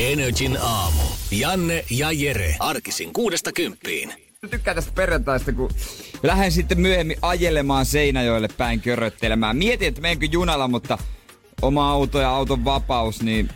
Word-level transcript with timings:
Energin 0.00 0.58
aamu. 0.62 1.02
Janne 1.30 1.84
ja 1.90 2.12
Jere. 2.12 2.56
Arkisin 2.58 3.12
kuudesta 3.12 3.52
kymppiin. 3.52 4.12
Tykkään 4.50 4.74
tästä 4.74 4.92
perjantaista, 4.94 5.52
kun 5.52 5.70
lähden 6.22 6.52
sitten 6.52 6.80
myöhemmin 6.80 7.16
ajelemaan 7.22 7.86
Seinäjoelle 7.86 8.48
päin 8.56 8.80
köröttelemään. 8.80 9.56
Mietin, 9.56 9.88
että 9.88 10.00
menenkö 10.00 10.26
junalla, 10.32 10.68
mutta 10.68 10.98
oma 11.62 11.90
auto 11.90 12.20
ja 12.20 12.30
auton 12.30 12.64
vapaus, 12.64 13.22
niin 13.22 13.48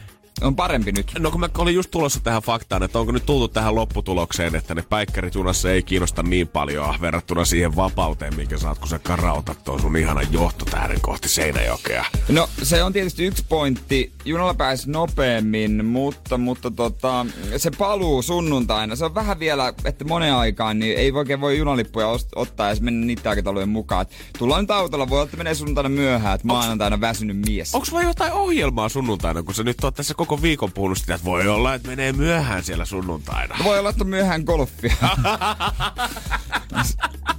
on 0.43 0.57
parempi 0.57 0.93
nyt. 0.93 1.13
No 1.19 1.31
kun 1.31 1.41
mä 1.41 1.49
olin 1.59 1.75
just 1.75 1.91
tulossa 1.91 2.21
tähän 2.21 2.43
faktaan, 2.43 2.83
että 2.83 2.99
onko 2.99 3.13
nyt 3.13 3.27
tultu 3.27 3.49
tähän 3.49 3.75
lopputulokseen, 3.75 4.55
että 4.55 4.75
ne 4.75 4.83
päikkärit 4.83 5.35
junassa 5.35 5.71
ei 5.71 5.83
kiinnosta 5.83 6.23
niin 6.23 6.49
paljon 6.49 6.95
verrattuna 7.01 7.45
siihen 7.45 7.77
vapauteen, 7.77 8.37
minkä 8.37 8.59
saat, 8.59 8.79
kun 8.79 8.89
sä 8.89 8.99
karautat 8.99 9.65
tuon 9.65 9.81
sun 9.81 9.97
ihanan 9.97 10.27
johtotähden 10.31 11.01
kohti 11.01 11.29
Seinäjokea. 11.29 12.05
No 12.29 12.49
se 12.63 12.83
on 12.83 12.93
tietysti 12.93 13.25
yksi 13.25 13.45
pointti. 13.49 14.13
Junalla 14.25 14.55
pääsi 14.55 14.91
nopeammin, 14.91 15.85
mutta, 15.85 16.39
mutta 16.39 16.71
tota, 16.71 17.27
se 17.57 17.71
paluu 17.79 18.23
sunnuntaina. 18.23 18.97
Se 18.97 19.05
on 19.05 19.15
vähän 19.15 19.39
vielä, 19.39 19.73
että 19.85 20.05
monen 20.05 20.35
aikaan 20.35 20.79
niin 20.79 20.97
ei 20.97 21.13
oikein 21.13 21.41
voi 21.41 21.59
junalippuja 21.59 22.07
ost- 22.07 22.29
ottaa 22.37 22.69
ja 22.69 22.77
mennä 22.81 23.07
niitä 23.07 23.31
aikataulujen 23.31 23.69
mukaan. 23.69 24.07
Tullaan 24.39 24.61
nyt 24.61 24.71
autolla, 24.71 25.09
voi 25.09 25.17
olla, 25.19 25.25
että 25.25 25.37
menee 25.37 25.55
sunnuntaina 25.55 25.89
myöhään, 25.89 26.35
että 26.35 26.47
maanantaina 26.47 27.01
väsynyt 27.01 27.37
mies. 27.49 27.75
Onko 27.75 27.85
sulla 27.85 28.03
jotain 28.03 28.33
ohjelmaa 28.33 28.89
sunnuntaina, 28.89 29.43
kun 29.43 29.55
sä 29.55 29.63
nyt 29.63 29.85
oot 29.85 29.95
tässä 29.95 30.15
koko 30.15 30.24
viikon 30.43 30.73
puhunut 30.73 30.99
sitä, 30.99 31.15
että 31.15 31.25
voi 31.25 31.49
olla, 31.49 31.75
että 31.75 31.89
menee 31.89 32.13
myöhään 32.13 32.65
siellä 32.65 32.85
sunnuntaina. 32.85 33.57
Voi 33.65 33.79
olla, 33.79 33.91
että 33.91 34.05
myöhään 34.05 34.43
golfia. 34.43 34.95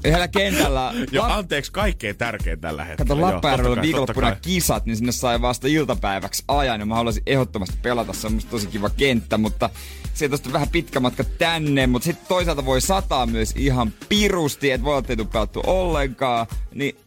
Yhdellä 0.06 0.28
kentällä... 0.28 0.94
Jo, 1.12 1.24
anteeksi, 1.24 1.72
kaikkein 1.72 2.18
tärkein 2.18 2.62
tällä 2.62 2.86
hetkellä. 2.86 3.08
Kato, 3.10 3.22
Lappajärvellä 3.22 3.82
viikonloppuna 3.82 4.32
kai. 4.32 4.40
kisat, 4.42 4.86
niin 4.86 4.98
sinne 4.98 5.12
sai 5.12 5.42
vasta 5.42 5.68
iltapäiväksi 5.68 6.44
ajan, 6.48 6.80
ja 6.80 6.86
mä 6.86 6.96
haluaisin 6.96 7.24
ehdottomasti 7.26 7.78
pelata, 7.82 8.14
se 8.14 8.28
on 8.28 8.34
musta 8.34 8.52
tosi 8.52 8.68
kiva 8.68 8.90
kenttä, 8.90 9.38
mutta 9.38 9.70
sieltä 10.14 10.38
on 10.46 10.54
vähän 10.54 10.70
pitkä 10.70 11.00
matka 11.00 11.24
tänne, 11.24 11.88
mutta 11.88 12.06
sitten 12.06 12.28
toisaalta 12.28 12.66
voi 12.66 12.82
sataa 12.82 13.26
myös 13.26 13.54
ihan 13.56 13.94
pirusti, 14.10 14.72
että 14.72 14.86
voi 14.86 14.92
olla, 14.92 15.00
että 15.00 15.14
ei 15.14 15.64
ollenkaan, 15.66 16.48
niin 16.74 16.98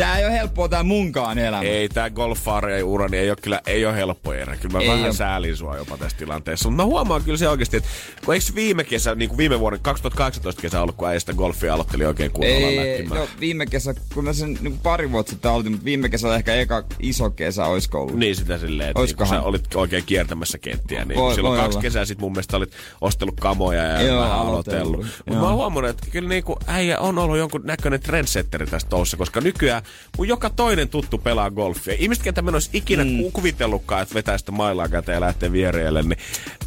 tää 0.00 0.18
ei 0.18 0.24
ole 0.24 0.32
helppoa 0.32 0.68
tää 0.68 0.82
munkaan 0.82 1.38
elämä. 1.38 1.62
Ei, 1.62 1.88
tää 1.88 2.10
golfaari 2.10 2.82
ura 2.82 3.08
niin 3.08 3.22
ei 3.22 3.30
ole 3.30 3.36
kyllä 3.42 3.60
ei 3.66 3.86
ole 3.86 3.96
helppo 3.96 4.32
erä. 4.32 4.56
Kyllä 4.56 4.72
mä 4.72 4.82
Ei 4.82 4.88
vähän 4.88 5.04
oo. 5.06 5.12
säälin 5.12 5.56
sua 5.56 5.76
jopa 5.76 5.96
tässä 5.96 6.16
tilanteessa. 6.18 6.68
Mutta 6.70 6.82
mä 6.82 6.86
huomaan 6.86 7.22
kyllä 7.22 7.38
se 7.38 7.48
oikeasti, 7.48 7.76
että 7.76 7.88
kun 8.24 8.34
eikö 8.34 8.46
viime 8.54 8.84
kesä, 8.84 9.14
niin 9.14 9.28
kuin 9.28 9.38
viime 9.38 9.60
vuoden 9.60 9.80
2018 9.82 10.62
kesä 10.62 10.82
ollut, 10.82 10.96
kun 10.96 11.08
äijä 11.08 11.20
sitä 11.20 11.32
golfia 11.32 11.74
aloitteli 11.74 12.04
oikein 12.04 12.30
kunnolla 12.30 12.56
Ei, 12.82 13.06
no 13.06 13.28
viime 13.40 13.66
kesä, 13.66 13.94
kun 14.14 14.24
mä 14.24 14.32
sen 14.32 14.58
niin 14.60 14.78
pari 14.78 15.12
vuotta 15.12 15.30
sitten 15.30 15.50
aloitin, 15.50 15.72
mutta 15.72 15.84
viime 15.84 16.08
kesä 16.08 16.34
ehkä 16.34 16.54
eka 16.54 16.84
iso 17.00 17.30
kesä 17.30 17.64
olisiko 17.66 18.00
ollut. 18.00 18.16
Niin 18.16 18.36
sitä 18.36 18.58
silleen, 18.58 18.90
että 18.90 19.00
niin, 19.02 19.16
kun 19.16 19.22
Oiskohan? 19.22 19.42
sä 19.42 19.48
olit 19.48 19.74
oikein 19.74 20.04
kiertämässä 20.06 20.58
kenttiä, 20.58 21.04
niin 21.04 21.18
Voi- 21.18 21.34
silloin 21.34 21.52
voi 21.52 21.62
kaksi 21.62 21.76
olla. 21.76 21.82
kesää 21.82 22.04
sitten 22.04 22.24
mun 22.24 22.32
mielestä 22.32 22.56
olit 22.56 22.72
ostellut 23.00 23.40
kamoja 23.40 23.82
ja 23.82 24.02
Joo, 24.02 24.20
vähän 24.22 24.38
aloitellut. 24.38 24.96
Mutta 25.04 25.32
Joo. 25.32 25.40
mä 25.40 25.52
huomannut, 25.52 25.90
että 25.90 26.06
kyllä 26.10 26.28
niinku 26.28 26.58
äijä 26.66 26.98
on 27.00 27.18
ollut 27.18 27.38
jonkun 27.38 27.60
näköinen 27.64 28.00
trendsetteri 28.00 28.66
tässä 28.66 28.88
toussa, 28.88 29.16
koska 29.16 29.40
nykyään 29.40 29.82
mun 30.18 30.28
joka 30.28 30.50
toinen 30.50 30.88
tuttu 30.88 31.18
pelaa 31.18 31.50
golfia. 31.50 31.94
Ihmiset, 31.98 32.24
ketä 32.24 32.42
mä 32.42 32.50
olisi 32.50 32.70
ikinä 32.72 33.04
mm. 33.04 33.32
kuvitellutkaan, 33.32 34.02
että 34.02 34.14
vetää 34.14 34.38
sitä 34.38 34.52
mailaa 34.52 34.88
käteen 34.88 35.16
ja 35.16 35.20
lähtee 35.20 35.52
viereelle, 35.52 36.02
niin 36.02 36.18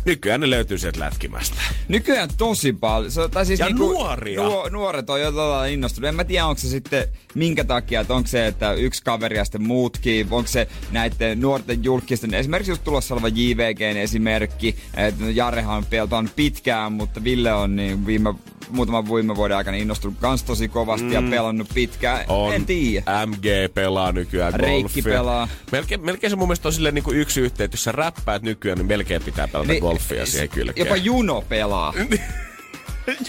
nykyään 0.06 0.42
ne 0.42 0.50
löytyy 0.50 0.78
sieltä 0.78 1.00
lätkimästä. 1.00 1.62
Nykyään 1.88 2.30
tosi 2.38 2.74
paljon. 2.74 3.12
Se, 3.12 3.30
tai 3.30 3.46
siis 3.46 3.60
Ja 3.60 3.66
niinku, 3.66 3.92
nuoria. 3.92 4.44
Nuo, 4.44 4.70
nuoret 4.70 5.10
on 5.10 5.22
jo 5.22 5.32
todella 5.32 5.66
innostunut. 5.66 6.08
En 6.08 6.16
mä 6.16 6.24
tiedä, 6.24 6.46
onko 6.46 6.62
se 6.62 6.70
sitten 6.70 7.08
minkä 7.36 7.64
takia, 7.64 8.02
että 8.02 8.14
onko 8.14 8.28
se, 8.28 8.48
että 8.48 8.74
yksi 8.74 9.04
kaveri 9.04 9.38
ja 9.38 9.46
sitten 9.46 9.64
muutkin, 9.64 10.28
onko 10.32 10.48
se 10.48 10.68
näiden 10.92 11.42
nuorten 11.42 11.84
julkisten, 11.84 12.34
esimerkiksi 12.34 12.72
just 12.72 12.84
tulossa 12.84 13.14
oleva 13.14 13.28
JVGn 13.28 13.98
esimerkki, 13.98 14.76
että 14.98 15.24
Jarehan 15.34 15.86
on 16.12 16.30
pitkään, 16.36 16.92
mutta 16.92 17.24
Ville 17.24 17.54
on 17.54 17.76
niin 17.76 18.06
viime 18.06 18.34
muutaman 18.70 19.06
viime 19.06 19.36
vuoden 19.36 19.58
aikana 19.58 19.78
innostunut 19.78 20.18
kans 20.20 20.44
tosi 20.44 20.68
kovasti 20.68 21.06
mm. 21.06 21.14
ja 21.14 21.22
pelannut 21.30 21.68
pitkään. 21.74 22.26
On. 22.28 22.54
En 22.54 22.66
tiedä. 22.66 23.03
MG 23.25 23.74
pelaa 23.74 24.12
nykyään 24.12 24.53
Reikki 24.53 25.02
golfia. 25.02 25.03
pelaa. 25.18 25.47
Melkein, 25.72 26.06
melkein 26.06 26.31
se 26.31 26.36
mun 26.36 26.47
mielestä 26.47 26.68
on 26.68 26.74
silleen 26.74 26.96
niin 26.96 27.03
kuin 27.03 27.18
yksi 27.18 27.41
yhteen, 27.41 27.66
että 27.66 27.75
jos 27.75 27.84
sä 27.84 27.91
räppäät 27.91 28.41
nykyään, 28.41 28.78
niin 28.78 28.88
melkein 28.88 29.24
pitää 29.24 29.47
pelata 29.47 29.72
Niin, 29.72 29.81
golfia 29.81 30.25
siihen 30.25 30.50
kylkeen. 30.50 30.88
Jopa 30.88 30.96
Juno 30.97 31.42
pelaa. 31.42 31.94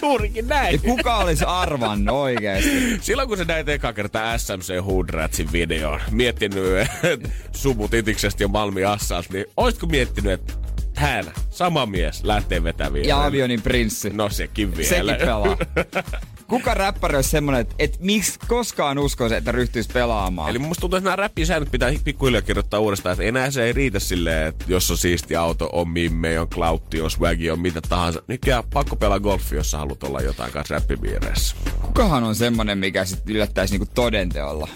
Juurikin 0.01 0.47
näin. 0.47 0.73
Ja 0.73 0.79
kuka 0.79 1.15
olisi 1.17 1.43
arvannut 1.45 2.15
oikeesti? 2.15 2.97
Silloin 3.01 3.27
kun 3.27 3.37
se 3.37 3.45
näit 3.45 3.69
eka 3.69 3.93
kertaa 3.93 4.37
SMC 4.37 4.85
Hoodratsin 4.85 5.51
videon, 5.51 5.99
miettinyt 6.11 6.77
että 6.77 7.29
Sumu 7.51 7.87
Titiksestä 7.87 8.43
ja 8.43 8.47
Malmi 8.47 8.83
Assas, 8.83 9.29
niin 9.29 9.45
oisko 9.57 9.85
miettinyt, 9.87 10.31
että 10.31 10.53
hän, 10.95 11.25
sama 11.49 11.85
mies, 11.85 12.23
lähtee 12.23 12.63
vetäviin. 12.63 13.07
Ja 13.07 13.25
Avionin 13.25 13.61
prinssi. 13.61 14.09
No 14.09 14.29
sekin 14.29 14.77
vielä. 14.77 14.89
Sekin 14.89 15.27
pelaa. 15.27 15.57
Kuka 16.47 16.73
räppäri 16.73 17.15
olisi 17.15 17.29
semmonen, 17.29 17.61
että 17.61 17.75
et 17.79 17.97
miksi 17.99 18.39
koskaan 18.47 18.97
uskoisi, 18.97 19.35
että 19.35 19.51
ryhtyisi 19.51 19.89
pelaamaan? 19.93 20.49
Eli 20.49 20.59
musta 20.59 20.81
tuntuu, 20.81 20.97
että 20.97 21.05
nämä 21.05 21.15
räppisäännöt 21.15 21.71
pitää 21.71 21.91
pikkuhiljaa 22.03 22.41
kirjoittaa 22.41 22.79
uudestaan, 22.79 23.13
että 23.13 23.23
enää 23.23 23.51
se 23.51 23.63
ei 23.63 23.73
riitä 23.73 23.99
silleen, 23.99 24.47
että 24.47 24.65
jos 24.67 24.91
on 24.91 24.97
siisti 24.97 25.35
auto, 25.35 25.69
on 25.73 25.89
mimme, 25.89 26.39
on 26.39 26.49
klautti, 26.49 27.01
on 27.01 27.11
swaggi, 27.11 27.51
on 27.51 27.59
mitä 27.59 27.81
tahansa. 27.89 28.21
Nykyään 28.27 28.63
pakko 28.73 28.95
pelaa 28.95 29.19
golfi, 29.19 29.55
jos 29.55 29.71
sä 29.71 29.77
haluat 29.77 30.03
olla 30.03 30.21
jotain 30.21 30.51
kanssa 30.51 30.73
räppipiireissä. 30.73 31.55
Kukahan 31.81 32.23
on 32.23 32.35
semmonen, 32.35 32.77
mikä 32.77 33.05
sitten 33.05 33.35
yllättäisi 33.35 33.73
niinku 33.73 33.91
todenteolla? 33.95 34.67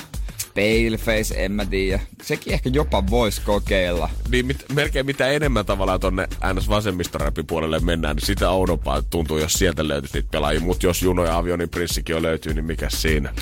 Paleface, 0.59 1.45
en 1.45 1.51
mä 1.51 1.65
tiedä. 1.65 1.99
Sekin 2.21 2.53
ehkä 2.53 2.69
jopa 2.73 3.03
voisi 3.09 3.41
kokeilla. 3.41 4.09
Niin 4.29 4.45
mit, 4.45 4.65
melkein 4.73 5.05
mitä 5.05 5.27
enemmän 5.27 5.65
tavallaan 5.65 5.99
tonne 5.99 6.27
ns 6.53 6.69
vasemmistoräpin 6.69 7.47
puolelle 7.47 7.79
mennään, 7.79 8.15
niin 8.15 8.25
sitä 8.25 8.49
oudompaa 8.49 9.01
tuntuu, 9.01 9.37
jos 9.37 9.53
sieltä 9.53 9.87
löytyisi 9.87 10.17
niitä 10.17 10.29
pelaajia. 10.31 10.61
Mutta 10.61 10.85
jos 10.85 11.01
Juno 11.01 11.25
ja 11.25 11.37
Avionin 11.37 11.69
prinssikin 11.69 12.13
jo 12.13 12.21
löytyy, 12.21 12.53
niin 12.53 12.65
mikä 12.65 12.89
siinä? 12.89 13.33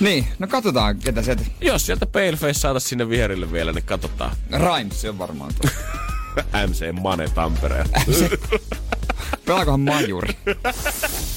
Niin, 0.00 0.26
no 0.38 0.46
katsotaan, 0.46 0.98
ketä 0.98 1.22
sieltä... 1.22 1.42
Jos 1.60 1.86
sieltä 1.86 2.06
Paleface 2.06 2.54
saataisiin 2.54 2.88
sinne 2.88 3.08
viherille 3.08 3.52
vielä, 3.52 3.72
niin 3.72 3.84
katsotaan. 3.84 4.36
Rhymes 4.50 5.00
se 5.00 5.08
on 5.08 5.18
varmaan 5.18 5.52
tuo. 5.60 5.70
MC 6.68 7.00
Mane 7.00 7.28
Tampereen. 7.28 7.86
Pelaakohan 9.46 9.80
Majuri? 9.80 10.36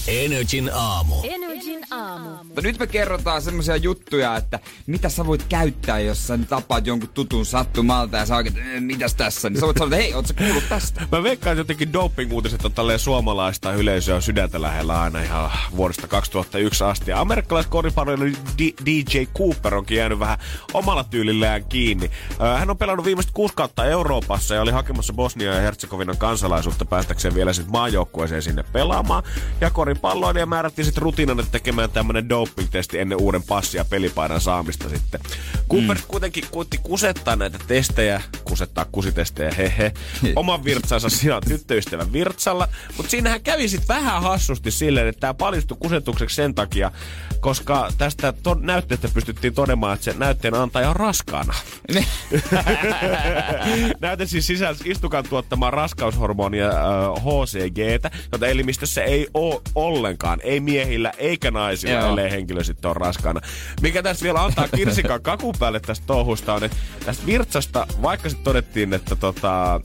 Energin 0.08 0.72
aamu. 0.74 1.16
Energin 1.58 1.86
aamu. 1.92 2.30
Mutta 2.44 2.62
nyt 2.62 2.80
me 2.80 2.88
kerrotaan 2.88 3.42
semmoisia 3.42 3.76
juttuja, 3.76 4.36
että 4.38 4.60
mitä 4.88 5.10
sä 5.10 5.26
voit 5.26 5.44
käyttää, 5.50 6.00
jos 6.00 6.28
sä 6.28 6.38
tapaat 6.50 6.88
jonkun 6.88 7.10
tutun 7.10 7.46
sattumalta 7.46 8.18
ja 8.18 8.26
sä 8.26 8.36
oikein, 8.36 8.58
että 8.58 8.72
"Eh, 8.74 8.82
mitäs 8.82 9.16
tässä? 9.16 9.50
Niin 9.50 9.60
sä 9.60 9.66
voit 9.66 9.78
sanoa, 9.78 9.88
että 9.88 10.04
hei, 10.04 10.14
oot 10.14 10.26
sä 10.28 10.34
kuullut 10.34 10.64
tästä? 10.70 11.02
Mä 11.12 11.24
veikkaan, 11.24 11.52
että 11.54 11.60
jotenkin 11.60 11.94
doping-uutiset 11.94 12.66
on 12.66 12.72
tälleen 12.74 13.00
suomalaista 13.00 13.74
yleisöä 13.74 14.22
sydäntä 14.22 14.62
lähellä 14.62 15.02
aina 15.02 15.22
ihan 15.22 15.52
vuodesta 15.76 16.08
2001 16.08 16.84
asti. 16.84 17.12
Ja 17.12 17.22
amerikkalaiskoripalvelu 17.22 18.26
D- 18.60 18.86
DJ 18.86 19.20
Cooper 19.38 19.76
onkin 19.76 19.98
jäänyt 19.98 20.20
vähän 20.20 20.38
omalla 20.74 21.04
tyylillään 21.04 21.66
kiinni. 21.66 22.12
Hän 22.58 22.70
on 22.70 22.78
pelannut 22.78 23.06
viimeiset 23.06 23.32
kuusi 23.34 23.54
kautta 23.56 23.86
Euroopassa 23.86 24.56
ja 24.56 24.62
oli 24.62 24.72
hakemassa 24.72 25.14
Bosnia 25.14 25.54
ja 25.54 25.62
Herzegovinan 25.62 26.18
kansalaisuutta 26.18 26.86
päästäkseen 26.86 27.36
vielä 27.36 27.54
sitten 27.54 27.72
maajoukkueeseen 27.72 28.42
sinne 28.42 28.64
pelaamaan. 28.64 29.24
Ja 29.62 29.70
koripalloon 29.70 30.38
ja 30.38 30.46
määrättiin 30.46 30.86
sitten 30.86 31.02
rutiinana 31.04 31.44
tekemään 31.52 31.92
tämmönen 31.92 32.30
doping-testi 32.30 33.00
ennen 33.00 33.22
uuden 33.22 33.44
passi- 33.44 33.78
ja 33.78 33.86
pelipaidan 33.86 34.42
saamista 34.42 34.90
sitten. 34.90 35.22
Cooper 35.70 35.98
mm. 35.98 36.04
kuitenkin 36.08 36.44
kuitti 36.52 36.78
kusettaa 36.84 37.36
näitä 37.36 37.60
testejä, 37.68 38.22
kusettaa 38.44 38.86
kusitestejä, 38.92 39.52
hehe, 39.58 39.92
oman 40.36 40.64
virtsansa 40.64 41.10
sijaan 41.10 41.44
tyttöystävän 41.48 42.14
virtsalla. 42.14 42.68
Mutta 42.98 43.10
siinähän 43.10 43.42
kävi 43.42 43.68
sitten 43.68 43.88
vähän 43.88 44.24
hassusti 44.24 44.72
silleen, 44.72 45.08
että 45.08 45.20
tämä 45.20 45.34
paljastui 45.34 45.78
kusetukseksi 45.80 46.36
sen 46.36 46.56
takia, 46.56 46.92
koska 47.40 47.92
tästä 47.98 48.34
to- 48.44 48.58
näytteestä 48.62 49.08
pystyttiin 49.14 49.54
todemaan, 49.54 49.94
että 49.94 50.04
se 50.04 50.14
näytteen 50.18 50.54
antaja 50.54 50.90
on 50.90 50.96
raskaana. 50.96 51.54
Näyte 54.02 54.26
siis 54.26 54.48
sisälsi 54.48 54.90
istukan 54.90 55.26
tuottamaa 55.30 55.72
raskaushormonia 55.72 56.68
äh, 56.68 56.76
HCGtä, 57.24 58.12
jota 58.32 58.48
elimistössä 58.48 59.04
ei 59.04 59.28
ole 59.34 59.62
ollenkaan, 59.76 60.40
ei 60.44 60.60
miehillä 60.60 61.12
eikä 61.38 61.52
naisilla, 61.52 62.00
Joo. 62.00 62.10
ellei 62.10 62.32
henkilö 62.32 62.64
sitten 62.64 62.90
on 62.90 62.96
raskaana. 62.96 63.42
Mikä 63.82 64.04
tässä 64.04 64.24
vielä 64.24 64.44
antaa 64.44 64.68
kirsikan 64.76 65.22
kakun 65.22 65.56
päälle 65.60 65.80
tästä 65.80 66.06
touhusta 66.06 66.54
on, 66.54 66.64
että 66.64 66.78
tästä 67.06 67.26
virtsasta, 67.26 67.88
vaikka 68.02 68.30
sitten 68.30 68.44
todettiin, 68.44 68.94
että 68.94 69.16
tota, 69.16 69.82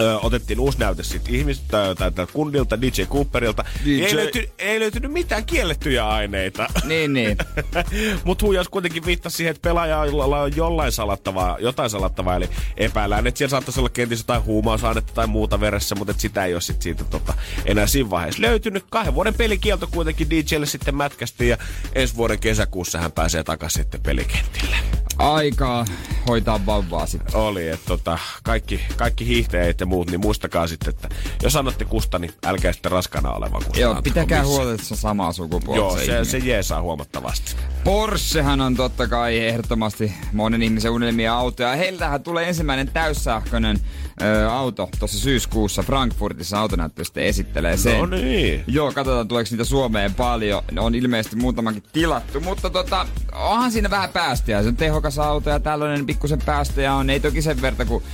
ö, 0.00 0.18
otettiin 0.18 0.60
uusi 0.60 0.78
näyte 0.78 1.02
siitä 1.02 1.28
ihmistä 1.30 1.94
tai, 1.94 2.12
tai 2.12 2.26
kundilta, 2.32 2.80
DJ 2.80 3.02
Cooperilta. 3.02 3.64
DJ. 3.84 4.04
Ei, 4.04 4.16
löyty, 4.16 4.50
ei 4.58 4.80
löytynyt 4.80 5.12
mitään 5.12 5.46
kiellettyjä 5.46 6.08
aineita. 6.08 6.66
Niin, 6.84 7.12
niin. 7.12 7.36
Mutta 8.24 8.46
huijaus 8.46 8.68
kuitenkin 8.68 9.06
viittasi 9.06 9.36
siihen, 9.36 9.50
että 9.50 9.68
pelaajalla 9.68 10.42
on 10.42 10.56
jollain 10.56 10.92
salattavaa, 10.92 11.56
jotain 11.60 11.90
salattavaa, 11.90 12.36
eli 12.36 12.48
epäillään, 12.76 13.26
että 13.26 13.38
siellä 13.38 13.50
saattaisi 13.50 13.80
olla 13.80 13.88
kenties 13.88 14.20
jotain 14.20 14.44
huumausainetta 14.44 15.12
tai 15.14 15.26
muuta 15.26 15.60
veressä, 15.60 15.94
mutta 15.94 16.10
et 16.10 16.20
sitä 16.20 16.44
ei 16.44 16.54
ole 16.54 16.60
sit 16.60 16.82
siitä 16.82 17.04
tota, 17.04 17.34
enää 17.64 17.86
siinä 17.86 18.10
vaiheessa 18.10 18.42
löytynyt. 18.42 18.84
Kahden 18.90 19.14
vuoden 19.14 19.34
pelikielto 19.34 19.86
kuitenkin 19.86 20.30
DJlle 20.30 20.66
sitten 20.66 20.96
mätkästi 20.96 21.48
ja 21.48 21.58
ensi 21.94 22.16
vuoden 22.16 22.38
kesäkuussa 22.38 22.98
hän 22.98 23.12
pääsee 23.12 23.44
takaisin 23.44 23.82
sitten 23.82 24.02
pelikentille. 24.02 24.76
Aikaa 25.18 25.84
hoitaa 26.28 26.66
vauvaa 26.66 27.06
sitten. 27.06 27.36
Oli, 27.40 27.68
että 27.68 27.86
tota, 27.86 28.18
kaikki, 28.42 28.80
kaikki 28.96 29.26
hiihtäjät 29.26 29.80
ja 29.80 29.86
muut, 29.86 30.10
niin 30.10 30.20
muistakaa 30.20 30.66
sitten, 30.66 30.90
että 30.94 31.08
jos 31.42 31.56
annatte 31.56 31.84
kusta, 31.84 32.18
niin 32.18 32.32
älkää 32.46 32.72
sitten 32.72 32.92
raskana 32.92 33.32
olevan 33.32 33.62
kusta. 33.64 33.80
Joo, 33.80 34.02
pitäkää 34.02 34.44
huolta, 34.44 34.72
että 34.72 34.86
se 34.86 34.94
on 34.94 34.98
samaa 34.98 35.32
sukupuolta. 35.32 35.80
Joo, 35.80 35.96
se, 35.96 36.02
ihminen. 36.02 36.26
se 36.26 36.38
jeesaa 36.38 36.82
huomattavasti. 36.82 37.56
Porschehan 37.84 38.60
on 38.60 38.76
totta 38.76 39.08
kai 39.08 39.38
ehdottomasti 39.38 40.12
monen 40.32 40.62
ihmisen 40.62 40.90
unelmia 40.90 41.34
autoja. 41.34 41.76
Heiltähän 41.76 42.22
tulee 42.22 42.48
ensimmäinen 42.48 42.90
täyssähköinen 42.92 43.80
ö, 44.22 44.50
auto 44.50 44.88
tuossa 44.98 45.18
syyskuussa 45.18 45.82
Frankfurtissa 45.82 46.60
autonäyttö 46.60 47.04
sitten 47.04 47.24
esittelee 47.24 47.76
sen. 47.76 47.98
No 47.98 48.06
niin. 48.06 48.64
Joo, 48.66 48.92
katsotaan 48.92 49.28
tuleeko 49.28 49.48
niitä 49.50 49.64
Suomeen 49.64 50.14
paljon. 50.14 50.62
Ne 50.72 50.80
on 50.80 50.94
ilmeisesti 50.94 51.36
muutamankin 51.36 51.82
tilattu, 51.92 52.40
mutta 52.40 52.70
tota, 52.70 53.06
onhan 53.32 53.72
siinä 53.72 53.90
vähän 53.90 54.10
päästöjä. 54.10 54.62
Se 54.62 54.68
on 54.68 54.76
tehokas 54.76 55.05
auto 55.18 55.50
ja 55.50 55.60
tällainen 55.60 56.06
pikkusen 56.06 56.42
päästöjä 56.46 56.94
on. 56.94 57.10
Ei 57.10 57.20
toki 57.20 57.42
sen 57.42 57.62
verta 57.62 57.84
kuin 57.84 58.04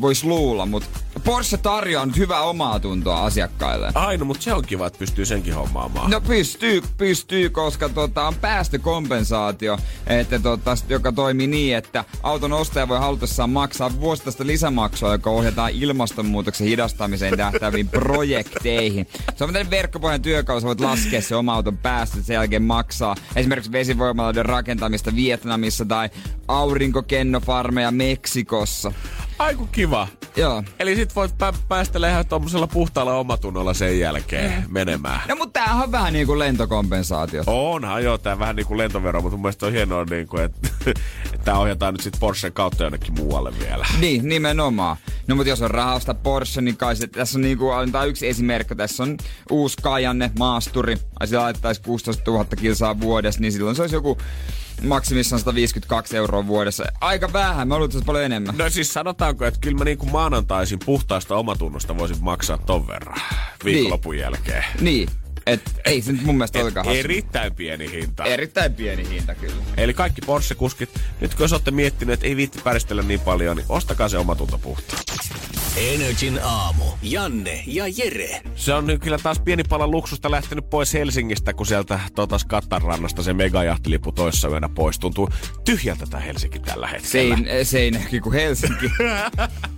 voisi 0.00 0.26
luulla, 0.26 0.66
mutta 0.66 0.88
Porsche 1.28 1.56
tarjoaa 1.56 2.06
nyt 2.06 2.16
hyvää 2.16 2.40
omaa 2.40 2.80
tuntoa 2.80 3.24
asiakkaille. 3.24 3.92
Aino, 3.94 4.24
mutta 4.24 4.42
se 4.42 4.54
on 4.54 4.64
kiva, 4.64 4.86
että 4.86 4.98
pystyy 4.98 5.26
senkin 5.26 5.54
hommaamaan. 5.54 6.10
No 6.10 6.20
pystyy, 6.20 6.82
pystyy, 6.96 7.50
koska 7.50 7.88
tota, 7.88 8.26
on 8.26 8.34
päästökompensaatio, 8.34 9.78
että 10.06 10.38
tota, 10.38 10.76
joka 10.88 11.12
toimii 11.12 11.46
niin, 11.46 11.76
että 11.76 12.04
auton 12.22 12.52
ostaja 12.52 12.88
voi 12.88 12.98
halutessaan 12.98 13.50
maksaa 13.50 14.00
vuosittaista 14.00 14.46
lisämaksua, 14.46 15.12
joka 15.12 15.30
ohjataan 15.30 15.70
ilmastonmuutoksen 15.72 16.66
hidastamiseen 16.66 17.36
tähtäviin 17.36 17.88
projekteihin. 17.88 19.06
Se 19.12 19.44
on 19.44 19.52
tämmöinen 19.52 19.70
verkkopohjan 19.70 20.22
työkalu, 20.22 20.60
sä 20.60 20.66
voit 20.66 20.80
laskea 20.80 21.22
se 21.22 21.36
oma 21.36 21.54
auton 21.54 21.78
päästöt, 21.78 22.24
sen 22.24 22.34
jälkeen 22.34 22.62
maksaa 22.62 23.16
esimerkiksi 23.36 23.72
vesivoimaloiden 23.72 24.46
rakentamista 24.46 25.16
Vietnamissa 25.16 25.84
tai 25.84 26.10
aurinkokennofarmeja 26.48 27.90
Meksikossa. 27.90 28.92
Aiku 29.38 29.68
kiva. 29.72 30.08
Joo. 30.36 30.62
Eli 30.78 30.96
sit 30.96 31.16
voit 31.16 31.30
pä- 31.32 31.58
päästä 31.68 32.08
ihan 32.08 32.26
tommosella 32.26 32.66
puhtaalla 32.66 33.14
omatunnolla 33.14 33.74
sen 33.74 34.00
jälkeen 34.00 34.64
menemään. 34.68 35.20
No 35.28 35.36
mutta 35.36 35.60
tämähän 35.60 35.82
on 35.84 35.92
vähän 35.92 36.12
niin 36.12 36.26
kuin 36.26 36.38
lentokompensaatio. 36.38 37.42
Onhan 37.46 38.04
joo, 38.04 38.18
tää 38.18 38.38
vähän 38.38 38.56
niinku 38.56 38.78
lentovero, 38.78 39.20
mutta 39.20 39.36
mun 39.36 39.42
mielestä 39.42 39.66
on 39.66 39.72
hienoa 39.72 40.04
niinku, 40.04 40.38
että 40.38 40.68
et 41.32 41.40
tää 41.44 41.58
ohjataan 41.58 41.94
nyt 41.94 42.00
sit 42.00 42.16
Porschen 42.20 42.52
kautta 42.52 42.82
jonnekin 42.82 43.14
muualle 43.14 43.52
vielä. 43.58 43.86
Niin, 44.00 44.28
nimenomaan. 44.28 44.96
No 45.26 45.36
mutta 45.36 45.48
jos 45.48 45.62
on 45.62 45.70
rahasta 45.70 46.14
Porsche, 46.14 46.60
niin 46.60 46.76
kai 46.76 46.96
se, 46.96 47.06
tässä 47.06 47.38
on 47.38 47.42
niinku, 47.42 47.70
antaa 47.70 48.04
yksi 48.04 48.28
esimerkki. 48.28 48.74
Tässä 48.74 49.02
on 49.02 49.16
uusi 49.50 49.76
Kajanne, 49.82 50.30
maasturi. 50.38 50.96
Ai 51.20 51.26
sillä 51.26 51.42
laittaisi 51.42 51.82
16 51.82 52.30
000 52.30 52.44
kilsaa 52.44 53.00
vuodessa, 53.00 53.40
niin 53.40 53.52
silloin 53.52 53.76
se 53.76 53.82
olisi 53.82 53.96
joku 53.96 54.18
maksimissaan 54.82 55.40
152 55.40 56.16
euroa 56.16 56.46
vuodessa. 56.46 56.84
Aika 57.00 57.32
vähän, 57.32 57.68
mä 57.68 57.78
luulen, 57.78 58.04
paljon 58.06 58.24
enemmän. 58.24 58.56
No 58.58 58.70
siis 58.70 58.92
sanotaanko, 58.92 59.44
että 59.44 59.60
kyllä 59.60 59.78
mä 59.78 59.84
niinku 59.84 60.06
maanantaisin 60.06 60.78
puhtaasta 60.84 61.36
omatunnosta 61.36 61.98
voisin 61.98 62.16
maksaa 62.20 62.58
ton 62.58 62.86
verran 62.86 63.20
viikonlopun 63.64 64.18
jälkeen. 64.18 64.64
Niin, 64.80 65.08
et 65.48 65.80
ei 65.84 66.02
se 66.02 66.12
nyt 66.12 66.22
mun 66.22 66.34
mielestä 66.34 66.58
olekaan 66.58 66.86
hassu. 66.86 66.98
Erittäin 66.98 67.54
pieni 67.54 67.90
hinta. 67.90 68.24
Erittäin 68.24 68.74
pieni 68.74 69.08
hinta 69.08 69.34
kyllä. 69.34 69.62
Eli 69.76 69.94
kaikki 69.94 70.20
Porsche-kuskit, 70.26 71.00
nyt 71.20 71.34
kun 71.34 71.44
jos 71.44 71.52
olette 71.52 71.70
miettineet, 71.70 72.14
että 72.18 72.26
ei 72.26 72.36
viitti 72.36 72.60
päristellä 72.64 73.02
niin 73.02 73.20
paljon, 73.20 73.56
niin 73.56 73.66
ostakaa 73.68 74.08
se 74.08 74.18
omatunto 74.18 74.58
puhtaan. 74.58 75.02
Energin 75.76 76.40
aamu. 76.42 76.84
Janne 77.02 77.62
ja 77.66 77.84
Jere. 77.96 78.40
Se 78.56 78.74
on 78.74 78.86
nyt 78.86 79.02
kyllä 79.02 79.18
taas 79.18 79.40
pieni 79.40 79.64
pala 79.64 79.86
luksusta 79.86 80.30
lähtenyt 80.30 80.70
pois 80.70 80.94
Helsingistä, 80.94 81.52
kun 81.52 81.66
sieltä 81.66 82.00
totas 82.14 82.44
Kattanrannasta 82.44 83.22
se 83.22 83.32
megajahtilippu 83.32 84.12
toissa 84.12 84.48
yönä 84.48 84.68
pois. 84.68 84.98
Tuntuu 84.98 85.28
tyhjältä 85.64 86.06
tämä 86.10 86.22
Helsinki 86.22 86.58
tällä 86.58 86.86
hetkellä. 86.86 87.36
Sein, 87.36 87.66
Seinäkin 87.66 88.22
kuin 88.22 88.32
Helsinki. 88.32 88.90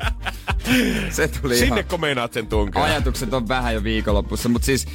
se 1.16 1.28
tuli 1.28 1.54
ihan... 1.54 1.68
Sinnekö 1.68 1.98
meinaat 1.98 2.32
sen 2.32 2.46
tunkea? 2.46 2.82
Ajatukset 2.82 3.34
on 3.34 3.48
vähän 3.48 3.74
jo 3.74 3.84
viikonlopussa, 3.84 4.48
mutta 4.48 4.66
siis 4.66 4.86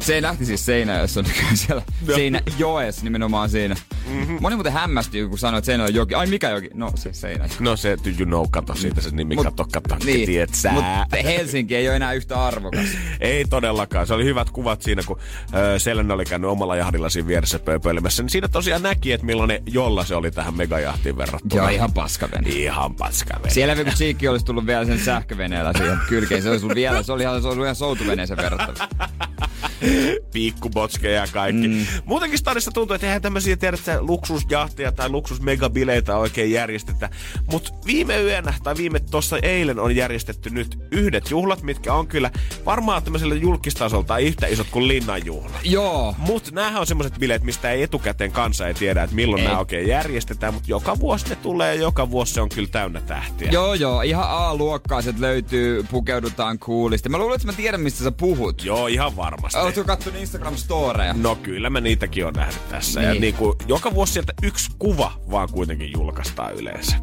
se 0.00 0.14
ei 0.14 0.22
lähti 0.22 0.46
siis 0.46 0.66
Seinäjoessa, 0.66 1.20
on 1.20 1.26
siellä 1.54 1.82
Seinäjoessa 2.14 3.04
nimenomaan 3.04 3.50
siinä. 3.50 3.76
Mm-hmm. 4.06 4.38
Moni 4.40 4.56
muuten 4.56 4.72
hämmästyi, 4.72 5.28
kun 5.28 5.38
sanoi, 5.38 5.58
että 5.58 5.66
Seinäjoella 5.66 5.92
on 5.92 5.94
joki. 5.94 6.14
Ai 6.14 6.26
mikä 6.26 6.50
joki? 6.50 6.68
No 6.74 6.92
se 6.94 7.12
Seinäjoki. 7.12 7.54
No 7.60 7.76
se, 7.76 7.96
do 8.04 8.10
you 8.18 8.26
know, 8.26 8.46
kato 8.50 8.74
siitä 8.74 9.00
se 9.00 9.10
nimi, 9.10 9.36
kato, 9.36 9.66
kato, 9.72 9.96
niin, 10.04 10.26
tiedät 10.26 10.54
sä. 10.54 10.72
Mutta 10.72 11.16
Helsinki 11.24 11.76
ei 11.76 11.88
ole 11.88 11.96
enää 11.96 12.12
yhtä 12.12 12.44
arvokas. 12.44 12.86
Ei 13.20 13.44
todellakaan. 13.44 14.06
Se 14.06 14.14
oli 14.14 14.24
hyvät 14.24 14.50
kuvat 14.50 14.82
siinä, 14.82 15.02
kun 15.06 15.18
ö, 15.54 15.78
Selena 15.78 16.14
oli 16.14 16.24
käynyt 16.24 16.50
omalla 16.50 16.76
jahdilla 16.76 17.08
siinä 17.08 17.28
vieressä 17.28 17.58
pööpöilemässä. 17.58 18.22
Niin 18.22 18.30
siinä 18.30 18.48
tosiaan 18.48 18.82
näki, 18.82 19.12
että 19.12 19.26
millainen 19.26 19.62
jolla 19.66 20.04
se 20.04 20.14
oli 20.14 20.30
tähän 20.30 20.56
megajahtiin 20.56 21.16
verrattuna. 21.16 21.62
Joo, 21.62 21.68
ihan 21.68 21.92
paskavene. 21.92 22.50
Ihan 22.50 22.94
paskavene. 22.94 23.50
Siellä 23.50 23.76
kun 23.76 23.84
Cheekki 23.84 24.28
olisi 24.28 24.44
tullut 24.44 24.66
vielä 24.66 24.84
sen 24.84 25.00
sähköveneellä 25.00 25.72
siihen 25.76 25.98
kylkeen, 26.08 26.42
se 26.42 26.50
olisi 26.50 26.64
ollut 26.64 26.74
vielä, 26.74 27.02
se 27.02 27.12
oli 27.12 27.22
ihan, 27.22 27.42
se 27.42 27.48
ollut 27.48 27.64
ihan 27.64 27.76
soutuveneeseen 27.76 28.36
verrattuna. 28.36 28.88
pikkubotskeja 30.32 31.20
ja 31.20 31.26
kaikki. 31.32 31.68
Mm. 31.68 31.86
Muutenkin 32.04 32.38
stadissa 32.38 32.70
tuntuu, 32.70 32.94
että 32.94 33.06
eihän 33.06 33.22
tämmöisiä 33.22 33.56
tiedä, 33.56 33.74
että 33.74 34.02
luksusjahtia 34.02 34.92
tai 34.92 35.08
luksusmegabileitä 35.08 36.16
oikein 36.16 36.52
järjestetä. 36.52 37.10
Mutta 37.52 37.70
viime 37.86 38.22
yönä 38.22 38.54
tai 38.62 38.76
viime 38.76 39.00
tuossa 39.00 39.38
eilen 39.42 39.78
on 39.78 39.96
järjestetty 39.96 40.50
nyt 40.50 40.78
yhdet 40.90 41.30
juhlat, 41.30 41.62
mitkä 41.62 41.94
on 41.94 42.06
kyllä 42.06 42.30
varmaan 42.66 43.02
tämmöisellä 43.02 43.34
julkistasolta 43.34 44.18
yhtä 44.18 44.46
isot 44.46 44.66
kuin 44.70 44.88
linnan 44.88 45.26
juhlat. 45.26 45.60
Joo. 45.64 46.14
Mutta 46.18 46.50
näähän 46.52 46.80
on 46.80 46.86
semmoiset 46.86 47.18
bileet, 47.18 47.42
mistä 47.42 47.70
ei 47.70 47.82
etukäteen 47.82 48.32
kansa 48.32 48.68
ei 48.68 48.74
tiedä, 48.74 49.02
että 49.02 49.16
milloin 49.16 49.44
nämä 49.44 49.58
oikein 49.58 49.88
järjestetään, 49.88 50.54
mutta 50.54 50.70
joka 50.70 50.98
vuosi 50.98 51.28
ne 51.28 51.36
tulee 51.36 51.74
ja 51.74 51.80
joka 51.80 52.10
vuosi 52.10 52.34
se 52.34 52.40
on 52.40 52.48
kyllä 52.48 52.68
täynnä 52.68 53.00
tähtiä. 53.00 53.50
Joo, 53.50 53.74
joo, 53.74 54.02
ihan 54.02 54.24
A-luokkaiset 54.28 55.18
löytyy, 55.18 55.82
pukeudutaan 55.82 56.58
coolisti. 56.58 57.08
Mä 57.08 57.18
luulen, 57.18 57.34
että 57.34 57.46
mä 57.46 57.52
tiedän, 57.52 57.80
mistä 57.80 58.04
sä 58.04 58.12
puhut. 58.12 58.64
Joo, 58.64 58.86
ihan 58.86 59.16
varmasti. 59.16 59.58
Oletko 59.66 59.84
kattonut 59.84 60.20
Instagram-storeja? 60.20 61.12
No 61.16 61.34
kyllä 61.36 61.70
mä 61.70 61.80
niitäkin 61.80 62.26
on 62.26 62.32
nähnyt 62.34 62.68
tässä. 62.68 63.00
Niin. 63.00 63.06
Ja 63.06 63.12
Niin. 63.12 63.20
niinku, 63.20 63.56
joka 63.66 63.94
vuosi 63.94 64.12
sieltä 64.12 64.32
yksi 64.42 64.70
kuva 64.78 65.12
vaan 65.30 65.48
kuitenkin 65.52 65.92
julkaistaan 65.92 66.54
yleensä. 66.54 66.96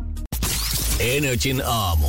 Energin 1.00 1.62
aamu. 1.66 2.08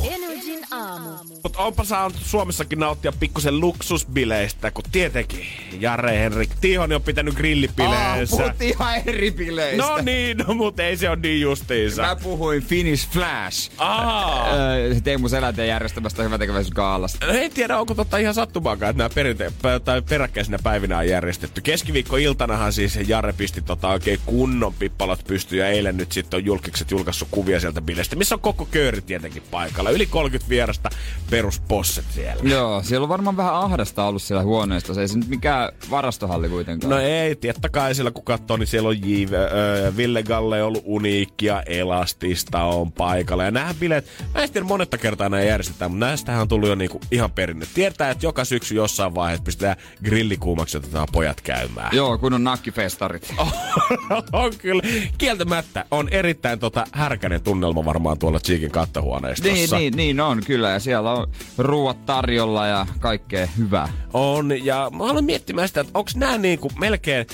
Aamu. 0.71 1.09
Mutta 1.43 1.59
onpa 1.59 1.83
saanut 1.83 2.17
Suomessakin 2.25 2.79
nauttia 2.79 3.11
pikkusen 3.19 3.59
luksusbileistä, 3.59 4.71
kun 4.71 4.83
tietenkin 4.91 5.45
Jare 5.79 6.19
Henrik 6.19 6.49
Tihoni 6.61 6.95
on 6.95 7.01
pitänyt 7.01 7.33
Aa, 7.33 7.37
grillipileensä. 7.37 8.37
puhuttiin 8.37 8.69
ihan 8.73 8.95
eri 9.05 9.31
bileistä. 9.31 9.83
no 9.83 9.97
niin, 9.97 10.37
no, 10.37 10.53
mutta 10.53 10.83
ei 10.83 10.97
se 10.97 11.09
ole 11.09 11.17
niin 11.21 11.41
justiinsa. 11.41 12.01
Mä 12.01 12.15
puhuin 12.15 12.63
Finnish 12.63 13.09
Flash. 13.09 13.71
Aa. 13.77 14.53
Öö, 14.55 14.95
Teemu 15.03 15.29
Selänteen 15.29 15.67
järjestämästä 15.67 16.23
hyväntekeväisyysgaalasta. 16.23 17.25
No 17.25 17.33
En 17.33 17.51
tiedä, 17.51 17.77
onko 17.79 17.95
totta 17.95 18.17
ihan 18.17 18.33
sattumaakaan, 18.33 18.89
että 18.89 18.97
nämä 18.97 19.09
perinte- 19.09 19.79
tai 19.85 20.01
peräkkäisinä 20.01 20.59
päivinä 20.63 20.97
on 20.97 21.07
järjestetty. 21.07 21.61
Keskiviikko-iltanahan 21.61 22.73
siis 22.73 22.99
Jare 23.07 23.33
pisti 23.33 23.61
tota 23.61 23.87
oikein 23.87 24.19
kunnon 24.25 24.73
pippalot 24.73 25.19
pystyyn 25.27 25.59
ja 25.59 25.67
eilen 25.69 25.97
nyt 25.97 26.11
sitten 26.11 26.37
on 26.37 26.45
julkikset 26.45 26.91
julkaissut 26.91 27.27
kuvia 27.31 27.59
sieltä 27.59 27.81
bileistä, 27.81 28.15
missä 28.15 28.35
on 28.35 28.41
koko 28.41 28.65
kööri 28.71 29.01
tietenkin 29.01 29.43
paikalla. 29.51 29.89
Yli 29.89 30.05
30 30.05 30.49
vierasta 30.55 30.89
perusposset 31.29 32.05
siellä. 32.09 32.43
Joo, 32.43 32.83
siellä 32.83 33.05
on 33.05 33.09
varmaan 33.09 33.37
vähän 33.37 33.55
ahdasta 33.55 34.05
ollut 34.05 34.21
siellä 34.21 34.43
huoneesta. 34.43 34.93
Se 34.93 35.01
ei 35.01 35.07
se 35.07 35.17
nyt 35.17 35.27
mikään 35.27 35.71
varastohalli 35.91 36.49
kuitenkaan. 36.49 36.91
No 36.91 36.99
ei, 36.99 37.35
totta 37.35 37.69
kai 37.69 37.95
siellä 37.95 38.11
kun 38.11 38.23
katsoo, 38.23 38.57
niin 38.57 38.67
siellä 38.67 38.89
on 38.89 39.01
J, 39.01 39.23
äh, 39.23 39.97
Ville 39.97 40.23
Galle 40.23 40.63
ollut 40.63 40.83
uniikkia, 40.85 41.61
elastista 41.61 42.63
on 42.63 42.91
paikalla. 42.91 43.43
Ja 43.43 43.51
nämä 43.51 43.73
bileet, 43.79 44.05
mä 44.33 44.43
en 44.43 44.51
tiedä 44.51 44.67
monetta 44.67 44.97
kertaa 44.97 45.29
nämä 45.29 45.43
järjestetään, 45.43 45.91
mutta 45.91 46.05
näistähän 46.05 46.41
on 46.41 46.47
tullut 46.47 46.69
jo 46.69 46.75
niinku 46.75 47.01
ihan 47.11 47.31
perinne. 47.31 47.65
Tietää, 47.73 48.11
että 48.11 48.25
joka 48.25 48.45
syksy 48.45 48.75
jossain 48.75 49.15
vaiheessa 49.15 49.43
pistetään 49.43 49.77
grillikuumaksi 50.03 50.77
otetaan 50.77 51.07
pojat 51.11 51.41
käymään. 51.41 51.95
Joo, 51.95 52.17
kun 52.17 52.33
on 52.33 52.43
nakkifestarit. 52.43 53.33
on 54.33 54.51
kyllä. 54.57 54.83
Kieltämättä 55.17 55.85
on 55.91 56.09
erittäin 56.09 56.59
tota 56.59 56.85
härkäinen 56.91 57.41
tunnelma 57.41 57.85
varmaan 57.85 58.19
tuolla 58.19 58.39
Cheekin 58.39 58.71
kattohuoneistossa. 58.71 59.53
Niin, 59.53 59.69
niin, 59.71 59.97
niin 59.97 60.19
on 60.19 60.41
kyllä. 60.45 60.69
Ja 60.69 60.79
siellä 60.79 61.11
on 61.11 61.27
ruuat 61.57 62.05
tarjolla 62.05 62.67
ja 62.67 62.85
kaikkea 62.99 63.47
hyvää. 63.57 63.89
On, 64.13 64.65
ja 64.65 64.91
mä 64.97 65.03
aloin 65.03 65.25
miettimään 65.25 65.67
sitä, 65.67 65.81
että 65.81 65.99
onko 65.99 66.11
nämä 66.15 66.37
niinku 66.37 66.71
melkein 66.79 67.25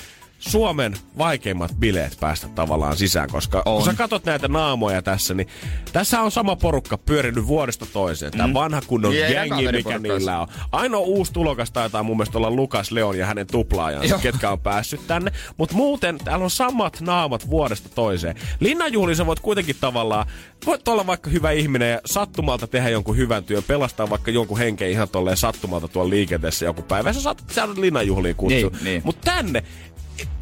Suomen 0.41 0.93
vaikeimmat 1.17 1.71
bileet 1.79 2.17
päästä 2.19 2.48
tavallaan 2.48 2.98
sisään, 2.98 3.29
koska 3.29 3.62
on. 3.65 3.75
kun 3.75 3.86
sä 3.86 3.93
katot 3.93 4.25
näitä 4.25 4.48
naamoja 4.48 5.01
tässä, 5.01 5.33
niin 5.33 5.48
tässä 5.93 6.21
on 6.21 6.31
sama 6.31 6.55
porukka 6.55 6.98
pyörinyt 6.98 7.48
vuodesta 7.48 7.86
toiseen. 7.86 8.31
Tämä 8.31 8.48
mm. 8.48 8.53
vanha 8.53 8.81
kunnon 8.88 9.13
yeah, 9.13 9.31
jengi, 9.31 9.71
mikä 9.71 10.00
niillä 10.00 10.39
on. 10.39 10.48
Ainoa 10.71 11.01
uusi 11.01 11.33
tulokas 11.33 11.71
taitaa 11.71 12.03
mun 12.03 12.17
mielestä 12.17 12.38
olla 12.38 12.51
Lukas 12.51 12.91
Leon 12.91 13.17
ja 13.17 13.25
hänen 13.25 13.48
tuplaajansa, 13.48 14.17
ketkä 14.17 14.51
on 14.51 14.60
päässyt 14.60 15.07
tänne. 15.07 15.31
Mutta 15.57 15.75
muuten 15.75 16.17
täällä 16.17 16.43
on 16.43 16.50
samat 16.50 17.01
naamat 17.01 17.50
vuodesta 17.50 17.89
toiseen. 17.89 18.36
Linnanjuhlissa 18.60 19.25
voit 19.25 19.39
kuitenkin 19.39 19.75
tavallaan, 19.81 20.25
voit 20.65 20.88
olla 20.88 21.07
vaikka 21.07 21.29
hyvä 21.29 21.51
ihminen 21.51 21.91
ja 21.91 22.01
sattumalta 22.05 22.67
tehdä 22.67 22.89
jonkun 22.89 23.17
hyvän 23.17 23.43
työn, 23.43 23.63
pelastaa 23.63 24.10
vaikka 24.10 24.31
jonkun 24.31 24.57
henken 24.57 24.89
ihan 24.89 25.10
tolleen 25.10 25.38
sattumalta 25.38 25.88
tuolla 25.88 26.10
liikenteessä 26.10 26.65
joku 26.65 26.81
päivä. 26.81 27.13
Sä 27.13 27.21
saat 27.21 27.43
saanut 27.51 27.77
linnanjuhliin 27.77 28.36
kutsu. 28.36 28.69
Niin, 28.69 28.83
niin. 28.83 29.01
Mutta 29.05 29.31
tänne, 29.31 29.63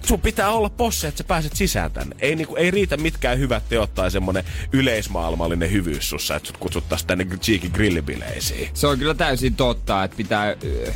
sun 0.05 0.21
pitää 0.21 0.49
olla 0.49 0.69
posse, 0.69 1.07
että 1.07 1.17
sä 1.17 1.23
pääset 1.23 1.55
sisään 1.55 1.91
tänne. 1.91 2.15
Ei, 2.19 2.35
niinku, 2.35 2.55
ei 2.55 2.71
riitä 2.71 2.97
mitkään 2.97 3.39
hyvät 3.39 3.63
teot 3.69 3.95
tai 3.95 4.11
semmonen 4.11 4.43
yleismaailmallinen 4.73 5.71
hyvyys 5.71 6.09
sussa, 6.09 6.35
että 6.35 6.47
sut 6.47 6.57
kutsuttais 6.57 7.05
tänne 7.05 7.25
Cheeky 7.25 7.69
grillibileisiin. 7.69 8.69
Se 8.73 8.87
on 8.87 8.99
kyllä 8.99 9.13
täysin 9.13 9.55
totta, 9.55 10.03
että 10.03 10.17
pitää 10.17 10.49
äh, 10.87 10.95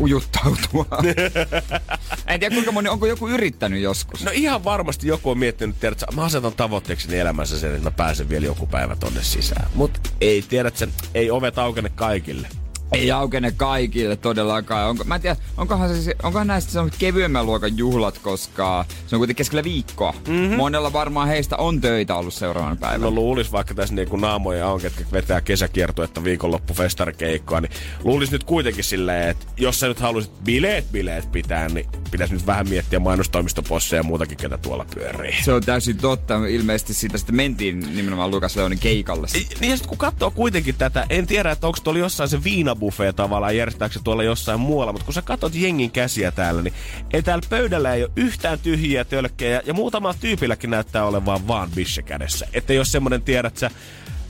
ujuttautua. 0.00 0.86
en 2.26 2.40
tiedä 2.40 2.54
kuinka 2.54 2.72
moni, 2.72 2.88
onko 2.88 3.06
joku 3.06 3.28
yrittänyt 3.28 3.82
joskus? 3.82 4.24
No 4.24 4.30
ihan 4.34 4.64
varmasti 4.64 5.08
joku 5.08 5.30
on 5.30 5.38
miettinyt, 5.38 5.84
että 5.84 6.06
mä 6.16 6.24
asetan 6.24 6.52
tavoitteeksi 6.52 7.18
elämässä 7.18 7.58
sen, 7.58 7.70
että 7.70 7.84
mä 7.84 7.90
pääsen 7.90 8.28
vielä 8.28 8.46
joku 8.46 8.66
päivä 8.66 8.96
tonne 8.96 9.22
sisään. 9.22 9.70
Mut 9.74 10.12
ei 10.20 10.42
tiedä, 10.42 10.68
että 10.68 10.88
ei 11.14 11.30
ovet 11.30 11.58
aukene 11.58 11.88
kaikille 11.88 12.48
ei 12.92 13.10
aukene 13.10 13.52
kaikille 13.52 14.16
todellakaan. 14.16 14.88
Onko, 14.88 15.04
mä 15.04 15.14
en 15.14 15.20
tiedä, 15.20 15.36
onkohan, 15.56 15.96
se, 15.96 16.14
onkohan 16.22 16.46
näistä 16.46 16.72
se 16.72 16.80
on 16.80 16.90
kevyemmän 16.98 17.46
luokan 17.46 17.78
juhlat, 17.78 18.18
koska 18.18 18.84
se 19.06 19.16
on 19.16 19.20
kuitenkin 19.20 19.36
keskellä 19.36 19.64
viikkoa. 19.64 20.14
Mm-hmm. 20.28 20.56
Monella 20.56 20.92
varmaan 20.92 21.28
heistä 21.28 21.56
on 21.56 21.80
töitä 21.80 22.14
ollut 22.14 22.34
seuraavana 22.34 22.76
päivänä. 22.76 23.04
No 23.04 23.10
luulis 23.10 23.52
vaikka 23.52 23.74
tässä 23.74 23.94
niinku 23.94 24.16
naamoja 24.16 24.68
on, 24.68 24.80
ketkä 24.80 25.04
vetää 25.12 25.40
kesäkiertuetta 25.40 26.24
viikonloppu 26.24 26.74
festarikeikkoa, 26.74 27.60
niin 27.60 27.72
luulis 28.04 28.30
nyt 28.30 28.44
kuitenkin 28.44 28.84
silleen, 28.84 29.28
että 29.28 29.46
jos 29.56 29.80
sä 29.80 29.88
nyt 29.88 30.00
haluaisit 30.00 30.44
bileet 30.44 30.92
bileet 30.92 31.32
pitää, 31.32 31.68
niin 31.68 31.86
pitäisi 32.10 32.34
nyt 32.34 32.46
vähän 32.46 32.68
miettiä 32.68 32.98
mainostoimistoposseja 32.98 34.00
ja 34.00 34.02
muutakin, 34.02 34.38
ketä 34.38 34.58
tuolla 34.58 34.86
pyörii. 34.94 35.34
Se 35.44 35.52
on 35.52 35.62
täysin 35.62 35.96
totta. 35.96 36.46
Ilmeisesti 36.46 36.94
siitä 36.94 37.18
sitten 37.18 37.36
mentiin 37.36 37.96
nimenomaan 37.96 38.30
Lukas 38.30 38.56
Leonin 38.56 38.78
keikalle. 38.78 39.26
Niin 39.32 39.70
ja 39.70 39.76
sitten 39.76 39.88
kun 39.88 39.98
katsoo 39.98 40.30
kuitenkin 40.30 40.74
tätä, 40.74 41.06
en 41.10 41.26
tiedä, 41.26 41.50
että 41.50 41.66
onko 41.66 41.78
tuolla 41.84 42.00
jossain 42.00 42.28
se 42.28 42.44
viina 42.44 42.75
buffet 42.76 43.16
tavallaan, 43.16 43.56
järjestääkö 43.56 43.94
se 43.94 44.00
tuolla 44.04 44.22
jossain 44.22 44.60
muualla, 44.60 44.92
mutta 44.92 45.04
kun 45.04 45.14
sä 45.14 45.22
katsot 45.22 45.54
jengin 45.54 45.90
käsiä 45.90 46.30
täällä, 46.30 46.62
niin 46.62 46.74
ei 47.12 47.22
täällä 47.22 47.46
pöydällä 47.50 47.94
ei 47.94 48.02
ole 48.02 48.12
yhtään 48.16 48.58
tyhjiä 48.58 49.04
tölkkejä, 49.04 49.62
ja 49.66 49.74
muutama 49.74 50.14
tyypilläkin 50.14 50.70
näyttää 50.70 51.04
olevan 51.04 51.48
vaan 51.48 51.70
bisse 51.74 52.02
kädessä. 52.02 52.48
Että 52.52 52.72
jos 52.72 52.92
semmonen 52.92 53.22
tiedät 53.22 53.56
sä, 53.56 53.70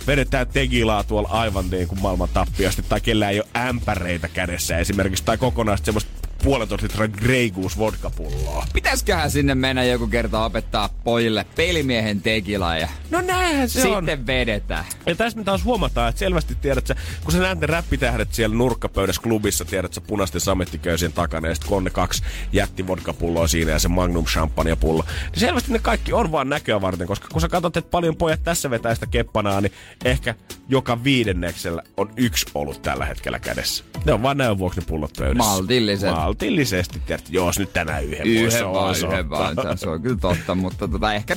vedetään 0.07 0.47
tegilaa 0.47 1.05
tuolla 1.05 1.29
aivan 1.29 1.71
niin 1.71 1.89
kuin 1.89 2.03
maailman 2.03 2.29
tappiasti, 2.33 2.83
tai 2.83 3.01
kellä 3.01 3.31
ei 3.31 3.41
ole 3.41 3.67
ämpäreitä 3.69 4.29
kädessä 4.29 4.79
esimerkiksi, 4.79 5.25
tai 5.25 5.39
kokonaan 5.39 5.79
semmoista 5.83 6.11
puolentoista 6.47 6.85
litran 6.87 7.11
Grey 7.11 7.51
Goose 7.51 7.79
vodkapulloa. 7.79 8.67
Pitäisköhän 8.73 9.31
sinne 9.31 9.55
mennä 9.55 9.85
joku 9.85 10.07
kerta 10.07 10.45
opettaa 10.45 10.89
pojille 11.05 11.47
pelimiehen 11.57 12.23
tekila 12.23 12.79
ja 12.79 12.89
no 13.11 13.21
näinhän 13.21 13.69
se 13.69 13.73
sitten 13.73 13.97
on. 13.97 14.05
Sitten 14.05 14.27
vedetään. 14.27 14.85
Ja 15.07 15.15
tässä 15.15 15.39
me 15.39 15.45
taas 15.45 15.65
huomataan, 15.65 16.09
että 16.09 16.19
selvästi 16.19 16.55
tiedät 16.55 16.87
sä, 16.87 16.97
kun 17.25 17.33
sä 17.33 17.39
näet 17.39 17.61
ne 17.61 17.67
räppitähdet 17.67 18.35
siellä 18.35 18.57
nurkkapöydässä 18.57 19.23
klubissa, 19.23 19.65
tiedät 19.65 19.95
sä 19.95 20.01
punaisten 20.01 20.41
samettiköysien 20.41 21.13
takana 21.13 21.49
ja 21.49 21.55
sitten 21.55 21.69
konne 21.69 21.91
kaksi 21.91 22.23
jätti 22.53 22.87
vodkapulloa 22.87 23.49
siinä 23.49 23.73
ja 23.73 23.79
se 23.79 23.89
Magnum 23.89 24.25
champagne 24.25 24.77
pullo. 24.77 25.05
Niin 25.31 25.41
selvästi 25.41 25.73
ne 25.73 25.79
kaikki 25.79 26.13
on 26.13 26.33
vaan 26.33 26.49
näköä 26.49 26.81
varten, 26.81 27.07
koska 27.07 27.29
kun 27.33 27.41
sä 27.41 27.49
katsot, 27.49 27.77
että 27.77 27.91
paljon 27.91 28.17
pojat 28.17 28.43
tässä 28.43 28.71
vetää 28.71 28.95
sitä 28.95 29.07
keppanaa, 29.07 29.61
niin 29.61 29.73
ehkä 30.05 30.35
joka 30.69 31.05
viidenneksellä 31.05 31.83
on 31.97 32.11
yksi 32.17 32.47
ollut 32.55 32.83
tällä 32.83 33.05
hetkellä 33.05 33.39
kädessä. 33.39 33.85
Ne 34.05 34.13
on 34.13 34.23
vaan 34.23 34.37
näin 34.37 34.59
vuoksi 34.59 34.81
ne 34.81 34.87
pullot 34.87 35.11
pöydässä. 35.19 35.51
Maltilliset. 35.51 36.11
Maltillisesti, 36.37 37.03
tiedät, 37.07 37.25
jos 37.31 37.59
nyt 37.59 37.73
tänään 37.73 38.05
yhden 38.05 38.27
Yhden 38.27 38.73
vaan, 38.73 38.97
yhden 38.97 39.31
vaan. 39.31 39.79
Se 39.79 39.89
on 39.89 40.03
kyllä 40.03 40.17
totta, 40.21 40.55
mutta 40.55 40.89
tota, 40.89 41.15
ehkä 41.15 41.37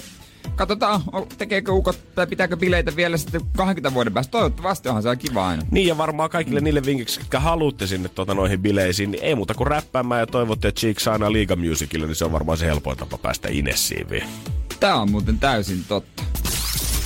katsotaan, 0.55 1.01
tekeekö 1.37 1.71
ukot 1.71 2.15
tai 2.15 2.27
pitääkö 2.27 2.57
bileitä 2.57 2.95
vielä 2.95 3.17
sitten 3.17 3.41
20 3.57 3.93
vuoden 3.93 4.13
päästä. 4.13 4.31
Toivottavasti 4.31 4.89
onhan 4.89 5.03
se 5.03 5.15
kiva 5.15 5.47
aina. 5.47 5.63
Niin 5.71 5.87
ja 5.87 5.97
varmaan 5.97 6.29
kaikille 6.29 6.61
niille 6.61 6.81
vinkiksi, 6.85 7.19
jotka 7.19 7.39
haluatte 7.39 7.87
sinne 7.87 8.09
tuota, 8.09 8.33
noihin 8.33 8.61
bileisiin, 8.61 9.11
niin 9.11 9.23
ei 9.23 9.35
muuta 9.35 9.53
kuin 9.53 9.67
räppäämään 9.67 10.19
ja 10.19 10.27
toivotte, 10.27 10.67
että 10.67 10.79
Cheeks 10.79 11.07
aina 11.07 11.31
Liiga 11.31 11.55
Musicille, 11.55 12.07
niin 12.07 12.15
se 12.15 12.25
on 12.25 12.31
varmaan 12.31 12.57
se 12.57 12.65
helpoin 12.65 12.97
tapa 12.97 13.17
päästä 13.17 13.49
Inessiin 13.51 14.09
vielä. 14.09 14.29
Tää 14.79 14.95
on 14.95 15.11
muuten 15.11 15.39
täysin 15.39 15.85
totta. 15.87 16.23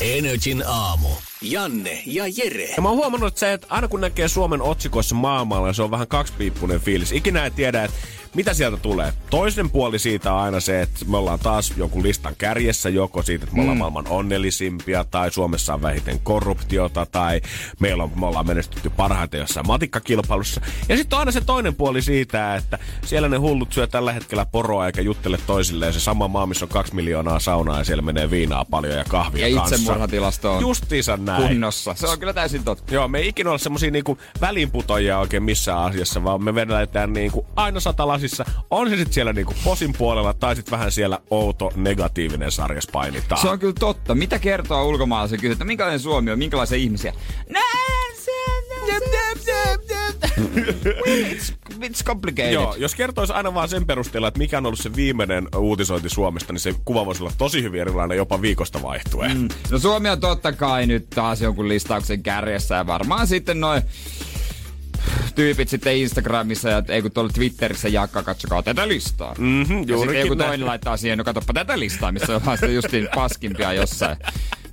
Energin 0.01 0.63
aamu. 0.67 1.09
Janne 1.43 2.03
ja 2.05 2.23
Jere. 2.37 2.73
Ja 2.75 2.81
mä 2.81 2.89
oon 2.89 2.97
huomannut, 2.97 3.27
että 3.27 3.39
se, 3.39 3.53
että 3.53 3.67
aina 3.69 3.87
kun 3.87 4.01
näkee 4.01 4.27
Suomen 4.27 4.61
otsikoissa 4.61 5.15
maailmalla, 5.15 5.73
se 5.73 5.83
on 5.83 5.91
vähän 5.91 6.07
kaksipiippunen 6.07 6.79
fiilis. 6.79 7.11
Ikinä 7.11 7.43
ei 7.43 7.51
tiedä, 7.51 7.83
että 7.83 7.97
mitä 8.35 8.53
sieltä 8.53 8.77
tulee? 8.77 9.13
Toisen 9.29 9.69
puoli 9.69 9.99
siitä 9.99 10.33
on 10.33 10.39
aina 10.39 10.59
se, 10.59 10.81
että 10.81 11.05
me 11.05 11.17
ollaan 11.17 11.39
taas 11.39 11.73
jonkun 11.77 12.03
listan 12.03 12.35
kärjessä, 12.37 12.89
joko 12.89 13.23
siitä, 13.23 13.43
että 13.43 13.55
me 13.55 13.61
ollaan 13.61 13.77
mm. 13.77 13.79
maailman 13.79 14.07
onnellisimpia, 14.07 15.03
tai 15.03 15.31
Suomessa 15.31 15.73
on 15.73 15.81
vähiten 15.81 16.19
korruptiota, 16.19 17.05
tai 17.05 17.41
meillä 17.79 18.03
on, 18.03 18.11
me 18.19 18.25
ollaan 18.25 18.47
menestytty 18.47 18.89
parhaiten 18.89 19.39
jossain 19.39 19.67
matikkakilpailussa. 19.67 20.61
Ja 20.89 20.97
sitten 20.97 21.15
on 21.15 21.19
aina 21.19 21.31
se 21.31 21.41
toinen 21.41 21.75
puoli 21.75 22.01
siitä, 22.01 22.55
että 22.55 22.79
siellä 23.05 23.29
ne 23.29 23.37
hullut 23.37 23.73
syö 23.73 23.87
tällä 23.87 24.13
hetkellä 24.13 24.45
poroa 24.45 24.85
eikä 24.85 25.01
juttele 25.01 25.37
toisilleen. 25.47 25.93
Se 25.93 25.99
sama 25.99 26.27
maa, 26.27 26.45
missä 26.45 26.65
on 26.65 26.69
kaksi 26.69 26.95
miljoonaa 26.95 27.39
saunaa 27.39 27.77
ja 27.77 27.83
siellä 27.83 28.01
menee 28.01 28.29
viinaa 28.29 28.65
paljon 28.65 28.97
ja 28.97 29.05
kahvia 29.09 29.47
ja 29.47 29.55
kanssa. 29.55 29.75
Ja 29.75 29.79
itsemurhatilasto 29.79 30.53
on 30.53 30.61
Justiinsa 30.61 31.17
näin. 31.17 31.32
Kunnossa. 31.35 31.95
Se 31.97 32.07
on 32.07 32.19
kyllä 32.19 32.33
täysin 32.33 32.63
totta. 32.63 32.93
Joo, 32.93 33.07
me 33.07 33.19
ei 33.19 33.27
ikinä 33.27 33.49
ole 33.49 33.59
semmosia 33.59 33.91
niinku 33.91 34.17
välinputojia 34.41 35.19
oikein 35.19 35.43
missään 35.43 35.79
asiassa, 35.79 36.23
vaan 36.23 36.43
me 36.43 36.55
vedetään 36.55 37.13
niinku 37.13 37.45
aina 37.55 37.79
satalas 37.79 38.23
sarjasissa. 38.23 38.45
On 38.71 38.89
se 38.89 38.95
sitten 38.95 39.13
siellä 39.13 39.33
niinku 39.33 39.53
posin 39.63 39.93
puolella 39.97 40.33
tai 40.33 40.55
sitten 40.55 40.71
vähän 40.71 40.91
siellä 40.91 41.19
outo 41.29 41.71
negatiivinen 41.75 42.51
sarjas 42.51 42.87
painitaan. 42.91 43.41
Se 43.41 43.49
on 43.49 43.59
kyllä 43.59 43.73
totta. 43.79 44.15
Mitä 44.15 44.39
kertoo 44.39 44.87
ulkomaalaisen 44.87 45.39
kysyä, 45.39 45.51
että 45.53 45.65
minkälainen 45.65 45.99
Suomi 45.99 46.31
on, 46.31 46.39
minkälaisia 46.39 46.77
ihmisiä? 46.77 47.13
Näin 47.49 48.15
it's, 51.05 51.53
it's 51.81 52.03
complicated. 52.03 52.53
Joo, 52.53 52.75
jos 52.75 52.95
kertoisi 52.95 53.33
aina 53.33 53.53
vaan 53.53 53.69
sen 53.69 53.85
perusteella, 53.85 54.27
että 54.27 54.37
mikä 54.37 54.57
on 54.57 54.65
ollut 54.65 54.79
se 54.79 54.95
viimeinen 54.95 55.47
uutisointi 55.57 56.09
Suomesta, 56.09 56.53
niin 56.53 56.59
se 56.59 56.75
kuva 56.85 57.05
voisi 57.05 57.23
olla 57.23 57.33
tosi 57.37 57.63
hyvin 57.63 57.81
erilainen 57.81 58.17
jopa 58.17 58.41
viikosta 58.41 58.81
vaihtuen. 58.81 59.37
Mm. 59.37 59.47
No 59.71 59.79
Suomi 59.79 60.09
on 60.09 60.19
totta 60.19 60.51
kai 60.51 60.87
nyt 60.87 61.09
taas 61.09 61.41
jonkun 61.41 61.69
listauksen 61.69 62.23
kärjessä 62.23 62.75
ja 62.75 62.87
varmaan 62.87 63.27
sitten 63.27 63.59
noin 63.59 63.81
tyypit 65.35 65.69
sitten 65.69 65.97
Instagramissa 65.97 66.69
ja 66.69 66.83
ei 66.87 67.01
kun 67.01 67.11
tuolla 67.11 67.31
Twitterissä 67.33 67.89
jakaa, 67.89 68.23
katsokaa 68.23 68.63
tätä 68.63 68.87
listaa. 68.87 69.35
Mm-hmm, 69.37 69.83
ja 69.87 69.97
sitten 69.97 70.19
joku 70.19 70.35
toinen 70.35 70.65
laittaa 70.65 70.97
siihen, 70.97 71.17
no 71.17 71.23
katsoppa 71.23 71.53
tätä 71.53 71.79
listaa, 71.79 72.11
missä 72.11 72.35
on 72.35 72.45
vaan 72.45 72.73
justiin 72.73 73.07
paskimpia 73.15 73.73
jossain 73.73 74.17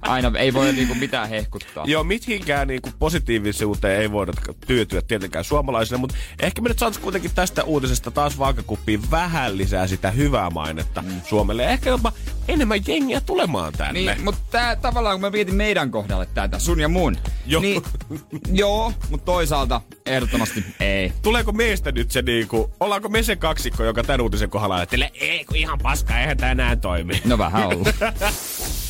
aina 0.00 0.32
ei 0.38 0.52
voi 0.54 0.72
niinku 0.72 0.94
mitään 0.94 1.28
hehkuttaa. 1.28 1.84
Joo, 1.86 2.04
mihinkään 2.04 2.68
niinku 2.68 2.90
positiivisuuteen 2.98 4.00
ei 4.00 4.12
voida 4.12 4.32
tyytyä 4.66 5.02
tietenkään 5.02 5.44
suomalaisille, 5.44 6.00
mutta 6.00 6.16
ehkä 6.42 6.62
me 6.62 6.68
nyt 6.68 6.78
saataisiin 6.78 7.02
kuitenkin 7.02 7.30
tästä 7.34 7.64
uutisesta 7.64 8.10
taas 8.10 8.38
vaakakuppiin 8.38 9.10
vähän 9.10 9.58
lisää 9.58 9.86
sitä 9.86 10.10
hyvää 10.10 10.50
mainetta 10.50 11.02
mm. 11.02 11.20
Suomelle. 11.24 11.64
Ehkä 11.64 11.90
jopa 11.90 12.12
enemmän 12.50 12.80
jengiä 12.86 13.20
tulemaan 13.20 13.72
tänne. 13.72 14.00
Niin, 14.00 14.24
mutta 14.24 14.40
tää, 14.50 14.76
tavallaan 14.76 15.14
kun 15.16 15.20
mä 15.20 15.32
vietin 15.32 15.54
meidän 15.54 15.90
kohdalle 15.90 16.26
tätä, 16.34 16.58
sun 16.58 16.80
ja 16.80 16.88
mun. 16.88 17.16
Joo. 17.46 17.62
Niin, 17.62 17.82
joo, 18.62 18.92
mutta 19.10 19.24
toisaalta 19.24 19.80
ehdottomasti 20.06 20.64
ei. 20.80 21.12
Tuleeko 21.22 21.52
meistä 21.52 21.92
nyt 21.92 22.10
se 22.10 22.22
niinku, 22.22 22.70
ollaanko 22.80 23.08
me 23.08 23.22
se 23.22 23.36
kaksikko, 23.36 23.84
joka 23.84 24.02
tämän 24.02 24.20
uutisen 24.20 24.50
kohdalla 24.50 24.76
ajattelee, 24.76 25.10
ei 25.14 25.44
kun 25.44 25.56
ihan 25.56 25.78
paska, 25.82 26.20
eihän 26.20 26.36
tää 26.36 26.50
enää 26.50 26.76
toimi. 26.76 27.22
No 27.24 27.38
vähän 27.38 27.66
ollut. 27.66 27.88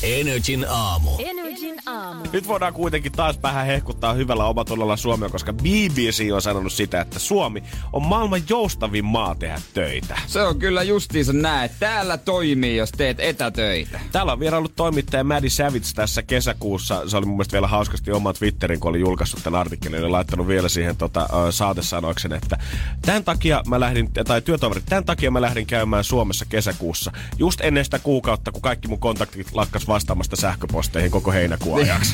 Energin 0.03 0.65
aamu. 0.69 1.09
Energin 1.19 1.79
aamu. 1.85 2.25
Nyt 2.33 2.47
voidaan 2.47 2.73
kuitenkin 2.73 3.11
taas 3.11 3.41
vähän 3.43 3.65
hehkuttaa 3.65 4.13
hyvällä 4.13 4.45
omatollalla 4.45 4.97
Suomea, 4.97 5.29
koska 5.29 5.53
BBC 5.53 6.29
on 6.33 6.41
sanonut 6.41 6.73
sitä, 6.73 7.01
että 7.01 7.19
Suomi 7.19 7.63
on 7.93 8.05
maailman 8.05 8.41
joustavin 8.49 9.05
maa 9.05 9.35
tehdä 9.35 9.61
töitä. 9.73 10.17
Se 10.27 10.41
on 10.41 10.59
kyllä 10.59 10.83
justiinsa 10.83 11.33
näin. 11.33 11.69
Täällä 11.79 12.17
toimii, 12.17 12.77
jos 12.77 12.91
teet 12.91 13.19
etätöitä. 13.51 13.99
Täällä 14.11 14.31
on 14.31 14.39
vielä 14.39 14.57
ollut 14.57 14.75
toimittaja 14.75 15.23
Maddie 15.23 15.49
Savage 15.49 15.85
tässä 15.95 16.23
kesäkuussa. 16.23 17.09
Se 17.09 17.17
oli 17.17 17.25
mun 17.25 17.35
mielestä 17.35 17.51
vielä 17.51 17.67
hauskasti 17.67 18.11
oma 18.11 18.33
Twitterin, 18.33 18.79
kun 18.79 18.89
oli 18.89 18.99
julkaissut 18.99 19.43
tämän 19.43 19.59
artikkelin. 19.59 20.03
Oli 20.03 20.09
laittanut 20.09 20.47
vielä 20.47 20.69
siihen 20.69 20.97
tota, 20.97 21.27
saatesanoiksen, 21.51 22.33
että 22.33 22.57
tämän 23.01 23.23
takia 23.23 23.63
mä 23.67 23.79
lähdin, 23.79 24.13
tai 24.13 24.41
työtoverit, 24.41 24.85
tämän 24.85 25.05
takia 25.05 25.31
mä 25.31 25.41
lähdin 25.41 25.65
käymään 25.65 26.03
Suomessa 26.03 26.45
kesäkuussa. 26.45 27.11
Just 27.37 27.61
ennen 27.61 27.85
sitä 27.85 27.99
kuukautta, 27.99 28.51
kun 28.51 28.61
kaikki 28.61 28.87
mun 28.87 28.99
kontaktit 28.99 29.47
lakkas 29.53 29.87
vastaamasta 29.87 30.35
sähköposteihin 30.35 31.11
koko 31.11 31.31
heinäkuun 31.31 31.81
ajaksi. 31.81 32.13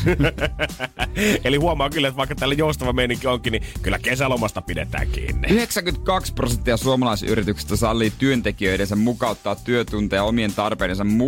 Eli 1.46 1.58
huomaa 1.58 1.89
kyllä, 1.89 2.08
että 2.08 2.17
vaikka 2.17 2.36
tällä 2.36 2.56
joustava 2.56 2.94
meininki 2.94 3.27
onkin, 3.27 3.51
niin 3.51 3.63
kyllä 3.82 4.00
kesälomasta 4.00 4.62
pidetään 4.62 5.08
kiinni. 5.08 5.48
92 5.50 6.34
prosenttia 6.34 6.77
suomalaisyrityksistä 6.77 7.75
sallii 7.75 8.13
työntekijöidensä 8.17 8.96
mukauttaa 8.96 9.56
työtunteja 9.56 10.24
omien 10.24 10.53
tarpeidensa 10.53 11.03
mukaan. 11.03 11.26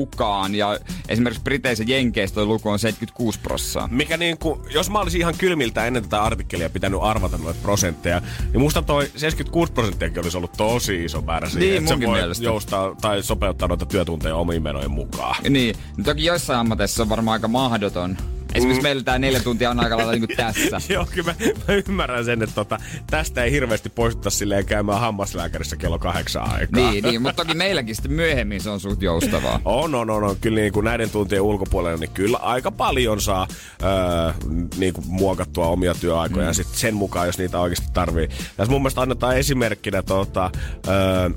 Ja 0.55 0.79
esimerkiksi 1.09 1.43
Briteissä 1.43 1.83
Jenkeissä 1.87 2.33
toi 2.35 2.45
luku 2.45 2.69
on 2.69 2.79
76 2.79 3.39
prosenttia. 3.39 3.97
Mikä 3.97 4.17
niin 4.17 4.37
kuin, 4.37 4.59
jos 4.73 4.89
mä 4.89 4.99
olisin 4.99 5.21
ihan 5.21 5.33
kylmiltä 5.37 5.85
ennen 5.85 6.03
tätä 6.03 6.23
artikkelia 6.23 6.69
pitänyt 6.69 6.99
arvata 7.03 7.37
noita 7.37 7.59
prosentteja, 7.63 8.21
niin 8.51 8.61
musta 8.61 8.81
toi 8.81 9.03
76 9.15 9.71
prosenttiakin 9.73 10.19
olisi 10.23 10.37
ollut 10.37 10.51
tosi 10.57 11.05
iso 11.05 11.21
määrä 11.21 11.49
siihen, 11.49 11.67
Niin, 11.69 11.77
että 11.77 11.89
se 11.89 12.05
voi 12.07 12.15
mielestä. 12.15 12.43
joustaa 12.43 12.95
tai 13.01 13.23
sopeuttaa 13.23 13.67
noita 13.67 13.85
työtunteja 13.85 14.35
omiin 14.35 14.63
menojen 14.63 14.91
mukaan. 14.91 15.35
Niin, 15.49 15.75
no 15.97 16.03
toki 16.03 16.25
joissain 16.25 16.59
ammateissa 16.59 17.03
on 17.03 17.09
varmaan 17.09 17.33
aika 17.33 17.47
mahdoton. 17.47 18.17
Esimerkiksi 18.53 18.81
mm. 18.81 18.83
meillä 18.83 19.03
tää 19.03 19.19
neljä 19.19 19.39
tuntia 19.39 19.69
on 19.69 19.79
aika 19.79 19.97
lailla 19.97 20.11
niin 20.11 20.37
tässä. 20.37 20.81
Joo, 20.93 21.07
kyllä 21.11 21.33
mä, 21.39 21.47
mä 21.67 21.81
ymmärrän 21.87 22.25
sen, 22.25 22.43
että 22.43 22.55
tota, 22.55 22.77
tästä 23.09 23.43
ei 23.43 23.51
hirveästi 23.51 23.89
poistuta 23.89 24.29
silleen 24.29 24.65
käymään 24.65 24.99
hammaslääkärissä 24.99 25.75
kello 25.75 25.99
kahdeksan 25.99 26.51
aikaa. 26.51 26.91
Niin, 26.91 27.03
niin, 27.03 27.21
mutta 27.21 27.45
toki 27.45 27.57
meilläkin 27.57 27.95
sitten 27.95 28.11
myöhemmin 28.11 28.61
se 28.61 28.69
on 28.69 28.79
suht 28.79 29.01
joustavaa. 29.01 29.61
On, 29.65 29.95
on, 29.95 30.09
on, 30.09 30.23
on. 30.23 30.35
Kyllä 30.41 30.61
niin 30.61 30.73
kuin 30.73 30.83
näiden 30.83 31.09
tuntien 31.09 31.41
ulkopuolella, 31.41 31.97
niin 31.97 32.11
kyllä 32.11 32.37
aika 32.37 32.71
paljon 32.71 33.21
saa 33.21 33.47
öö, 33.83 34.33
niin 34.77 34.93
kuin 34.93 35.05
muokattua 35.07 35.67
omia 35.67 35.93
työaikoja 35.93 36.47
mm. 36.47 36.53
sit 36.53 36.67
sen 36.67 36.95
mukaan, 36.95 37.27
jos 37.27 37.37
niitä 37.37 37.59
oikeasti 37.59 37.87
tarvii. 37.93 38.27
Tässä 38.27 38.71
mun 38.71 38.81
mielestä 38.81 39.01
annetaan 39.01 39.37
esimerkkinä 39.37 40.03
tota, 40.03 40.51
öö, 40.87 41.29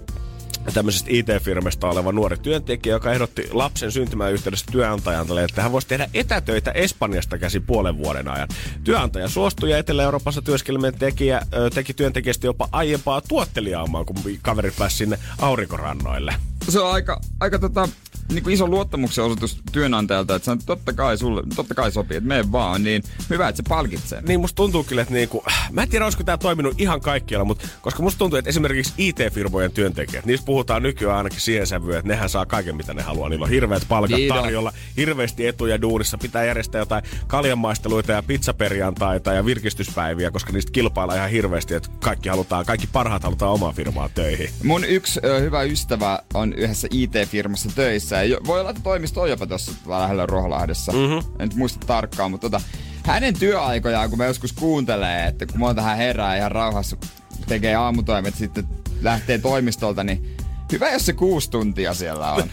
tämmöisestä 0.75 1.09
IT-firmasta 1.13 1.89
oleva 1.89 2.13
nuori 2.13 2.37
työntekijä, 2.39 2.95
joka 2.95 3.13
ehdotti 3.13 3.49
lapsen 3.53 3.93
syntymän 3.93 4.33
yhteydessä 4.33 4.67
työnantajalle, 4.73 5.45
että 5.45 5.63
hän 5.63 5.73
voisi 5.73 5.89
tehdä 5.89 6.09
etätöitä 6.15 6.71
Espanjasta 6.71 7.39
käsin 7.39 7.63
puolen 7.63 7.99
vuoden 7.99 8.29
ajan. 8.29 8.49
Työnantaja 8.85 9.29
suostui 9.29 9.71
ja 9.71 9.79
Etelä-Euroopassa 9.79 10.43
työskentelemään 10.43 10.95
tekijä, 10.99 11.43
teki 11.75 11.95
työntekijästä 11.95 12.47
jopa 12.47 12.69
aiempaa 12.73 13.21
tuotteliaamaan, 13.21 14.07
kun 14.07 14.17
kaveri 14.43 14.73
pääsi 14.79 14.97
sinne 14.97 15.19
aurinkorannoille. 15.39 16.35
Se 16.69 16.81
on 16.81 16.93
aika, 16.93 17.21
aika 17.41 17.59
tota, 17.59 17.89
niin 18.33 18.43
kuin 18.45 18.55
iso 18.55 18.69
luottamuksen 18.69 19.25
osoitus 19.25 19.63
työnantajalta, 19.73 20.35
että 20.35 20.47
sanoo, 20.47 20.63
totta 20.67 20.93
kai, 20.93 21.19
sulle, 21.19 21.43
totta 21.57 21.75
kai 21.75 21.93
sopii, 21.93 22.17
että 22.17 22.29
mene 22.29 22.53
vaan, 22.53 22.85
niin 22.85 23.03
hyvä, 23.31 23.49
että 23.49 23.57
se 23.57 23.69
palkitsee. 23.69 24.23
Niin 24.23 24.41
musta 24.41 24.57
tuntuu 24.57 24.85
kyllä, 24.85 25.03
että 25.03 25.15
niinku, 25.15 25.45
mä 25.71 25.83
en 25.83 25.89
tiedä, 25.89 26.05
olisiko 26.05 26.25
tämä 26.25 26.39
toiminut 26.39 26.81
ihan 26.81 27.01
kaikkialla, 27.01 27.45
mutta 27.45 27.69
koska 27.81 28.03
musta 28.03 28.19
tuntuu, 28.19 28.39
että 28.39 28.49
esimerkiksi 28.49 28.93
IT-firmojen 28.99 29.73
työntekijät, 29.73 30.27
niistä 30.27 30.47
puhutaan 30.53 30.83
nykyään 30.83 31.17
ainakin 31.17 31.41
siihen 31.41 31.67
sävyyn, 31.67 31.99
että 31.99 32.09
nehän 32.09 32.29
saa 32.29 32.47
kaiken 32.47 32.77
mitä 32.77 32.95
ne 32.95 33.03
haluaa. 33.03 33.29
Niillä 33.29 33.45
on 33.45 33.51
hirveät 33.51 33.83
palkat 33.89 34.17
Niin 34.17 34.33
on. 34.33 34.39
tarjolla, 34.43 34.73
hirveästi 34.97 35.47
etuja 35.47 35.83
duunissa, 35.83 36.19
pitää 36.19 36.45
järjestää 36.45 36.79
jotain 36.79 37.03
kaljanmaisteluita 37.27 38.13
ja 38.13 38.23
pizzaperjantaita 38.23 39.33
ja 39.33 39.45
virkistyspäiviä, 39.45 40.31
koska 40.31 40.53
niistä 40.53 40.73
kilpaillaan 40.73 41.19
ihan 41.19 41.31
hirveästi, 41.31 41.75
että 41.75 41.89
kaikki 42.01 42.29
halutaan, 42.29 42.67
kaikki 42.67 42.87
parhaat 42.93 43.23
halutaan 43.23 43.53
omaa 43.53 43.73
firmaa 43.73 44.09
töihin. 44.09 44.51
Mun 44.65 44.85
yksi 44.85 45.21
ö, 45.25 45.41
hyvä 45.41 45.63
ystävä 45.63 46.19
on 46.35 46.53
yhdessä 46.53 46.89
IT-firmassa 46.91 47.69
töissä. 47.75 48.23
Ja 48.23 48.37
voi 48.47 48.61
olla, 48.61 48.71
että 48.71 48.83
toimisto 48.83 49.21
on 49.21 49.31
jopa 49.31 49.47
tuossa 49.47 49.73
lähellä 49.87 50.27
Ruoholahdessa. 50.27 50.93
Mm-hmm. 50.93 51.19
En 51.19 51.49
nyt 51.49 51.55
muista 51.55 51.87
tarkkaan, 51.87 52.31
mutta 52.31 52.51
tota, 52.51 52.65
hänen 53.07 53.39
työaikojaan, 53.39 54.09
kun 54.11 54.19
mä 54.19 54.25
joskus 54.25 54.53
kuuntelee, 54.53 55.27
että 55.27 55.47
kun 55.47 55.59
monta 55.59 55.83
hän 55.83 55.97
herää 55.97 56.37
ihan 56.37 56.53
rauhassa, 56.53 56.97
tekee 57.47 57.75
aamutoimet, 57.75 58.35
sitten 58.35 58.65
lähtee 59.03 59.39
toimistolta, 59.39 60.05
niin 60.05 60.37
hyvä, 60.73 60.91
jos 60.91 61.07
se 61.07 61.13
kuusi 61.13 61.51
tuntia 61.51 61.95
siellä 61.95 62.33
on. 62.33 62.43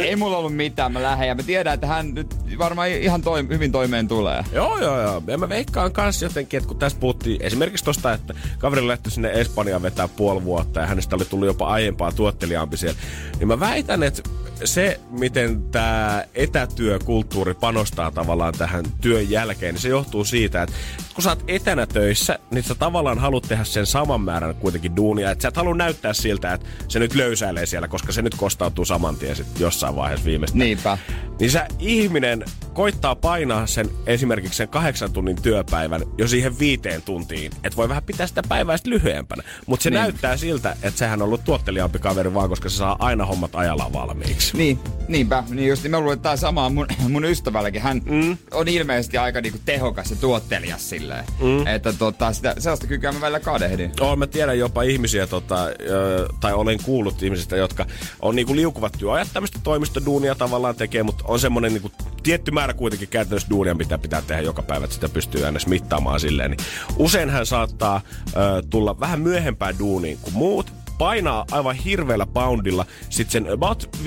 Ei 0.00 0.16
mulla 0.16 0.36
ollut 0.36 0.56
mitään, 0.56 0.92
mä 0.92 1.02
lähden 1.02 1.28
ja 1.28 1.34
mä 1.34 1.42
tiedän, 1.42 1.74
että 1.74 1.86
hän 1.86 2.14
nyt 2.14 2.36
varmaan 2.58 2.88
ihan 2.88 3.20
toim- 3.20 3.48
hyvin 3.48 3.72
toimeen 3.72 4.08
tulee. 4.08 4.44
Joo, 4.52 4.78
joo, 4.78 5.02
joo. 5.02 5.22
Ja 5.26 5.38
mä 5.38 5.48
veikkaan 5.48 5.92
kans 5.92 6.22
jotenkin, 6.22 6.58
että 6.58 6.68
kun 6.68 6.78
tässä 6.78 6.98
puhuttiin 6.98 7.42
esimerkiksi 7.42 7.84
tosta, 7.84 8.12
että 8.12 8.34
kaveri 8.58 8.88
lähti 8.88 9.10
sinne 9.10 9.30
Espanjaan 9.32 9.82
vetää 9.82 10.08
puoli 10.08 10.44
vuotta 10.44 10.80
ja 10.80 10.86
hänestä 10.86 11.16
oli 11.16 11.24
tullut 11.24 11.46
jopa 11.46 11.66
aiempaa 11.66 12.12
tuotteliaampi 12.12 12.76
siellä, 12.76 13.00
niin 13.38 13.48
mä 13.48 13.60
väitän, 13.60 14.02
että 14.02 14.22
se, 14.64 15.00
miten 15.10 15.62
tämä 15.62 16.24
etätyökulttuuri 16.34 17.54
panostaa 17.54 18.10
tavallaan 18.10 18.54
tähän 18.58 18.84
työn 19.00 19.30
jälkeen, 19.30 19.74
niin 19.74 19.82
se 19.82 19.88
johtuu 19.88 20.24
siitä, 20.24 20.62
että 20.62 20.76
kun 21.14 21.22
sä 21.22 21.30
oot 21.30 21.44
etänä 21.48 21.86
töissä, 21.86 22.38
niin 22.50 22.64
sä 22.64 22.74
tavallaan 22.74 23.18
haluat 23.18 23.44
tehdä 23.48 23.64
sen 23.64 23.86
saman 23.86 24.20
määrän 24.20 24.54
kuitenkin 24.54 24.96
duunia. 24.96 25.30
Että 25.30 25.42
sä 25.42 25.48
et 25.48 25.56
halua 25.56 25.74
näyttää 25.74 26.12
siltä, 26.12 26.41
että 26.44 26.66
se 26.88 26.98
nyt 26.98 27.14
löysäilee 27.14 27.66
siellä, 27.66 27.88
koska 27.88 28.12
se 28.12 28.22
nyt 28.22 28.34
kostautuu 28.34 28.84
saman 28.84 29.16
tien 29.16 29.36
sit 29.36 29.60
jossain 29.60 29.96
vaiheessa 29.96 30.26
viimeistä. 30.26 30.58
Niinpä. 30.58 30.98
Niin 31.40 31.50
sä 31.50 31.66
ihminen 31.78 32.44
koittaa 32.72 33.14
painaa 33.16 33.66
sen 33.66 33.90
esimerkiksi 34.06 34.56
sen 34.56 34.68
kahdeksan 34.68 35.12
tunnin 35.12 35.42
työpäivän 35.42 36.02
jo 36.18 36.28
siihen 36.28 36.58
viiteen 36.58 37.02
tuntiin. 37.02 37.52
Että 37.64 37.76
voi 37.76 37.88
vähän 37.88 38.02
pitää 38.02 38.26
sitä 38.26 38.42
päivää 38.48 38.76
sit 38.76 38.86
lyhyempänä. 38.86 39.42
Mutta 39.66 39.82
se 39.84 39.90
Niin. 39.90 40.00
näyttää 40.00 40.36
siltä, 40.36 40.76
että 40.82 40.98
sehän 40.98 41.22
on 41.22 41.26
ollut 41.26 41.44
tuotteliaampi 41.44 41.98
kaveri 41.98 42.34
vaan, 42.34 42.48
koska 42.48 42.68
se 42.68 42.76
saa 42.76 42.96
aina 42.98 43.26
hommat 43.26 43.50
ajallaan 43.54 43.92
valmiiksi. 43.92 44.56
Niin, 44.56 44.78
niinpä. 45.08 45.44
Niin 45.50 45.68
just, 45.68 45.82
niin 45.82 45.90
mä 45.90 46.00
luulen, 46.00 46.12
että 46.16 46.22
tää 46.28 46.36
sama 46.36 46.68
mun, 46.68 46.86
mun 47.08 47.24
ystävälläkin. 47.24 47.82
Hän 47.82 48.02
mm. 48.04 48.36
on 48.50 48.68
ilmeisesti 48.68 49.18
aika 49.18 49.40
niinku 49.40 49.58
tehokas 49.64 50.10
ja 50.10 50.16
tuottelias 50.16 50.90
silleen. 50.90 51.24
Mm. 51.40 51.66
Että 51.66 51.92
tota, 51.92 52.32
sitä, 52.32 52.54
sellaista 52.58 52.86
kykyä 52.86 53.12
mä 53.12 53.20
välillä 53.20 53.40
kadehdin. 53.40 53.92
Oh, 54.00 54.16
mä 54.16 54.26
tiedän 54.26 54.58
jopa 54.58 54.82
ihmisiä, 54.82 55.26
tota, 55.26 55.66
tai 56.40 56.52
olen 56.52 56.78
kuullut 56.82 57.22
ihmisistä, 57.22 57.56
jotka 57.56 57.86
on 58.22 58.36
niinku 58.36 58.56
liukuvat 58.56 58.92
työajat 58.98 59.28
tämmöistä 59.32 59.58
toimistoduunia 59.62 60.34
tavallaan 60.34 60.74
tekee, 60.74 61.02
mutta 61.02 61.24
on 61.28 61.40
semmoinen 61.40 61.72
niinku 61.72 61.90
tietty 62.22 62.50
määrä 62.50 62.74
kuitenkin 62.74 63.08
käytännössä 63.08 63.50
duunia, 63.50 63.74
mitä 63.74 63.98
pitää 63.98 64.22
tehdä 64.22 64.42
joka 64.42 64.62
päivä, 64.62 64.84
että 64.84 64.94
sitä 64.94 65.08
pystyy 65.08 65.44
aina 65.44 65.58
mittaamaan 65.66 66.20
silleen. 66.20 66.50
Niin 66.50 66.60
usein 66.96 67.30
hän 67.30 67.46
saattaa 67.46 68.00
ö, 68.28 68.62
tulla 68.70 69.00
vähän 69.00 69.20
myöhempään 69.20 69.78
duuniin 69.78 70.18
kuin 70.22 70.34
muut, 70.34 70.81
painaa 70.98 71.44
aivan 71.50 71.76
hirveällä 71.76 72.26
poundilla 72.26 72.86
sit 73.10 73.30
sen 73.30 73.52
about 73.52 73.96
5-6 74.04 74.06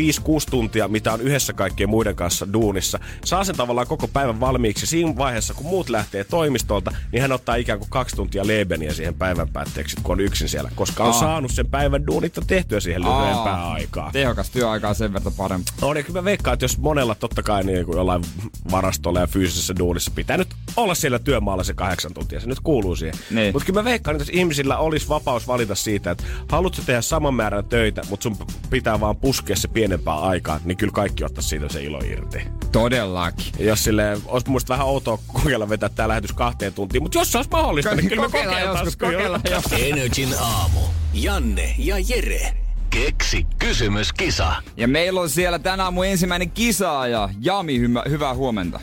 tuntia, 0.52 0.88
mitä 0.88 1.14
on 1.14 1.22
yhdessä 1.22 1.54
kaikkien 1.54 1.90
muiden 1.90 2.16
kanssa 2.16 2.54
duunissa. 2.54 3.00
Saa 3.26 3.44
sen 3.44 3.56
tavallaan 3.56 3.88
koko 3.88 4.08
päivän 4.08 4.40
valmiiksi. 4.40 4.88
Siinä 4.88 5.18
vaiheessa, 5.18 5.54
kun 5.54 5.66
muut 5.66 5.90
lähtee 5.90 6.24
toimistolta, 6.24 6.92
niin 7.12 7.22
hän 7.22 7.32
ottaa 7.32 7.56
ikään 7.56 7.80
kuin 7.80 7.90
kaksi 7.90 8.16
tuntia 8.16 8.48
lebeniä 8.48 8.94
siihen 8.94 9.16
päivän 9.16 9.50
päätteeksi, 9.50 9.98
kun 10.04 10.14
on 10.14 10.20
yksin 10.20 10.50
siellä. 10.50 10.72
Koska 10.76 11.04
on 11.04 11.14
Aa. 11.14 11.20
saanut 11.20 11.52
sen 11.52 11.68
päivän 11.68 12.08
duunit 12.08 12.34
tehtyä 12.48 12.80
siihen 12.80 13.02
lyhyempään 13.02 13.60
Aa, 13.60 13.74
aikaan. 13.74 14.12
Tehokas 14.12 14.50
työaika 14.50 14.90
on 14.90 14.96
sen 14.96 15.14
verran 15.14 15.34
parempi. 15.34 15.72
On, 15.82 15.98
ja 15.98 16.04
kyllä 16.04 16.22
mä 16.22 16.26
veikkaan, 16.26 16.54
että 16.54 16.64
jos 16.64 16.78
monella 16.78 17.16
totta 17.16 17.44
kai 17.44 17.64
niin 17.64 17.86
kuin 17.86 17.98
jollain 17.98 18.24
varastolla 18.72 19.20
ja 19.20 19.28
fyysisessä 19.28 19.74
duunissa 19.80 20.12
pitää 20.16 20.38
nyt 20.38 20.48
olla 20.78 20.96
siellä 20.96 21.20
työmaalla 21.20 21.64
se 21.64 21.74
kahdeksan 21.74 22.14
tuntia, 22.14 22.40
se 22.40 22.48
nyt 22.48 22.60
kuuluu 22.60 22.96
siihen. 22.96 23.16
Niin. 23.32 23.54
Mutta 23.54 23.66
kyllä 23.66 23.80
mä 23.80 23.86
veikkaan, 23.90 24.16
että 24.16 24.32
jos 24.32 24.38
ihmisillä 24.40 24.78
olisi 24.78 25.10
vapaus 25.10 25.48
valita 25.48 25.76
siitä, 25.76 26.12
että 26.12 26.24
haluatko 26.50 26.82
tehdä 26.86 27.02
saman 27.02 27.34
määrän 27.34 27.66
töitä, 27.66 28.02
mutta 28.10 28.24
sun 28.24 28.38
pitää 28.70 29.00
vaan 29.00 29.16
puskea 29.16 29.56
se 29.56 29.68
pienempää 29.68 30.20
aikaa, 30.20 30.60
niin 30.64 30.78
kyllä 30.78 30.94
kaikki 30.94 31.24
ottaisi 31.24 31.50
siitä 31.50 31.70
se 31.70 31.84
ilo 31.84 32.00
irti. 32.00 32.42
Todellakin. 32.72 33.54
Ja 33.60 33.66
jos 33.66 33.84
sille 33.84 34.18
olisi 34.26 34.50
muista 34.50 34.74
vähän 34.74 34.88
outoa 34.88 35.20
kokeilla 35.28 35.70
vetää 35.70 35.90
tämä 35.90 36.08
lähetys 36.08 36.34
kahteen 36.34 36.74
tuntiin, 36.74 37.04
mutta 37.04 37.18
jos 37.18 37.32
se 37.32 37.38
olisi 37.38 37.52
mahdollista, 37.52 37.96
niin 37.96 38.10
kyllä 38.10 38.22
me 38.22 38.26
Kokeillaan 38.28 38.62
joskus, 38.62 38.96
kokeillaan 38.98 39.42
jo. 39.52 39.62
Energin 39.80 40.30
aamu. 40.40 40.80
Janne 41.14 41.76
ja 41.78 41.96
Jere. 42.08 42.54
Keksi 42.90 43.48
kysymyskisa. 43.60 44.56
Ja 44.78 44.88
meillä 44.88 45.22
on 45.22 45.30
siellä 45.30 45.60
tänään 45.60 45.94
mun 45.94 46.06
ensimmäinen 46.06 46.52
kisaaja. 46.52 47.30
Jami, 47.42 47.80
hyvä, 47.80 48.04
hyvää 48.10 48.34
huomenta. 48.34 48.80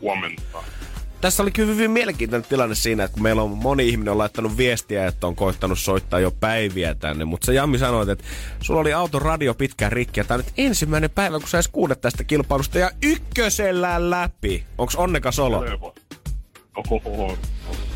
huomenta. 0.00 0.71
Tässä 1.22 1.42
oli 1.42 1.50
kyllä 1.50 1.72
hyvin 1.72 1.90
mielenkiintoinen 1.90 2.48
tilanne 2.48 2.74
siinä, 2.74 3.04
että 3.04 3.14
kun 3.14 3.22
meillä 3.22 3.42
on 3.42 3.50
moni 3.50 3.88
ihminen 3.88 4.12
on 4.12 4.18
laittanut 4.18 4.56
viestiä, 4.56 5.06
että 5.06 5.26
on 5.26 5.36
koittanut 5.36 5.78
soittaa 5.78 6.20
jo 6.20 6.30
päiviä 6.30 6.94
tänne, 6.94 7.24
mutta 7.24 7.46
se 7.46 7.54
Jammi 7.54 7.78
sanoi, 7.78 8.10
että 8.10 8.24
sulla 8.60 8.80
oli 8.80 8.92
auton 8.92 9.22
radio 9.22 9.54
pitkään 9.54 9.92
rikki 9.92 10.20
ja 10.20 10.24
tämä 10.24 10.38
on 10.38 10.44
nyt 10.44 10.54
ensimmäinen 10.58 11.10
päivä, 11.10 11.38
kun 11.38 11.48
sä 11.48 11.58
edes 11.58 11.68
kuulet 11.68 12.00
tästä 12.00 12.24
kilpailusta 12.24 12.78
ja 12.78 12.90
ykkösellään 13.02 14.10
läpi. 14.10 14.64
Onks 14.78 14.96
onnekas 14.96 15.38
olo? 15.38 15.64
Ohoho. 16.76 17.38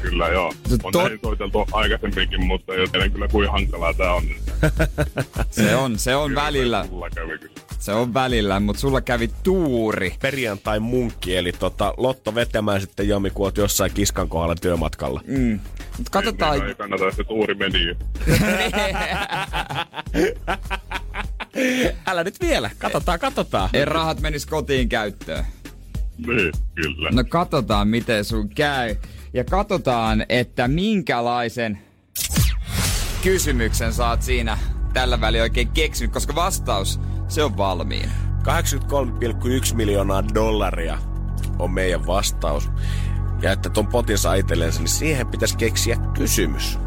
Kyllä 0.02 0.28
joo. 0.28 0.52
On 0.82 0.92
to- 0.92 1.02
näin 1.02 1.18
soiteltu 1.22 1.66
aikaisemminkin, 1.72 2.44
mutta 2.44 2.72
tiedän 2.92 3.12
kyllä 3.12 3.28
kuinka 3.28 3.52
hankalaa 3.52 3.94
tää 3.94 4.14
on. 4.14 4.24
Se 5.50 5.76
on, 5.76 5.98
se 5.98 6.16
on 6.16 6.34
välillä. 6.34 6.86
Kyllä. 6.90 7.65
Se 7.78 7.92
on 7.92 8.14
välillä, 8.14 8.60
mutta 8.60 8.80
sulla 8.80 9.00
kävi 9.00 9.30
tuuri. 9.42 10.14
Perjantai 10.20 10.80
munkki, 10.80 11.36
eli 11.36 11.52
tota, 11.52 11.94
Lotto 11.96 12.34
vetämään 12.34 12.80
sitten 12.80 13.08
Jami, 13.08 13.30
kun 13.30 13.46
oot 13.46 13.56
jossain 13.56 13.92
kiskan 13.94 14.28
kohdalla 14.28 14.54
työmatkalla. 14.54 15.20
Mm. 15.26 15.60
Mut 15.98 16.08
katsotaan. 16.10 16.58
Niin, 16.58 16.68
ei 16.68 16.74
kannata 16.74 17.10
se 17.10 17.24
tuuri 17.24 17.54
meni. 17.54 17.78
Älä 22.06 22.24
nyt 22.24 22.40
vielä, 22.40 22.70
katsotaan, 22.78 23.18
katsotaan. 23.18 23.70
Ei 23.72 23.84
rahat 23.84 24.20
menis 24.20 24.46
kotiin 24.46 24.88
käyttöön. 24.88 25.44
Niin, 26.26 26.52
kyllä. 26.74 27.10
No 27.10 27.24
katsotaan, 27.28 27.88
miten 27.88 28.24
sun 28.24 28.48
käy. 28.48 28.96
Ja 29.34 29.44
katsotaan, 29.44 30.26
että 30.28 30.68
minkälaisen 30.68 31.78
kysymyksen 33.22 33.92
saat 33.92 34.22
siinä 34.22 34.58
tällä 34.92 35.20
väliin 35.20 35.42
oikein 35.42 35.68
keksinyt, 35.68 36.12
koska 36.12 36.34
vastaus, 36.34 37.00
se 37.28 37.44
on 37.44 37.56
valmiina. 37.56 38.12
83,1 38.42 39.74
miljoonaa 39.74 40.34
dollaria 40.34 40.98
on 41.58 41.70
meidän 41.70 42.06
vastaus. 42.06 42.70
Ja 43.42 43.52
että 43.52 43.70
ton 43.70 43.86
potin 43.86 44.18
saa 44.18 44.34
itsellensä, 44.34 44.80
niin 44.80 44.88
siihen 44.88 45.26
pitäisi 45.26 45.56
keksiä 45.56 45.96
kysymys. 46.14 46.78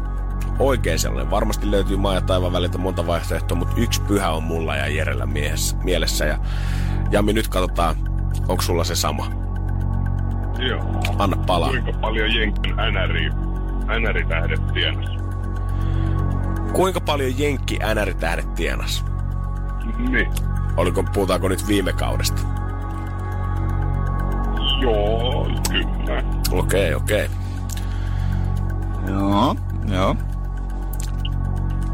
Oikein 0.58 0.98
sellainen. 0.98 1.30
Varmasti 1.30 1.70
löytyy 1.70 1.96
maa 1.96 2.14
ja 2.14 2.20
taivaan 2.20 2.52
väliltä 2.52 2.78
monta 2.78 3.06
vaihtoehtoa, 3.06 3.58
mutta 3.58 3.74
yksi 3.76 4.02
pyhä 4.02 4.30
on 4.30 4.42
mulla 4.42 4.76
ja 4.76 4.88
Jerellä 4.88 5.26
miehessä, 5.26 5.76
mielessä. 5.76 6.24
Ja 6.24 6.38
Jami, 7.10 7.32
nyt 7.32 7.48
katsotaan, 7.48 7.96
onko 8.48 8.62
sulla 8.62 8.84
se 8.84 8.94
sama. 8.94 9.32
Joo. 10.68 11.02
Anna 11.18 11.36
palaa. 11.46 11.70
Kuinka 11.70 11.92
paljon 11.92 12.34
Jenkin 12.34 12.74
NRI, 12.76 13.30
NRI-tähdet 14.00 14.66
tienas? 14.72 15.10
Kuinka 16.72 17.00
paljon 17.00 17.38
Jenkki 17.38 17.78
NR-tähdet 17.94 18.54
tienas? 18.54 19.09
Niin. 19.98 20.32
Oliko, 20.76 21.02
puhutaanko 21.02 21.48
nyt 21.48 21.68
viime 21.68 21.92
kaudesta? 21.92 22.42
Joo, 24.82 25.48
kyllä. 25.70 26.22
Okei, 26.50 26.94
okei. 26.94 27.30
Joo, 29.08 29.56
joo. 29.92 30.16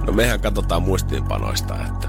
No 0.07 0.13
mehän 0.13 0.41
katsotaan 0.41 0.83
muistiinpanoista, 0.83 1.75
että 1.87 2.09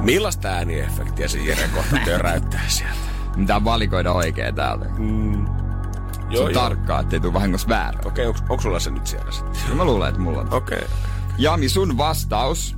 millaista 0.00 0.48
ääniefektiä 0.48 1.28
se 1.28 1.38
Jere 1.38 1.68
kohta 1.74 1.96
töräyttää 2.04 2.62
sieltä. 2.66 2.96
Mitä 3.36 3.64
valikoida 3.64 4.12
oikein 4.12 4.54
täältä. 4.54 4.84
Mm. 4.98 5.46
Se 6.32 6.42
on 6.42 6.52
tarkkaa, 6.52 7.00
ettei 7.00 7.20
tule 7.20 7.32
vahingossa 7.32 7.68
väärä. 7.68 7.98
Okei, 8.04 8.26
onko, 8.26 8.40
onko 8.48 8.62
sulla 8.62 8.80
se 8.80 8.90
nyt 8.90 9.06
siellä 9.06 9.30
sitten? 9.30 9.54
No 9.68 9.74
mä 9.74 9.84
luulen, 9.84 10.08
että 10.08 10.20
mulla 10.20 10.40
on. 10.40 10.54
Okei. 10.54 10.78
Okay. 10.78 10.88
Jami, 11.38 11.68
sun 11.68 11.98
vastaus 11.98 12.76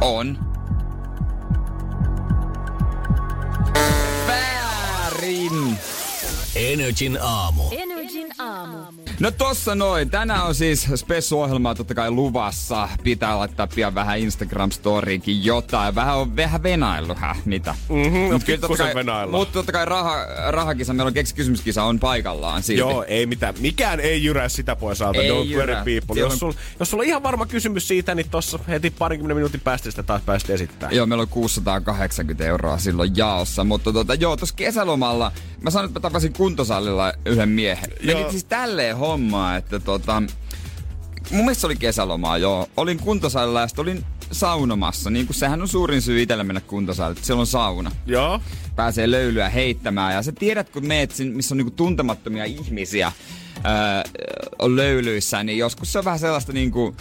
on... 0.00 0.38
Väärin! 4.26 5.78
Energin 6.54 7.18
aamu. 7.22 7.62
Energin 7.70 8.28
aamu. 8.38 8.78
No 9.20 9.30
tossa 9.30 9.74
noin. 9.74 10.10
Tänään 10.10 10.46
on 10.46 10.54
siis 10.54 10.88
spessuohjelmaa 10.94 11.74
totta 11.74 11.94
kai 11.94 12.10
luvassa. 12.10 12.88
Pitää 13.02 13.38
laittaa 13.38 13.66
pian 13.66 13.94
vähän 13.94 14.18
Instagram-storiinkin 14.18 15.44
jotain. 15.44 15.94
Vähän 15.94 16.16
on 16.16 16.36
vähän 16.36 16.62
venailu, 16.62 17.14
häh? 17.14 17.38
Mitä? 17.44 17.74
Mhm, 17.88 18.16
no 18.16 18.32
Mut 18.32 18.44
kyllä 18.44 18.58
totta 18.58 18.76
kai-. 18.76 19.26
Mutta 19.30 19.52
totta 19.52 19.72
kai 19.72 19.84
raha, 19.84 20.16
rahakisa, 20.48 20.92
meillä 20.92 21.08
on 21.08 21.14
keksi 21.14 21.34
kysymyskisa 21.34 21.84
on 21.84 21.98
paikallaan 22.00 22.62
silti. 22.62 22.80
Joo, 22.80 23.04
ei 23.08 23.26
mitään. 23.26 23.54
Mikään 23.60 24.00
ei 24.00 24.24
jyrää 24.24 24.48
sitä 24.48 24.76
pois 24.76 25.02
alta. 25.02 25.20
Ei 25.20 25.30
Don't 25.30 25.56
worry 25.56 25.74
people. 25.74 26.14
Siellä 26.14 26.26
Jos, 26.26 26.32
on- 26.32 26.38
sul, 26.38 26.52
jos 26.80 26.90
sulla 26.90 27.02
on 27.02 27.06
ihan 27.08 27.22
varma 27.22 27.46
kysymys 27.46 27.88
siitä, 27.88 28.14
niin 28.14 28.30
tossa 28.30 28.58
heti 28.68 28.90
parinkymmenen 28.90 29.36
minuutin 29.36 29.60
päästä 29.60 29.90
sitä 29.90 30.02
taas 30.02 30.22
päästä 30.26 30.52
esittämään. 30.52 30.96
Joo, 30.96 31.06
meillä 31.06 31.22
on 31.22 31.28
680 31.28 32.44
euroa 32.44 32.78
silloin 32.78 33.16
jaossa, 33.16 33.64
mutta 33.64 33.92
tota, 33.92 34.14
joo, 34.14 34.36
tuossa 34.36 34.54
kesälomalla, 34.54 35.32
mä 35.62 35.70
sanoin, 35.70 35.88
että 35.88 36.00
mä 36.00 36.02
tapasin 36.02 36.32
kuntosalilla 36.32 37.12
yhden 37.26 37.48
miehen. 37.48 37.90
Meni 38.06 38.20
Joo. 38.20 38.30
siis 38.30 38.44
tälleen 38.44 38.96
hommaa, 39.10 39.56
että 39.56 39.80
tota, 39.80 40.22
mun 41.30 41.40
mielestä 41.40 41.60
se 41.60 41.66
oli 41.66 41.76
kesälomaa, 41.76 42.38
joo. 42.38 42.66
Olin 42.76 42.98
kuntosalilla 42.98 43.60
ja 43.60 43.68
sitten 43.68 43.82
olin 43.82 44.04
saunomassa, 44.32 45.10
niin 45.10 45.26
kuin 45.26 45.36
sehän 45.36 45.62
on 45.62 45.68
suurin 45.68 46.02
syy 46.02 46.22
itselle 46.22 46.44
mennä 46.44 46.60
kuntosalille, 46.60 47.12
että 47.12 47.26
siellä 47.26 47.40
on 47.40 47.46
sauna. 47.46 47.90
Joo. 48.06 48.40
Pääsee 48.76 49.10
löylyä 49.10 49.48
heittämään 49.48 50.14
ja 50.14 50.22
sä 50.22 50.32
tiedät, 50.32 50.70
kun 50.70 50.86
meet 50.86 51.10
sinne, 51.10 51.34
missä 51.34 51.54
on 51.54 51.56
niinku 51.56 51.70
tuntemattomia 51.70 52.44
ihmisiä 52.44 53.12
öö, 53.56 53.72
on 54.58 54.76
löylyissä, 54.76 55.44
niin 55.44 55.58
joskus 55.58 55.92
se 55.92 55.98
on 55.98 56.04
vähän 56.04 56.18
sellaista 56.18 56.52
niinku, 56.52 56.96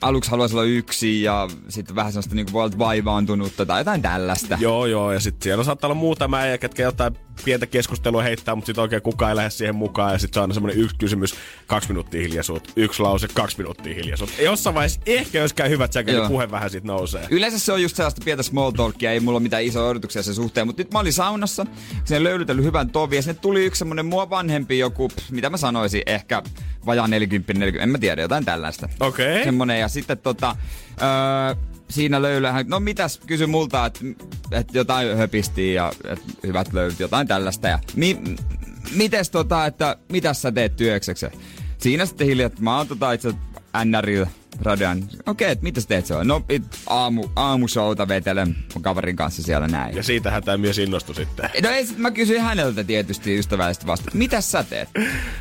aluksi 0.00 0.30
haluaisi 0.30 0.54
olla 0.54 0.64
yksin 0.64 1.22
ja 1.22 1.48
sitten 1.68 1.96
vähän 1.96 2.12
sellaista 2.12 2.34
niinku 2.34 2.52
voi 2.52 2.64
olla 2.64 2.78
vaivaantunutta 2.78 3.66
tai 3.66 3.80
jotain 3.80 4.02
tällaista. 4.02 4.58
Joo, 4.60 4.86
joo, 4.86 5.12
ja 5.12 5.20
sitten 5.20 5.42
siellä 5.42 5.64
saattaa 5.64 5.88
olla 5.88 6.00
muutama 6.00 6.36
äijä, 6.36 6.58
ketkä 6.58 6.82
jotain 6.82 7.16
pientä 7.44 7.66
keskustelua 7.66 8.22
heittää, 8.22 8.54
mutta 8.54 8.66
sitten 8.66 8.82
oikein 8.82 9.02
kukaan 9.02 9.30
ei 9.30 9.36
lähde 9.36 9.50
siihen 9.50 9.74
mukaan, 9.74 10.12
ja 10.12 10.18
sitten 10.18 10.34
se 10.34 10.40
on 10.40 10.42
aina 10.42 10.54
semmoinen 10.54 10.80
yksi 10.82 10.96
kysymys, 10.96 11.34
kaksi 11.66 11.88
minuuttia 11.88 12.20
hiljaisuutta, 12.20 12.70
yksi 12.76 13.02
lause, 13.02 13.28
kaksi 13.34 13.58
minuuttia 13.58 13.94
hiljaisuutta. 13.94 14.42
Jossain 14.42 14.74
vaiheessa 14.74 15.00
ehkä 15.06 15.38
jos 15.38 15.52
käy 15.52 15.68
hyvät 15.70 15.92
säkä, 15.92 16.12
niin 16.12 16.28
puhe 16.28 16.50
vähän 16.50 16.70
siitä 16.70 16.86
nousee. 16.86 17.26
Yleensä 17.30 17.58
se 17.58 17.72
on 17.72 17.82
just 17.82 17.96
sellaista 17.96 18.22
pientä 18.24 18.42
small 18.42 18.70
talkia, 18.70 19.12
ei 19.12 19.20
mulla 19.20 19.36
ole 19.36 19.42
mitään 19.42 19.62
isoja 19.62 19.86
odotuksia 19.86 20.22
sen 20.22 20.34
suhteen, 20.34 20.66
mutta 20.66 20.82
nyt 20.82 20.92
mä 20.92 20.98
olin 20.98 21.12
saunassa, 21.12 21.66
sen 22.04 22.24
löylytellyt 22.24 22.64
hyvän 22.64 22.90
tovin 22.90 23.16
ja 23.16 23.22
sinne 23.22 23.38
tuli 23.40 23.64
yksi 23.64 23.78
semmonen 23.78 24.06
mua 24.06 24.30
vanhempi 24.30 24.78
joku, 24.78 25.08
pff, 25.08 25.30
mitä 25.30 25.50
mä 25.50 25.56
sanoisin, 25.56 26.02
ehkä 26.06 26.42
vajaa 26.86 27.08
40, 27.08 27.52
40, 27.52 27.82
en 27.82 27.88
mä 27.88 27.98
tiedä, 27.98 28.22
jotain 28.22 28.44
tällaista. 28.44 28.88
Okei. 29.00 29.44
Semmonen 29.44 29.80
ja 29.80 29.88
sitten 29.88 30.18
tota, 30.18 30.56
öö, 31.02 31.71
siinä 31.92 32.22
löylyhän, 32.22 32.64
no 32.68 32.80
mitäs, 32.80 33.20
kysy 33.26 33.46
multa, 33.46 33.86
että 33.86 34.00
et 34.50 34.74
jotain 34.74 35.16
höpistiin 35.16 35.74
ja 35.74 35.92
et 36.04 36.22
hyvät 36.46 36.72
löylyt, 36.72 37.00
jotain 37.00 37.28
tällaista 37.28 37.68
ja 37.68 37.78
mi, 37.96 38.18
mites 38.94 39.30
tota, 39.30 39.66
että 39.66 39.96
mitäs 40.08 40.42
sä 40.42 40.52
teet 40.52 40.76
työkseksi? 40.76 41.26
Siinä 41.78 42.06
sitten 42.06 42.26
hiljaa, 42.26 42.46
että 42.46 42.62
mä 42.62 42.76
oon 42.76 42.88
tota 42.88 43.12
itse 43.12 43.32
NRillä 43.84 44.26
radion. 44.60 44.98
Okei, 45.02 45.20
okay, 45.26 45.48
että 45.48 45.62
mitä 45.62 45.80
sä 45.80 45.88
teet 45.88 46.06
se 46.06 46.14
on? 46.14 46.26
No 46.26 46.44
it, 46.48 46.62
aamu, 46.86 47.28
aamushowta 47.36 48.08
vetelen 48.08 48.56
mun 48.74 48.82
kaverin 48.82 49.16
kanssa 49.16 49.42
siellä 49.42 49.68
näin. 49.68 49.96
Ja 49.96 50.02
siitähän 50.02 50.42
tämä 50.42 50.56
mies 50.56 50.78
innostui 50.78 51.14
sitten. 51.14 51.50
No 51.62 51.68
ei, 51.68 51.86
sit 51.86 51.98
mä 51.98 52.10
kysyin 52.10 52.40
häneltä 52.40 52.84
tietysti 52.84 53.38
ystävällisesti 53.38 53.86
vasta, 53.86 54.04
että 54.08 54.18
mitä 54.18 54.40
sä 54.40 54.64
teet? 54.64 54.88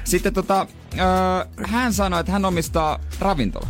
Sitten 0.03 0.33
tota, 0.33 0.67
öö, 0.93 1.65
hän 1.67 1.93
sanoi, 1.93 2.19
että 2.19 2.31
hän 2.31 2.45
omistaa 2.45 2.99
ravintola. 3.19 3.67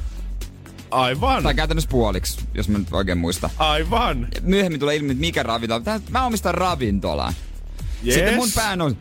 Aivan. 0.91 1.43
Tai 1.43 1.53
käytännössä 1.53 1.89
puoliksi, 1.89 2.39
jos 2.53 2.69
mä 2.69 2.77
nyt 2.77 2.87
oikein 2.91 3.17
muistan. 3.17 3.49
Aivan. 3.57 4.27
Myöhemmin 4.41 4.79
tulee 4.79 4.95
ilmi, 4.95 5.11
että 5.11 5.21
mikä 5.21 5.43
ravintola. 5.43 5.81
Mä 6.09 6.25
omistan 6.25 6.53
ravintolan. 6.53 7.33
Yes. 8.05 8.15
Sitten 8.15 8.35
mun 8.35 8.49
pään 8.55 8.81
on, 8.81 8.97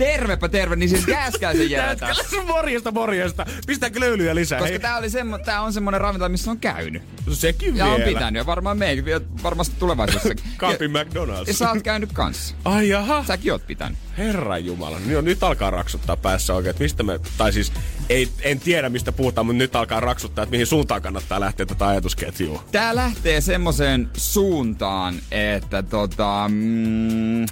tervepä 0.00 0.48
terve, 0.48 0.76
niin 0.76 0.88
siis 0.88 1.08
jääskäisen 1.08 1.70
jää 1.70 1.96
tässä. 1.96 2.42
morjesta, 2.46 2.90
morjesta. 2.90 3.46
Pistääkö 3.66 4.00
löylyjä 4.00 4.34
lisää? 4.34 4.58
Koska 4.58 4.70
Hei, 4.70 4.78
tää, 4.78 4.96
oli 4.96 5.10
semmo, 5.10 5.38
tää 5.38 5.62
on 5.62 5.72
semmonen 5.72 6.00
ravintola, 6.00 6.28
missä 6.28 6.50
on 6.50 6.58
käynyt. 6.58 7.02
sekin 7.32 7.76
Ja 7.76 7.84
vielä. 7.84 7.96
on 7.96 8.02
pitänyt, 8.02 8.40
ja 8.40 8.46
varmaan 8.46 8.78
meikin, 8.78 9.04
varmasti 9.42 9.76
tulevaisuudessakin. 9.78 10.44
Kaapin 10.56 10.94
ja, 10.94 11.04
McDonald's. 11.04 11.46
ja 11.46 11.54
sä 11.54 11.70
oot 11.70 11.82
käynyt 11.82 12.12
kanssa. 12.12 12.54
Ai 12.64 12.88
jaha. 12.88 13.24
Säkin 13.24 13.52
oot 13.52 13.66
pitänyt. 13.66 13.98
Herran 14.18 14.64
Jumala. 14.64 14.96
No, 15.06 15.20
nyt 15.20 15.42
alkaa 15.42 15.70
raksuttaa 15.70 16.16
päässä 16.16 16.54
oikein, 16.54 16.70
että 16.70 16.82
mistä 16.82 17.02
me, 17.02 17.20
tai 17.38 17.52
siis 17.52 17.72
ei, 18.08 18.28
en 18.42 18.60
tiedä 18.60 18.88
mistä 18.88 19.12
puhutaan, 19.12 19.46
mutta 19.46 19.58
nyt 19.58 19.76
alkaa 19.76 20.00
raksuttaa, 20.00 20.42
että 20.42 20.50
mihin 20.50 20.66
suuntaan 20.66 21.02
kannattaa 21.02 21.40
lähteä 21.40 21.66
tätä 21.66 21.86
ajatusketjua. 21.88 22.64
Tää 22.72 22.94
lähtee 22.94 23.40
semmoiseen 23.40 24.10
suuntaan, 24.16 25.14
että 25.30 25.82
tota, 25.82 26.44
mm, 26.48 27.42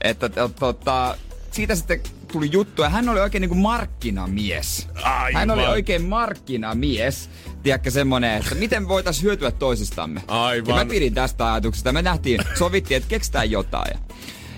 että 0.00 0.28
to- 0.28 0.48
tota, 0.48 1.16
siitä 1.50 1.74
sitten 1.74 2.00
tuli 2.32 2.48
juttu, 2.52 2.82
ja 2.82 2.88
hän 2.88 3.08
oli 3.08 3.20
oikein 3.20 3.42
niinku 3.42 3.54
markkinamies. 3.54 4.88
Aivan. 5.02 5.38
Hän 5.38 5.50
oli 5.50 5.66
oikein 5.66 6.04
markkinamies. 6.04 7.30
Tiedätkö 7.62 7.90
semmonen, 7.90 8.36
että 8.36 8.54
miten 8.54 8.88
voitais 8.88 9.22
hyötyä 9.22 9.50
toisistamme. 9.50 10.22
Aivan. 10.28 10.68
Ja 10.68 10.74
mä 10.74 10.90
pidin 10.90 11.14
tästä 11.14 11.52
ajatuksesta. 11.52 11.92
Me 11.92 12.02
nähtiin, 12.02 12.40
sovittiin, 12.58 12.96
että 12.96 13.08
keksitään 13.08 13.50
jotain. 13.50 13.98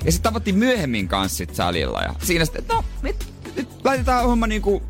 Ja 0.05 0.13
sitten 0.13 0.31
tavattiin 0.31 0.57
myöhemmin 0.57 1.09
kanssa 1.09 1.37
sit 1.37 1.55
salilla. 1.55 2.03
Ja 2.03 2.15
siinä 2.23 2.45
sitten, 2.45 2.65
no, 2.69 2.85
nyt, 3.03 3.33
nyt 3.57 3.69
laitetaan 3.85 4.27
homma 4.27 4.47
niinku 4.47 4.83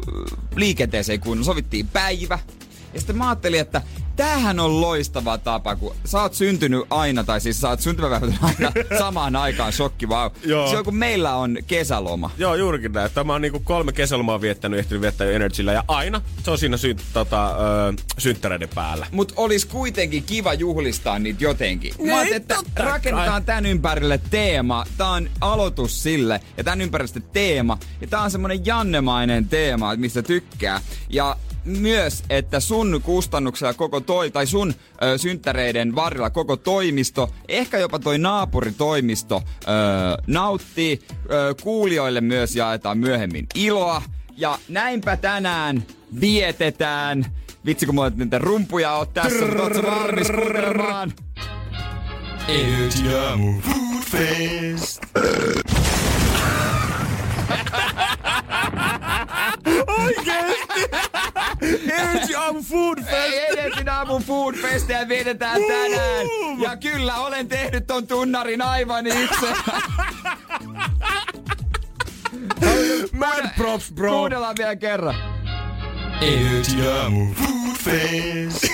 liikenteeseen 0.57 1.21
kun 1.21 1.45
sovittiin 1.45 1.89
päivä. 1.89 2.39
Ja 2.95 3.01
sitten 3.01 3.17
mä 3.17 3.29
ajattelin, 3.29 3.61
että 3.61 3.83
tämähän 4.17 4.61
on 4.61 4.81
loistava 4.81 5.39
tapa, 5.39 5.77
kun 5.77 5.95
sä 6.05 6.23
oot 6.23 6.35
syntynyt 6.35 6.85
aina, 6.91 7.25
tai 7.25 7.41
siis 7.41 7.61
sä 7.61 7.69
oot 7.69 7.81
syntymäpäivänä 7.81 8.37
aina 8.43 8.73
samaan 8.99 9.37
aikaan, 9.37 9.73
shokki 9.73 10.09
vau. 10.09 10.31
Joo. 10.45 10.71
Se 10.71 10.79
on 10.79 10.85
kun 10.85 10.97
meillä 10.97 11.35
on 11.37 11.59
kesäloma. 11.67 12.31
Joo, 12.39 12.55
juurikin 12.55 12.93
näin. 12.93 13.11
Tämä 13.15 13.35
on 13.35 13.43
niinku 13.43 13.61
kolme 13.61 13.93
kesälomaa 13.93 14.41
viettänyt, 14.41 14.79
ehtinyt 14.81 15.01
viettää 15.03 15.27
jo 15.27 15.33
Energyllä. 15.33 15.73
Ja 15.73 15.85
aina 15.89 16.21
se 16.45 16.51
on 16.51 16.59
siinä 16.59 16.77
sy- 16.77 16.97
tota, 17.13 17.49
ö, 17.49 17.53
synttäreiden 18.19 18.69
päällä. 18.75 19.07
Mut 19.13 19.33
olis 19.37 19.65
kuitenkin 19.65 20.23
kiva 20.23 20.55
juhlistaa 20.55 21.19
niitä 21.19 21.45
jotenkin. 21.45 21.95
Mä 22.07 22.15
ajattelin, 22.15 22.37
että 22.37 22.55
totta 22.55 22.85
rakennetaan 22.85 23.45
tän 23.45 23.67
ympärille 23.67 24.21
teema. 24.31 24.85
Tää 24.99 25.09
on 25.11 25.31
aloitus 25.41 26.03
sille. 26.03 26.41
Ja 26.57 26.65
tän 26.65 26.81
ympärille 26.81 27.23
teema. 27.33 27.79
Ja 28.01 28.07
tää 28.07 28.21
on 28.21 28.31
semmonen 28.31 28.67
jannemainen 28.67 29.49
teema, 29.49 29.97
mistä 29.97 30.23
tykkää. 30.23 30.81
Ja 31.11 31.37
myös, 31.65 32.23
että 32.31 32.61
sun 32.61 33.01
kustannuksella 33.05 33.75
koko 33.75 34.01
toi, 34.01 34.31
tai 34.31 34.47
sun 34.47 34.75
ö, 35.03 35.19
synttäreiden 35.19 35.95
varrella 35.95 36.31
koko 36.31 36.57
toimisto, 36.57 37.31
ehkä 37.49 37.79
jopa 37.79 37.99
toi 37.99 38.19
naapuritoimisto 38.19 39.43
ö, 39.47 40.23
nauttii. 40.27 40.99
Ö, 41.31 41.55
kuulijoille 41.63 42.21
myös 42.21 42.57
jaetaan 42.57 42.99
myöhemmin 42.99 43.47
iloa. 43.55 44.03
Ja 44.37 44.59
näinpä 44.69 45.17
tänään 45.17 45.87
vietetään. 46.21 47.27
Vitsi 47.67 47.87
kun 47.87 47.95
mulla 47.95 48.11
niitä 48.11 48.39
rumpuja 48.39 48.93
on 48.93 49.07
tässä, 49.15 49.47
mutta 49.47 49.63
oot 49.63 49.75
sä 49.75 49.83
valmis 49.83 50.29
kuuntelemaan? 59.87 60.53
Energy 61.89 62.35
Aamu 62.35 62.63
food 62.63 62.99
fest! 62.99 63.35
Energin 63.49 63.89
aamun 63.89 64.23
food 64.23 64.55
festiä 64.55 65.09
vietetään 65.09 65.61
tänään. 65.69 66.27
Ja 66.59 66.77
kyllä, 66.77 67.17
olen 67.17 67.49
tehnyt 67.49 67.87
ton 67.87 68.07
tunnarin 68.07 68.63
aivan 68.63 69.07
itse. 69.07 69.47
Mad 73.13 73.51
props, 73.57 73.93
bro! 73.93 74.11
Kuunnellaan 74.11 74.55
vielä 74.59 74.77
kerran. 74.77 75.15
Energin 76.21 76.89
aamu 76.89 77.35
food 77.35 77.77
fest. 77.85 78.65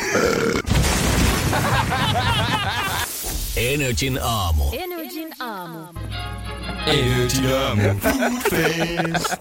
Energin 3.56 4.18
aamu. 4.22 4.64
Energin 4.72 5.28
aamu. 5.40 5.78
Energin 6.86 7.54
aamu 7.54 7.82
food 7.82 8.32
fest. 8.50 9.34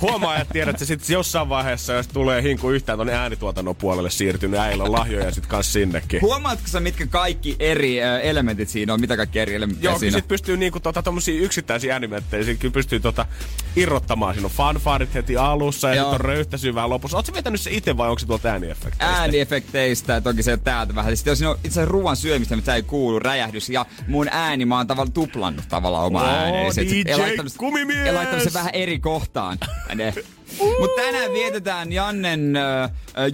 Huomaa, 0.00 0.36
että 0.36 0.52
tiedät, 0.52 0.74
että 0.74 0.84
sit 0.84 1.08
jossain 1.08 1.48
vaiheessa, 1.48 1.92
jos 1.92 2.08
tulee 2.08 2.42
hinku 2.42 2.70
yhtään 2.70 2.98
tonne 2.98 3.14
äänituotannon 3.14 3.76
puolelle 3.76 4.10
siirtynyt, 4.10 4.60
äillä 4.60 4.84
on 4.84 4.92
lahjoja 4.92 5.30
sit 5.30 5.46
kans 5.46 5.72
sinnekin. 5.72 6.22
Huomaatko 6.22 6.68
sä, 6.68 6.80
mitkä 6.80 7.06
kaikki 7.06 7.56
eri 7.58 7.98
elementit 8.22 8.68
siinä 8.68 8.94
on? 8.94 9.00
Mitä 9.00 9.16
kaikki 9.16 9.38
eri 9.38 9.54
elementtejä 9.54 9.90
Joo, 9.90 9.98
siinä 9.98 10.18
sit 10.18 10.28
pystyy 10.28 10.56
niinku 10.56 10.80
tota 10.80 11.02
tommosia 11.02 11.42
yksittäisiä 11.42 11.92
äänimettejä, 11.92 12.44
sit 12.44 12.58
kyllä 12.58 12.72
pystyy 12.72 13.00
tota 13.00 13.26
irrottamaan. 13.78 14.34
Siinä 14.34 14.46
on 14.46 14.52
fanfarit 14.52 15.14
heti 15.14 15.36
alussa 15.36 15.88
ja 15.88 15.94
Joo. 15.94 16.04
sit 16.04 16.14
on 16.14 16.20
röyhtäisyy 16.20 16.74
vähän 16.74 16.90
lopussa. 16.90 17.16
Ootko 17.16 17.34
vetänyt 17.34 17.60
se 17.60 17.70
itse 17.70 17.96
vai 17.96 18.08
onko 18.08 18.18
se 18.18 18.26
tuolta 18.26 18.48
ääniefekteistä? 18.48 19.06
ääniefekteistä, 19.20 20.12
ja 20.12 20.20
toki 20.20 20.42
se 20.42 20.52
on 20.52 20.60
täältä 20.60 20.94
vähän. 20.94 21.16
Sitten 21.16 21.36
siinä 21.36 21.50
on 21.50 21.56
itse 21.56 21.68
asiassa 21.68 21.92
ruoan 21.92 22.16
syömistä, 22.16 22.56
mitä 22.56 22.74
ei 22.74 22.82
kuulu, 22.82 23.18
räjähdys, 23.18 23.68
ja 23.70 23.86
mun 24.08 24.28
ääni, 24.30 24.64
mä 24.64 24.76
oon 24.76 24.86
tavallaan 24.86 25.12
tuplannut 25.12 25.64
tavallaan 25.68 26.04
oma 26.04 26.20
Oo, 26.20 26.26
ääni. 26.28 26.72
Se- 26.74 26.82
DJ 26.82 27.14
laittanut, 27.18 27.52
Kumimies! 27.56 28.14
laittanut 28.14 28.44
se 28.44 28.52
vähän 28.52 28.70
eri 28.74 28.98
kohtaan. 28.98 29.58
Mutta 30.80 31.02
tänään 31.02 31.32
vietetään 31.32 31.92
Jannen 31.92 32.56
ö, 32.56 32.60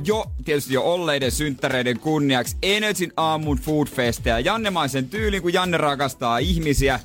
jo, 0.05 0.25
tietysti 0.45 0.75
jo 0.75 0.83
olleiden 0.83 1.33
synttäreiden 1.33 2.01
kunniaksi 2.01 2.57
Energyn 2.63 3.13
aamun 3.17 3.59
food 3.59 3.87
festia. 3.87 4.41
Jannemaisen 4.41 5.09
tyylin, 5.09 5.43
kun 5.43 5.53
Janne 5.53 5.77
rakastaa 5.77 6.39
ihmisiä, 6.39 7.01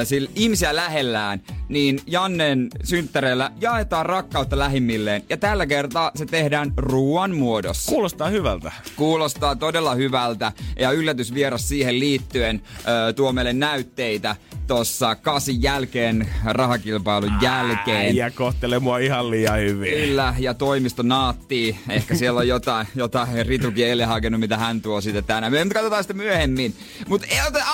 ö, 0.00 0.04
sillä 0.04 0.30
ihmisiä 0.34 0.76
lähellään, 0.76 1.42
niin 1.68 2.00
Jannen 2.06 2.68
synttäreillä 2.84 3.50
jaetaan 3.60 4.06
rakkautta 4.06 4.58
lähimmilleen. 4.58 5.22
Ja 5.28 5.36
tällä 5.36 5.66
kertaa 5.66 6.10
se 6.14 6.26
tehdään 6.26 6.72
ruoan 6.76 7.34
muodossa. 7.34 7.92
Kuulostaa 7.92 8.28
hyvältä. 8.28 8.72
Kuulostaa 8.96 9.56
todella 9.56 9.94
hyvältä 9.94 10.52
ja 10.78 10.90
yllätysvieras 10.90 11.68
siihen 11.68 12.00
liittyen 12.00 12.62
ö, 13.08 13.12
tuo 13.12 13.32
meille 13.32 13.52
näytteitä 13.52 14.36
tuossa 14.66 15.14
kasin 15.14 15.62
jälkeen, 15.62 16.28
rahakilpailun 16.44 17.32
jälkeen. 17.40 18.16
Ja 18.16 18.30
kohtelee 18.30 18.78
mua 18.78 18.98
ihan 18.98 19.30
liian 19.30 19.43
hyvin. 19.52 19.90
Kyllä, 19.92 20.34
ja 20.38 20.54
toimisto 20.54 21.02
naattii. 21.02 21.78
Ehkä 21.88 22.14
siellä 22.14 22.40
on 22.40 22.48
jotain, 22.48 22.86
jotain 22.94 23.46
Ritukin 23.46 23.86
eilen 23.86 24.08
hakenut, 24.08 24.40
mitä 24.40 24.56
hän 24.56 24.80
tuo 24.80 25.00
sitten 25.00 25.24
tänään. 25.24 25.52
Me 25.52 25.66
katsotaan 25.74 26.04
sitä 26.04 26.14
myöhemmin. 26.14 26.74
Mutta 27.08 27.26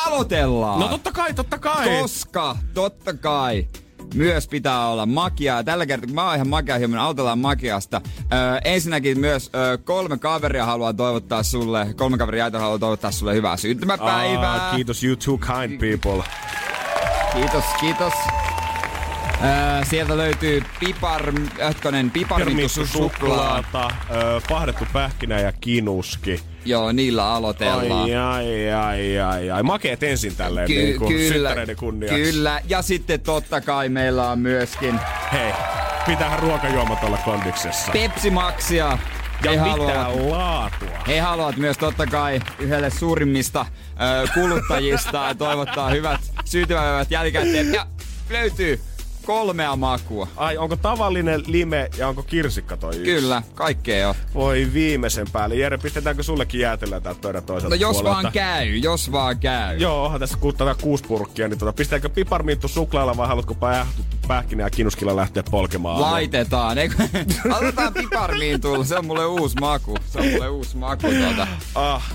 aloitellaan. 0.07 0.81
No 0.81 0.89
totta 0.89 1.13
kai, 1.13 1.35
totta 1.35 1.59
kai. 1.59 2.01
Koska, 2.01 2.57
totta 2.75 3.15
kai, 3.15 3.67
myös 4.15 4.49
pitää 4.49 4.89
olla 4.89 5.07
makiaa. 5.07 5.65
Tällä 5.65 5.87
kertaa, 5.87 6.07
kun 6.07 6.15
mä 6.15 6.25
oon 6.25 6.35
ihan 6.35 6.49
makea 6.49 6.79
hieman, 6.79 6.99
aloitellaan 6.99 7.39
makiasta. 7.39 8.01
Öö, 8.33 8.59
ensinnäkin 8.65 9.21
myös 9.21 9.51
öö, 9.55 9.79
kolme 9.79 10.19
kaveria 10.19 10.65
haluaa 10.67 10.93
toivottaa 10.93 11.43
sulle, 11.43 11.95
kolme 11.97 12.19
kaveria 12.19 12.45
jaita 12.45 12.59
haluaa 12.59 12.79
toivottaa 12.79 13.11
sulle 13.11 13.35
hyvää 13.35 13.57
syntymäpäivää. 13.57 14.67
Aa, 14.69 14.75
kiitos 14.75 15.05
you 15.05 15.17
two 15.17 15.39
kind 15.39 15.79
people. 15.79 16.25
Kiitos, 17.33 17.65
kiitos. 17.81 18.13
Öö, 19.45 19.85
sieltä 19.85 20.17
löytyy 20.17 20.63
pipar, 20.81 21.33
ötkönen, 21.71 22.11
piparminttu 22.11 22.87
suklaa. 22.87 23.09
suklaata, 23.63 23.89
pahdettu 24.49 24.85
pähkinä 24.93 25.41
ja 25.41 25.53
kinuski. 25.53 26.43
Joo, 26.65 26.93
niillä 26.93 27.33
aloitellaan. 27.33 28.03
Ai, 28.03 28.15
ai, 28.17 28.73
ai, 28.73 29.19
ai, 29.21 29.51
ai. 29.51 29.63
Makeet 29.63 30.03
ensin 30.03 30.37
tälleen 30.37 30.67
Ky- 30.67 30.75
niin 30.75 30.99
kuin 30.99 31.15
kyllä, 31.17 31.55
kunniaksi. 31.79 32.23
kyllä. 32.23 32.61
Ja 32.69 32.83
sitten 32.83 33.21
totta 33.21 33.61
kai 33.61 33.89
meillä 33.89 34.31
on 34.31 34.39
myöskin 34.39 35.01
Hei, 35.33 35.53
pitäähän 36.07 36.39
ruokajuomat 36.39 37.05
olla 37.05 37.19
kondiksessa. 37.25 37.93
Pepsi 37.93 38.31
Maxia. 38.31 38.99
ja 39.45 39.51
He 39.51 39.57
haluavat, 39.57 40.15
laatua. 40.31 40.89
he 41.07 41.21
haluavat 41.21 41.57
myös 41.57 41.79
totta 41.79 42.07
kai 42.07 42.41
yhdelle 42.59 42.91
suurimmista 42.91 43.67
ö, 44.25 44.29
kuluttajista 44.35 45.35
toivottaa 45.39 45.91
hyvät 45.91 46.21
syntymäpäivät 46.45 47.11
jälkikäteen. 47.11 47.73
Ja 47.75 47.87
löytyy 48.31 48.81
kolmea 49.31 49.77
makua. 49.77 50.29
Ai, 50.37 50.57
onko 50.57 50.77
tavallinen 50.77 51.43
lime 51.47 51.91
ja 51.99 52.09
onko 52.09 52.23
kirsikka 52.23 52.77
toi 52.77 52.91
yksi? 52.97 53.05
Kyllä, 53.05 53.43
kaikkea 53.55 54.09
on. 54.09 54.15
Voi 54.35 54.69
viimeisen 54.73 55.27
päälle. 55.33 55.55
Jere, 55.55 55.79
pistetäänkö 55.79 56.23
sullekin 56.23 56.61
jäätelöä 56.61 57.01
täältä 57.01 57.21
pöydän 57.21 57.43
toiselta 57.43 57.75
No 57.77 57.81
jos 57.81 57.97
puolelta? 57.97 58.23
vaan 58.23 58.33
käy, 58.33 58.77
jos 58.77 59.13
vaan 59.13 59.39
käy. 59.39 59.77
Joo, 59.79 60.05
onhan 60.05 60.21
tässä 60.21 60.37
kuuttaa 60.41 60.75
kuusi 60.75 61.05
purkkia, 61.05 61.49
niin 61.49 61.59
tota, 61.59 61.73
pistääkö 61.73 62.09
piparminttu 62.09 62.69
suklaalla 62.69 63.17
vai 63.17 63.29
haluatko 63.29 63.55
päh- 63.55 64.03
pähkinä 64.29 64.63
ja 64.65 64.71
kinuskilla 64.71 65.17
lähteä 65.17 65.43
polkemaan? 65.51 66.01
Laitetaan. 66.01 66.79
Eikö? 66.79 66.95
Aloitetaan 67.57 67.95
piparmiin 67.95 68.61
tulla, 68.61 68.85
se 68.85 68.97
on 68.99 69.07
mulle 69.07 69.27
uusi 69.27 69.57
maku. 69.61 69.97
Se 70.07 70.19
on 70.19 70.27
mulle 70.27 70.49
uusi 70.49 70.77
maku 70.77 71.07
tuota. 71.07 71.47
Ah, 71.75 72.13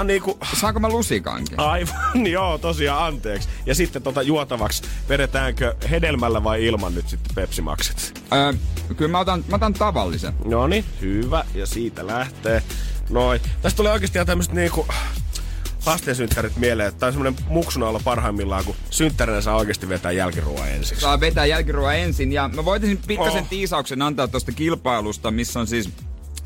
on 0.00 0.06
niinku... 0.06 0.38
Saanko 0.60 0.80
mä 0.80 0.88
lusikankin? 0.88 1.60
Aivan, 1.60 2.26
joo, 2.30 2.58
tosiaan 2.58 3.04
anteeksi. 3.06 3.48
Ja 3.66 3.74
sitten 3.74 4.02
tota 4.02 4.22
juotavaksi, 4.22 4.82
vedetäänkö 5.08 5.74
hedelmällä 5.90 6.44
vai 6.44 6.66
ilman 6.66 6.94
nyt 6.94 7.08
sitten 7.08 7.34
Pepsi 7.34 7.62
Maxit? 7.62 8.20
Öö, 8.32 8.52
kyllä 8.96 9.10
mä 9.10 9.18
otan, 9.18 9.44
mä 9.48 9.56
otan 9.56 9.74
tavallisen. 9.74 10.32
No 10.44 10.66
niin, 10.66 10.84
hyvä. 11.00 11.44
Ja 11.54 11.66
siitä 11.66 12.06
lähtee. 12.06 12.62
Noin. 13.10 13.40
Tästä 13.62 13.76
tulee 13.76 13.92
oikeasti 13.92 14.18
ihan 14.18 14.26
tämmöset 14.26 14.52
niinku 14.52 14.86
lastensynttärit 15.86 16.56
mieleen. 16.56 16.94
Tää 16.94 17.06
on 17.06 17.12
semmonen 17.12 17.36
muksuna 17.48 17.86
olla 17.88 18.00
parhaimmillaan, 18.04 18.64
kun 18.64 18.76
synttärinä 18.90 19.40
saa 19.40 19.56
oikeasti 19.56 19.88
vetää 19.88 20.12
jälkiruoan 20.12 20.68
ensiksi. 20.68 21.00
Saa 21.02 21.20
vetää 21.20 21.46
jälkiruoan 21.46 21.96
ensin. 21.96 22.32
Ja 22.32 22.48
mä 22.48 22.64
voisin 22.64 22.98
pikkasen 23.06 23.42
Oh. 23.42 23.48
tiisauksen 23.48 24.02
antaa 24.02 24.28
tuosta 24.28 24.52
kilpailusta, 24.52 25.30
missä 25.30 25.60
on 25.60 25.66
siis 25.66 25.88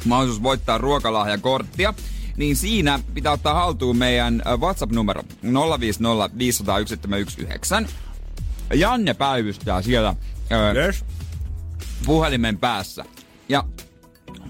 mahdollisuus 0.05 0.43
voittaa 0.43 0.79
ruokalahjakorttia. 0.79 1.95
Niin 2.37 2.57
siinä 2.57 3.01
pitää 3.15 3.33
ottaa 3.33 3.55
haltuun 3.55 3.97
meidän 3.97 4.43
ö, 4.47 4.57
WhatsApp-numero 4.57 5.23
050 5.81 6.39
500 6.39 6.75
1719. 6.77 7.83
Janne 8.75 9.15
päivystää 9.15 9.83
siellä 9.83 10.15
ö, 10.53 10.73
Yes. 10.87 11.05
puhelimen 12.07 12.59
päässä. 12.59 13.05
Ja 13.49 13.65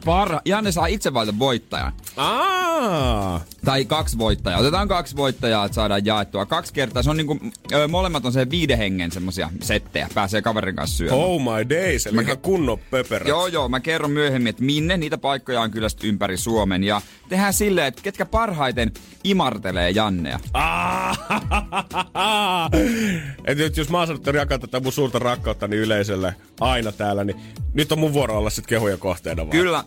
parha, 0.07 0.41
Janne 0.45 0.73
saa 0.73 0.87
itse 0.87 1.15
valita 1.15 1.39
voittajan. 1.39 1.93
Aa, 2.17 3.41
Tai 3.65 3.85
kaksi 3.85 4.19
voittajaa. 4.19 4.61
Otetaan 4.61 4.89
kaksi 4.89 5.17
voittajaa, 5.17 5.65
että 5.65 5.75
saadaan 5.75 6.05
jaettua 6.07 6.47
kaksi 6.47 6.73
kertaa. 6.73 7.03
Se 7.03 7.11
on 7.11 7.17
niinku, 7.17 7.39
ö, 7.73 7.89
molemmat 7.89 8.25
on 8.27 8.33
se 8.33 8.51
viiden 8.51 8.79
hengen 8.79 9.13
semmosia 9.13 9.51
settejä. 9.63 10.09
Pääsee 10.15 10.43
kaverin 10.43 10.77
kanssa 10.77 10.97
syömään. 10.97 11.21
oh 11.21 11.41
my 11.43 11.69
days, 11.71 12.07
eli 12.07 12.15
Mä- 12.15 12.23
ihan 12.23 12.39
kunnon 12.39 12.79
pöperät. 12.91 13.29
Joo, 13.29 13.47
joo, 13.47 13.69
mä 13.69 13.81
kerron 13.81 14.11
myöhemmin, 14.11 14.51
että 14.51 14.63
minne 14.63 14.97
niitä 14.97 15.19
paikkoja 15.19 15.61
on 15.61 15.71
kyllä 15.71 15.89
ympäri 16.03 16.37
Suomen. 16.37 16.85
Ja 16.85 17.01
tehdään 17.29 17.53
silleen, 17.53 17.87
että 17.87 18.03
ketkä 18.03 18.27
parhaiten 18.27 18.93
imartelee 19.25 19.91
Jannea. 19.91 20.41
Ah, 20.53 21.19
Et 23.45 23.59
nyt 23.59 23.77
jos 23.77 23.89
mä 23.91 23.99
oon 23.99 24.07
saanut 24.07 24.27
jakaa 24.27 24.59
tätä 24.59 24.81
mun 24.81 24.93
suurta 24.93 25.19
rakkautta 25.19 25.69
niin 25.69 25.83
yleisölle 25.83 26.35
aina 26.61 26.93
täällä, 26.93 27.25
niin 27.25 27.37
nyt 27.75 27.93
on 27.93 27.99
mun 27.99 28.13
vuoro 28.13 28.39
olla 28.39 28.51
sit 28.51 28.67
kehuja 28.67 28.97
kohteena 28.97 29.43
vaan. 29.43 29.51
Kyllä. 29.51 29.85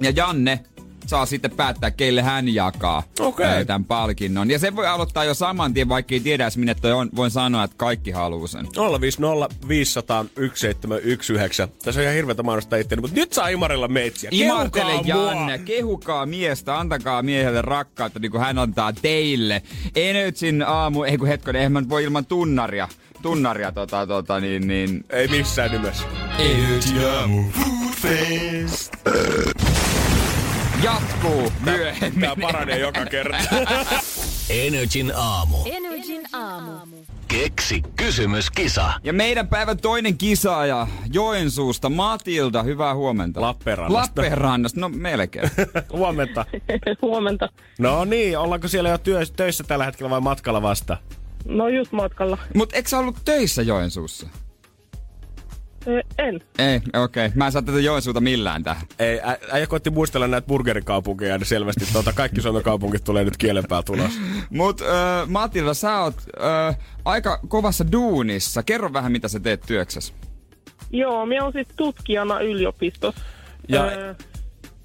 Ja 0.00 0.10
Janne 0.10 0.60
saa 1.06 1.26
sitten 1.26 1.50
päättää, 1.50 1.90
keille 1.90 2.22
hän 2.22 2.54
jakaa 2.54 3.02
Okei. 3.20 3.46
ö, 3.60 3.64
tämän 3.64 3.84
palkinnon. 3.84 4.50
Ja 4.50 4.58
se 4.58 4.76
voi 4.76 4.86
aloittaa 4.86 5.24
jo 5.24 5.34
saman 5.34 5.74
tien, 5.74 5.88
vaikka 5.88 6.14
ei 6.14 6.20
tiedä 6.20 6.48
minne 6.56 6.74
toi 6.74 6.92
on. 6.92 7.10
Voin 7.16 7.30
sanoa, 7.30 7.64
että 7.64 7.76
kaikki 7.76 8.10
haluaa 8.10 8.46
sen. 8.46 8.66
050 9.00 9.54
500 9.68 10.24
1719. 10.34 11.68
Tässä 11.84 12.00
on 12.00 12.02
ihan 12.02 12.14
hirveätä 12.14 12.42
mainostaa 12.42 12.78
itseäni, 12.78 13.00
mutta 13.00 13.16
nyt 13.20 13.32
saa 13.32 13.48
imarella 13.48 13.88
meitsiä. 13.88 14.30
Imartele 14.32 14.90
Kehukaa 14.92 15.14
mua. 15.14 15.32
Janne, 15.32 15.58
kehukaa 15.58 16.26
miestä, 16.26 16.78
antakaa 16.78 17.22
miehelle 17.22 17.62
rakkautta, 17.62 18.18
niin 18.18 18.30
kuin 18.30 18.40
hän 18.40 18.58
antaa 18.58 18.92
teille. 18.92 19.62
Energyn 19.96 20.62
aamu, 20.66 21.02
ei 21.02 21.18
kun 21.18 21.28
hetkonen, 21.28 21.60
eihän 21.60 21.72
mä 21.72 21.80
nyt 21.80 21.90
voi 21.90 22.04
ilman 22.04 22.26
tunnaria. 22.26 22.88
Tunnaria 23.22 23.72
tota, 23.72 24.06
tota, 24.06 24.40
niin, 24.40 24.68
niin. 24.68 25.04
Ei 25.10 25.28
missään 25.28 25.70
nimessä. 25.72 26.04
Energin 26.38 27.06
aamu 27.06 27.44
food 27.50 27.94
fest. 28.02 28.92
Jatkuu 30.82 31.52
myöhemmin. 31.64 32.20
Tää 32.26 32.36
paranee 32.40 32.78
joka 32.78 33.06
kerta. 33.06 33.38
Energin 34.50 35.12
aamu. 35.16 35.56
Energin 35.66 36.22
aamu. 36.32 36.96
Keksi 37.28 37.82
kysymyskisa. 37.96 38.92
Ja 39.04 39.12
meidän 39.12 39.48
päivän 39.48 39.78
toinen 39.78 40.18
kisaaja 40.18 40.86
Joensuusta, 41.12 41.88
Matilda, 41.90 42.62
hyvää 42.62 42.94
huomenta. 42.94 43.40
Lappeenrannasta. 43.40 44.00
Lappeenrannasta, 44.00 44.80
no 44.80 44.88
melkein. 44.88 45.50
Huomenta. 45.92 46.44
Huomenta. 47.02 47.48
No 47.78 48.04
niin, 48.04 48.38
ollaanko 48.38 48.68
siellä 48.68 48.88
jo 48.88 48.98
työ, 48.98 49.20
töissä 49.36 49.64
tällä 49.64 49.84
hetkellä 49.84 50.10
vai 50.10 50.20
matkalla 50.20 50.62
vasta? 50.62 50.96
No 51.44 51.68
just 51.68 51.92
matkalla. 51.92 52.38
Mut 52.54 52.72
eikö 52.72 52.88
sä 52.88 52.98
ollut 52.98 53.16
töissä 53.24 53.62
Joensuussa? 53.62 54.28
Ö, 55.86 56.02
en. 56.18 56.40
Ei, 56.58 56.76
okei. 56.76 57.26
Okay. 57.26 57.30
Mä 57.34 57.46
en 57.46 57.52
saa 57.52 57.62
tätä 57.62 57.80
Joensuuta 57.80 58.20
millään 58.20 58.62
tähän. 58.64 58.86
Ei, 58.98 59.20
ä, 59.20 59.36
äijä 59.52 59.66
koitti 59.66 59.90
muistella 59.90 60.28
näitä 60.28 60.46
burgerikaupunkeja, 60.46 61.38
niin 61.38 61.46
selvästi 61.46 61.84
tota, 61.92 62.12
kaikki 62.12 62.40
Suomen 62.42 62.62
kaupungit 62.62 63.04
tulee 63.04 63.24
nyt 63.24 63.36
kielen 63.36 63.64
päältä 63.68 63.92
ulos. 63.92 64.12
Mut 64.50 64.80
äh, 64.82 65.28
Matilda, 65.28 65.74
sä 65.74 65.98
oot 66.00 66.14
äh, 66.68 66.78
aika 67.04 67.40
kovassa 67.48 67.92
duunissa. 67.92 68.62
Kerro 68.62 68.92
vähän, 68.92 69.12
mitä 69.12 69.28
sä 69.28 69.40
teet 69.40 69.60
työksessä. 69.66 70.12
Joo, 70.90 71.26
minä 71.26 71.42
olen 71.42 71.52
siis 71.52 71.68
tutkijana 71.76 72.40
yliopistossa. 72.40 73.20
Ja- 73.68 73.84
Ö, 73.84 74.14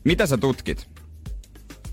Mitä 0.04 0.26
sä 0.26 0.38
tutkit? 0.38 0.88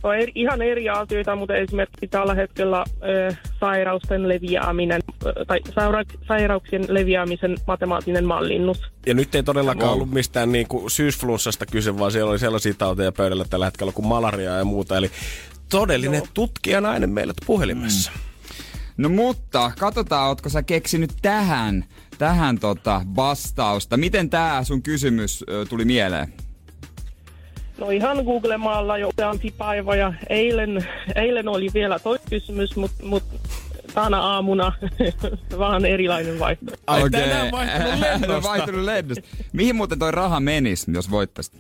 On 0.03 0.17
eri, 0.17 0.33
ihan 0.35 0.63
eri 0.63 0.89
asioita, 0.89 1.37
mutta 1.37 1.55
esimerkiksi 1.55 2.09
tällä 2.09 2.35
hetkellä 2.35 2.85
ö, 3.03 3.35
sairausten 3.61 4.29
leviäminen, 4.29 5.01
tai 5.47 5.61
saira, 5.75 6.03
sairauksien 6.29 6.85
leviämisen 6.89 7.57
matemaattinen 7.67 8.25
mallinnus. 8.25 8.83
Ja 9.07 9.15
nyt 9.15 9.35
ei 9.35 9.43
todellakaan 9.43 9.87
Wow. 9.91 9.95
ollut 9.95 10.11
mistään 10.11 10.53
niinku 10.53 10.89
syysflunssasta 10.89 11.67
kyse, 11.67 11.99
vaan 11.99 12.13
siellä 12.13 12.31
oli 12.31 12.39
sellaisia 12.39 12.75
tauteja 12.75 13.13
pöydällä 13.13 13.45
tällä 13.51 13.65
hetkellä 13.65 13.93
kuin 13.93 14.07
malaria 14.07 14.51
ja 14.51 14.65
muuta. 14.65 14.97
Eli 14.97 15.11
todellinen 15.71 16.19
Joo. 16.19 16.29
tutkijanainen 16.35 17.11
meillä 17.11 17.35
puhelimessa. 17.47 18.13
No 18.97 19.09
mutta, 19.09 19.73
katsotaan, 19.79 20.29
ootko 20.29 20.49
sä 20.49 20.63
keksinyt 20.63 21.11
tähän, 21.23 21.85
tähän 22.19 22.59
tota 22.59 23.03
vastausta. 23.17 23.97
Miten 23.97 24.31
tää 24.31 24.65
sun 24.65 24.83
kysymys 24.83 25.45
ö, 25.51 25.65
tuli 25.69 25.85
mieleen? 25.85 26.33
No 27.81 27.91
ihan 27.91 28.17
Google-maalla 28.25 28.99
jo 28.99 29.09
useampi 29.09 29.55
päivä 29.59 29.97
ja 29.97 30.13
eilen, 30.29 30.87
eilen 31.15 31.49
oli 31.49 31.69
vielä 31.75 31.99
toinen 31.99 32.27
kysymys, 32.31 32.77
mutta 32.77 33.07
mut 33.07 33.23
tänä 33.95 34.21
aamuna 34.21 34.73
vähän 35.59 35.85
erilainen 35.85 36.39
vaihtoehto. 36.39 36.83
Ai 36.87 37.03
Okei. 37.03 37.21
tänään 37.21 37.51
vaihtunut 37.53 38.01
lennosta. 38.01 38.49
vaihtunut 38.49 38.85
lennosta. 38.85 39.29
Mihin 39.53 39.77
muuten 39.77 39.99
toi 39.99 40.11
raha 40.11 40.41
menis, 40.41 40.87
jos 40.89 41.11
voittaisit? 41.11 41.55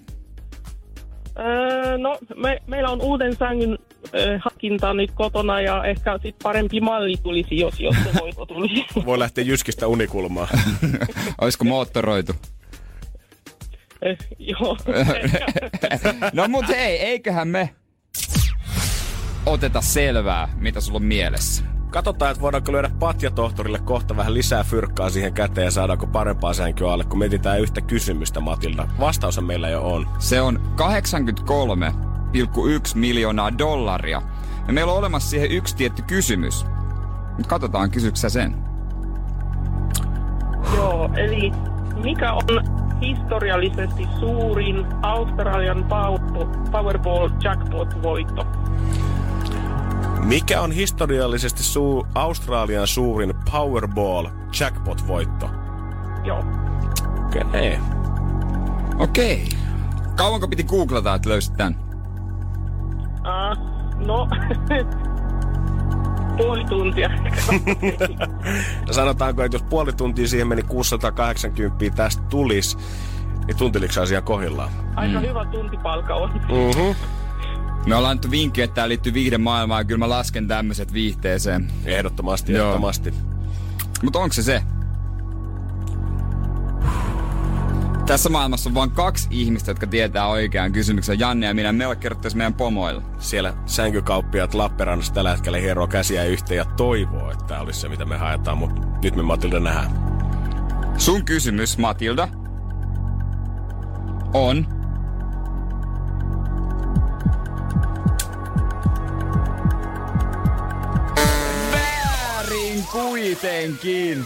Öö, 1.38 1.98
no, 1.98 2.18
me, 2.37 2.62
meillä 2.66 2.90
on 2.90 3.00
uuden 3.02 3.37
sängyn 3.37 3.78
öö, 4.14 4.38
hankinta 4.44 4.94
nyt 4.94 5.11
kotona 5.14 5.61
ja 5.61 5.85
ehkä 5.85 6.18
sit 6.22 6.37
parempi 6.42 6.80
malli 6.80 7.16
tulisi, 7.22 7.56
jos, 7.59 7.80
jos 7.80 7.96
se 8.04 8.20
voitto 8.20 8.46
tulisi. 8.46 8.85
Voi 9.06 9.18
lähteä 9.18 9.44
jyskistä 9.44 9.87
unikulmaan. 9.87 10.48
Olisiko 11.40 11.64
moottoroitu? 11.64 12.33
Eh, 14.02 14.18
Joo. 14.38 14.76
no 16.32 16.48
mut 16.48 16.68
hei, 16.68 16.98
eiköhän 16.98 17.48
me 17.48 17.70
oteta 19.46 19.80
selvää, 19.80 20.48
mitä 20.56 20.80
sulla 20.80 20.96
on 20.96 21.04
mielessä. 21.04 21.64
Katsotaan, 21.90 22.30
että 22.30 22.42
voidaanko 22.42 22.72
lyödä 22.72 22.90
patjatohtorille 22.98 23.78
kohta 23.78 24.16
vähän 24.16 24.34
lisää 24.34 24.64
fyrkkaa 24.64 25.10
siihen 25.10 25.32
käteen 25.32 25.64
ja 25.64 25.70
saadaanko 25.70 26.06
parempaa 26.06 26.54
sänkyä 26.54 26.92
alle, 26.92 27.04
kun 27.04 27.18
mietitään 27.18 27.60
yhtä 27.60 27.80
kysymystä, 27.80 28.40
Matilda. 28.40 28.88
Vastaus 29.00 29.40
meillä 29.40 29.68
jo 29.68 29.82
on. 29.82 30.06
Se 30.18 30.40
on 30.40 30.60
83,1 30.76 30.82
miljoonaa 32.94 33.58
dollaria. 33.58 34.22
Ja 34.66 34.72
meillä 34.72 34.92
on 34.92 34.98
olemassa 34.98 35.30
siihen 35.30 35.50
yksi 35.50 35.76
tietty 35.76 36.02
kysymys. 36.02 36.66
Nyt 37.38 37.46
katsotaan, 37.46 37.90
kysyksä 37.90 38.28
sen. 38.28 38.56
Joo, 40.74 41.10
eli 41.16 41.52
mikä 42.02 42.32
on 42.32 42.42
historiallisesti 43.00 44.08
suurin 44.20 44.86
Australian 45.02 45.84
Pow- 45.84 46.70
Powerball 46.70 47.28
jackpot-voitto? 47.42 48.46
Mikä 50.24 50.60
on 50.60 50.72
historiallisesti 50.72 51.62
suu- 51.62 52.06
Australian 52.14 52.86
suurin 52.86 53.34
Powerball 53.52 54.26
jackpot-voitto? 54.60 55.50
Joo. 56.24 56.44
Okei. 57.26 57.42
Okay. 57.42 57.78
Okei. 58.98 59.48
Kauanko 60.16 60.48
piti 60.48 60.64
googlata, 60.64 61.14
että 61.14 61.28
löysit 61.28 61.56
tän? 61.56 61.76
Uh, 63.20 63.56
no, 64.06 64.28
puoli 66.42 66.64
tuntia. 66.64 67.11
Ja 68.87 68.92
sanotaanko, 68.94 69.42
että 69.42 69.55
jos 69.55 69.62
puoli 69.62 69.92
tuntia 69.92 70.29
siihen 70.29 70.48
meni 70.48 70.62
680 70.62 71.96
tästä 71.96 72.22
tulisi, 72.22 72.76
niin 73.46 73.57
tuntiliko 73.57 74.00
asia 74.00 74.22
kohillaan? 74.22 74.70
Aika 74.96 75.20
hyvä 75.20 75.44
tuntipalka 75.44 76.14
on. 76.14 76.31
Mm-hmm. 76.33 76.94
Me 77.87 77.94
ollaan 77.94 78.16
nyt 78.16 78.31
vinkki, 78.31 78.62
että 78.62 78.74
tää 78.74 78.88
liittyy 78.88 79.14
viihden 79.14 79.40
maailmaan 79.40 79.81
ja 79.81 79.85
kyllä 79.85 79.98
mä 79.98 80.09
lasken 80.09 80.48
tämmöiset 80.48 80.92
viihteeseen. 80.92 81.70
Ehdottomasti, 81.85 82.53
Joo. 82.53 82.61
ehdottomasti. 82.62 83.14
Mutta 84.03 84.18
onko 84.18 84.33
se 84.33 84.42
se? 84.42 84.62
Tässä 88.11 88.29
maailmassa 88.29 88.70
on 88.70 88.75
vain 88.75 88.90
kaksi 88.90 89.29
ihmistä, 89.31 89.70
jotka 89.70 89.87
tietää 89.87 90.27
oikean 90.27 90.73
kysymyksen. 90.73 91.18
Janne 91.18 91.46
ja 91.46 91.55
minä. 91.55 91.73
Me 91.73 91.87
ole 91.87 91.96
kerrottaisi 91.96 92.37
meidän 92.37 92.55
pomoille. 92.55 93.03
Siellä 93.18 93.55
sänkykauppiaat 93.66 94.55
Lappeenrannassa 94.55 95.14
tällä 95.14 95.31
hetkellä 95.31 95.59
hieroo 95.59 95.87
käsiä 95.87 96.25
yhteen 96.25 96.59
ja 96.59 96.64
toivoo, 96.64 97.31
että 97.31 97.44
tämä 97.44 97.61
olisi 97.61 97.81
se, 97.81 97.88
mitä 97.88 98.05
me 98.05 98.16
haetaan, 98.16 98.59
mutta 98.59 98.81
nyt 99.03 99.16
me 99.16 99.23
Matilda 99.23 99.61
nähdään. 99.61 99.90
Sun 100.99 101.25
kysymys, 101.25 101.79
Matilda, 101.79 102.29
on... 104.35 104.66
Väärin 111.73 112.85
kuitenkin. 112.92 114.25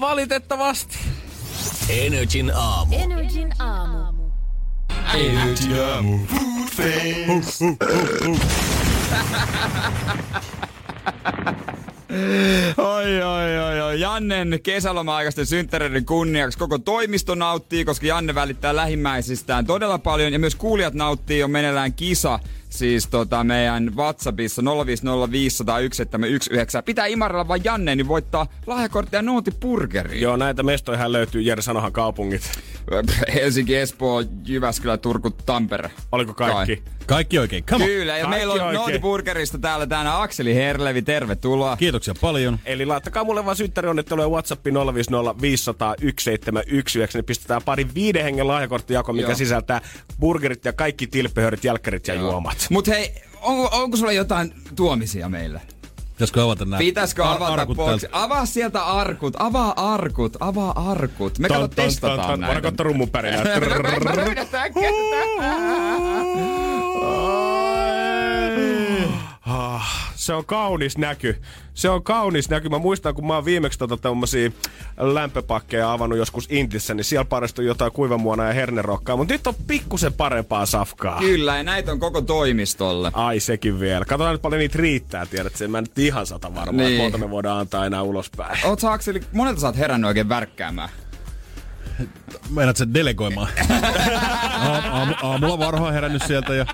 Valitettavasti. 0.00 1.07
Energin 1.88 2.52
aamu. 2.54 2.96
Energin 2.96 3.52
aamu. 3.58 4.30
Energy 5.14 5.80
aamu. 5.80 6.18
Food 6.26 6.68
face. 6.70 7.64
Oi, 12.76 13.22
oi, 13.22 13.58
oi, 13.58 13.80
oi. 13.80 14.00
Jannen 14.00 14.58
kesäloma-aikaisten 14.62 15.46
synttäreiden 15.46 16.04
kunniaksi 16.04 16.58
koko 16.58 16.78
toimisto 16.78 17.34
nauttii, 17.34 17.84
koska 17.84 18.06
Janne 18.06 18.34
välittää 18.34 18.76
lähimmäisistään 18.76 19.66
todella 19.66 19.98
paljon. 19.98 20.32
Ja 20.32 20.38
myös 20.38 20.54
kuulijat 20.54 20.94
nauttii, 20.94 21.42
on 21.42 21.50
meneillään 21.50 21.92
kisa. 21.92 22.38
Siis 22.68 23.06
tota 23.06 23.44
meidän 23.44 23.96
WhatsAppissa 23.96 24.62
050501719. 24.62 24.66
Pitää 26.84 27.06
imarella 27.06 27.48
vaan 27.48 27.64
Janne, 27.64 27.96
niin 27.96 28.08
voittaa 28.08 28.46
lahjakorttia 28.66 29.22
Nooti 29.22 29.50
Burgeriin. 29.50 30.22
Joo, 30.22 30.36
näitä 30.36 30.62
mestoihän 30.62 31.12
löytyy 31.12 31.42
Jere 31.42 31.62
Sanohan 31.62 31.92
kaupungit. 31.92 32.50
Helsinki, 33.34 33.76
Espoo, 33.76 34.24
Jyväskylä, 34.46 34.96
Turku, 34.96 35.30
Tampere. 35.30 35.90
Oliko 36.12 36.34
kaikki? 36.34 36.76
Kai. 36.76 36.98
Kaikki 37.08 37.38
oikein. 37.38 37.64
Come 37.64 37.84
on. 37.84 37.90
Kyllä, 37.90 38.16
ja 38.16 38.24
Kaikki 38.24 38.46
meillä 38.46 38.64
on. 38.64 38.74
Nooti 38.74 38.98
Burgerista 38.98 39.58
täällä 39.58 39.86
tänään 39.86 40.22
Akseli 40.22 40.54
Herlevi, 40.54 41.02
tervetuloa. 41.02 41.76
Kiitoksia 41.76 42.14
paljon. 42.20 42.58
Eli 42.64 42.86
laittakaa 42.86 43.24
mulle 43.24 43.44
vaan 43.44 43.56
synttärionnitteluja 43.56 44.28
WhatsAppiin 44.28 44.74
050 44.94 45.40
500 45.40 45.94
1719, 45.94 47.18
niin 47.18 47.24
pistetään 47.24 47.62
pari 47.64 47.86
viiden 47.94 48.22
hengen 48.22 48.48
lahjakorttijako, 48.48 49.12
mikä 49.12 49.28
Joo. 49.28 49.36
sisältää 49.36 49.80
burgerit 50.20 50.64
ja 50.64 50.72
kaikki 50.72 51.06
tilppehörit, 51.06 51.64
jälkkärit 51.64 52.08
ja 52.08 52.14
juomat. 52.14 52.57
Mut 52.70 52.86
hei, 52.86 53.14
onko, 53.40 53.68
onko 53.72 53.96
sulla 53.96 54.12
jotain 54.12 54.54
tuomisia 54.76 55.28
meille? 55.28 55.60
Pitäisikö 56.12 56.44
avata 56.44 56.64
nämä 56.64 56.78
Pitäisikö 56.78 57.24
ar- 57.24 57.36
avata 57.36 57.52
arkut 57.52 57.76
boksi? 57.76 58.06
Avaa 58.12 58.46
sieltä 58.46 58.84
arkut, 58.84 59.34
avaa 59.38 59.94
arkut, 59.94 60.36
avaa 60.40 60.90
arkut. 60.90 61.38
Me 61.38 61.48
kato 61.48 61.68
testataan 61.68 62.18
Voidaan 62.18 62.40
näitä. 62.40 62.60
katsoa 62.60 62.84
rummun 62.84 63.10
pärinää. 63.10 63.42
Ryhdetään 63.54 64.72
Ah, 69.48 70.12
se 70.14 70.32
on 70.34 70.44
kaunis 70.44 70.98
näky. 70.98 71.42
Se 71.74 71.88
on 71.90 72.02
kaunis 72.02 72.50
näky. 72.50 72.68
Mä 72.68 72.78
muistan, 72.78 73.14
kun 73.14 73.26
mä 73.26 73.34
oon 73.34 73.44
viimeksi 73.44 73.78
tota 73.78 73.96
tommosia 73.96 74.50
lämpöpakkeja 74.96 75.92
avannut 75.92 76.18
joskus 76.18 76.46
Intissä, 76.50 76.94
niin 76.94 77.04
siellä 77.04 77.24
paristui 77.24 77.66
jotain 77.66 77.92
kuivamuona 77.92 78.44
ja 78.46 78.52
hernerokkaa. 78.52 79.16
Mutta 79.16 79.34
nyt 79.34 79.46
on 79.46 79.54
pikkusen 79.66 80.12
parempaa 80.12 80.66
safkaa. 80.66 81.18
Kyllä, 81.18 81.56
ja 81.56 81.62
näitä 81.62 81.92
on 81.92 82.00
koko 82.00 82.20
toimistolle. 82.22 83.10
Ai 83.14 83.40
sekin 83.40 83.80
vielä. 83.80 84.04
Katsotaan 84.04 84.34
nyt 84.34 84.42
paljon 84.42 84.58
niitä 84.58 84.78
riittää, 84.78 85.26
tiedät 85.26 85.56
sen. 85.56 85.70
Mä 85.70 85.78
en 85.78 85.84
nyt 85.84 85.98
ihan 85.98 86.26
sata 86.26 86.54
varmaan, 86.54 86.76
Niin. 86.76 87.02
monta 87.02 87.18
me 87.18 87.30
voidaan 87.30 87.58
antaa 87.60 87.86
enää 87.86 88.02
ulospäin. 88.02 88.58
Oot 88.66 88.80
sä 88.80 88.92
Akseli, 88.92 89.20
monelta 89.32 89.60
sä 89.60 89.66
oot 89.66 89.76
herännyt 89.78 90.08
oikein 90.08 90.28
värkkäämään? 90.28 90.88
Meinaat 92.50 92.76
sen 92.76 92.94
delegoimaan. 92.94 93.48
Aa- 94.60 94.88
aamu, 94.92 95.14
aamulla 95.22 95.58
varhaan 95.58 95.92
herännyt 95.94 96.22
sieltä 96.26 96.54
ja 96.54 96.66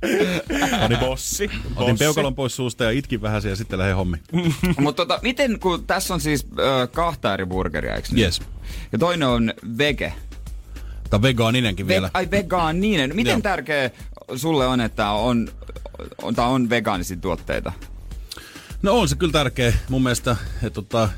Pani 0.80 0.96
bossi. 0.96 1.50
otin 1.76 1.98
peukalon 1.98 2.34
pois 2.34 2.56
suusta 2.56 2.84
ja 2.84 2.90
itkin 2.90 3.22
vähän 3.22 3.42
ja 3.44 3.56
sitten 3.56 3.78
lähdin 3.78 3.96
hommiin. 3.96 4.22
Mutta 4.80 5.06
tota, 5.06 5.20
miten, 5.22 5.60
kun 5.60 5.86
tässä 5.86 6.14
on 6.14 6.20
siis 6.20 6.46
ö, 6.58 6.86
kahta 6.86 7.34
eri 7.34 7.46
burgeria, 7.46 7.94
eikö 7.94 8.08
niin? 8.10 8.24
Yes. 8.24 8.42
Ja 8.92 8.98
toinen 8.98 9.28
on 9.28 9.54
vege. 9.78 10.12
Tämä 11.10 11.22
vegaaninenkin 11.22 11.88
vielä. 11.88 12.06
Ve- 12.06 12.10
ai 12.14 12.30
vegaaninen. 12.30 13.16
Miten 13.16 13.30
Joo. 13.30 13.40
tärkeä 13.40 13.90
sulle 14.36 14.66
on, 14.66 14.80
että 14.80 15.10
on, 15.10 15.48
on, 16.22 16.34
tää 16.34 16.46
on 16.46 16.70
vegaanisia 16.70 17.16
tuotteita? 17.16 17.72
No 18.82 18.98
on 18.98 19.08
se 19.08 19.16
kyllä 19.16 19.32
tärkeä 19.32 19.72
mun 19.88 20.02
mielestä. 20.02 20.36
Että 20.56 20.70
tota, 20.70 21.08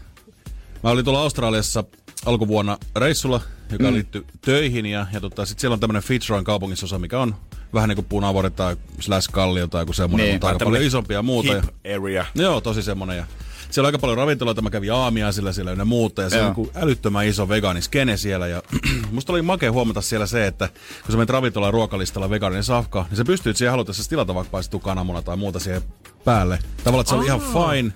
mä 0.82 0.90
olin 0.90 1.04
tuolla 1.04 1.20
Australiassa 1.20 1.84
alkuvuonna 2.26 2.78
reissulla, 2.96 3.40
joka 3.72 3.84
mm. 3.84 3.94
liittyy 3.94 4.26
töihin. 4.40 4.86
Ja, 4.86 5.06
ja 5.12 5.20
tota, 5.20 5.46
sitten 5.46 5.60
siellä 5.60 5.74
on 5.74 5.80
tämmöinen 5.80 6.02
Fitzroyn 6.02 6.44
kaupungisosa, 6.44 6.98
mikä 6.98 7.20
on 7.20 7.34
vähän 7.74 7.88
niin 7.88 7.96
kuin 7.96 8.06
Punavuori 8.06 8.50
tai 8.50 8.76
slash 9.00 9.30
Kallio 9.32 9.66
tai 9.66 9.82
joku 9.82 9.92
semmoinen, 9.92 10.24
Niin, 10.24 10.34
mutta 10.34 10.48
aika 10.48 10.64
paljon 10.64 10.82
isompi 10.84 11.14
ja 11.14 11.22
muuta. 11.22 11.52
Hip 11.54 11.64
Ja, 11.84 11.96
area. 11.96 12.26
joo, 12.34 12.60
tosi 12.60 12.82
semmoinen. 12.82 13.16
Ja 13.16 13.24
siellä 13.70 13.86
on 13.86 13.88
aika 13.88 13.98
paljon 13.98 14.18
ravintoloita, 14.18 14.62
mä 14.62 14.70
kävin 14.70 14.92
aamia 14.92 15.32
sillä 15.32 15.52
siellä 15.52 15.70
ja 15.72 15.84
muuta, 15.84 16.22
ja 16.22 16.30
se 16.30 16.36
Joo. 16.38 16.46
on 16.48 16.54
niin 16.56 16.70
älyttömän 16.74 17.26
iso 17.26 17.48
vegaaniskene 17.48 18.16
siellä, 18.16 18.46
ja 18.46 18.62
musta 19.12 19.32
oli 19.32 19.42
makea 19.42 19.72
huomata 19.72 20.00
siellä 20.00 20.26
se, 20.26 20.46
että 20.46 20.68
kun 21.02 21.12
sä 21.12 21.16
menet 21.16 21.30
ravintolaan 21.30 21.72
ruokalistalla 21.72 22.30
vegaaninen 22.30 22.64
safka, 22.64 23.06
niin 23.10 23.16
sä 23.16 23.24
pystyt 23.24 23.56
siihen 23.56 23.70
halutessa 23.70 24.08
tilata 24.08 24.34
vaikka 24.34 24.50
paistettu 24.50 24.78
kananmuna 24.80 25.22
tai 25.22 25.36
muuta 25.36 25.58
siihen 25.58 25.82
päälle. 26.24 26.58
Tavallaan, 26.84 27.00
että 27.00 27.08
se 27.10 27.14
oli 27.16 27.26
ihan 27.26 27.40
fine. 27.40 27.92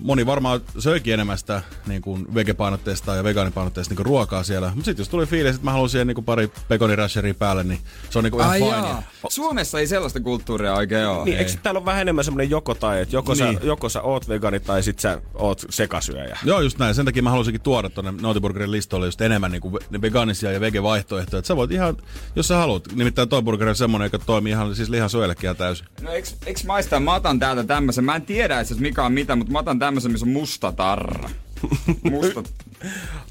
Moni 0.00 0.26
varmaan 0.26 0.60
söikin 0.78 1.14
enemmän 1.14 1.38
sitä 1.38 1.62
niin 1.86 2.02
kuin 2.02 2.34
vegepainotteista 2.34 3.14
ja 3.14 3.24
vegaanipainotteista 3.24 3.94
niin 3.94 4.06
ruokaa 4.06 4.42
siellä. 4.42 4.68
Mutta 4.68 4.84
sitten 4.84 5.00
jos 5.00 5.08
tuli 5.08 5.26
fiilis, 5.26 5.54
että 5.54 5.64
mä 5.64 5.70
haluan 5.72 5.88
siihen 5.90 6.06
niin 6.06 6.14
kuin 6.14 6.24
pari 6.24 6.50
pekonirasheria 6.68 7.34
päälle, 7.34 7.64
niin 7.64 7.80
se 8.10 8.18
on 8.18 8.24
niin 8.24 8.32
kuin 8.32 8.40
ihan 8.40 8.52
Ai 8.52 8.58
fine. 8.58 8.70
jaa. 8.70 9.02
Suomessa 9.28 9.80
ei 9.80 9.86
sellaista 9.86 10.20
kulttuuria 10.20 10.74
oikein 10.74 11.06
ole. 11.06 11.24
Niin, 11.24 11.38
eikö 11.38 11.52
täällä 11.62 11.78
ole 11.78 11.84
vähän 11.84 12.00
enemmän 12.00 12.24
semmoinen 12.24 12.50
joko 12.50 12.74
tai, 12.74 13.00
että 13.00 13.16
joko, 13.16 13.34
niin. 13.34 13.54
Sä, 13.54 13.66
joko 13.66 13.88
sä 13.88 14.02
oot 14.02 14.28
vegani 14.28 14.60
tai 14.60 14.82
sit 14.82 14.98
sä 14.98 15.20
oot 15.34 15.64
sekasyöjä. 15.70 16.38
Joo, 16.44 16.60
just 16.60 16.78
näin. 16.78 16.94
Sen 16.94 17.04
takia 17.04 17.22
mä 17.22 17.30
halusinkin 17.30 17.60
tuoda 17.60 17.90
tuonne 17.90 18.12
Nautiburgerin 18.22 18.72
listoille 18.72 19.06
just 19.06 19.20
enemmän 19.20 19.50
niin 19.50 19.62
kuin 19.62 19.74
vegaanisia 20.02 20.52
ja 20.52 20.60
vege-vaihtoehtoja. 20.60 21.38
Että 21.38 21.48
sä 21.48 21.56
voit 21.56 21.70
ihan, 21.70 21.96
jos 22.36 22.48
sä 22.48 22.56
haluat. 22.56 22.92
Nimittäin 22.94 23.28
toi 23.28 23.42
burgeri 23.42 23.70
on 23.70 23.76
semmonen, 23.76 24.06
joka 24.06 24.18
toimii 24.18 24.50
ihan 24.50 24.76
siis 24.76 24.88
lihansyöjällekin 24.88 25.44
ihan 25.44 25.56
täysin. 25.56 25.86
No 26.00 26.12
eiks, 26.12 26.36
eiks 26.46 26.64
maistaa? 26.64 27.00
Mä 27.00 27.14
otan 27.14 27.38
täältä 27.38 27.64
tämmösen. 27.64 28.04
Mä 28.04 28.16
en 28.16 28.22
tiedä 28.22 28.60
itse 28.60 28.74
mikä 28.74 29.04
on 29.04 29.12
mitä, 29.12 29.36
mutta 29.36 29.52
mä 29.52 29.58
otan 29.58 29.78
tämmösen, 29.78 30.12
missä 30.12 30.26
on 30.26 30.32
musta 30.32 30.72
tarra. 30.72 31.30
Musta. 32.10 32.42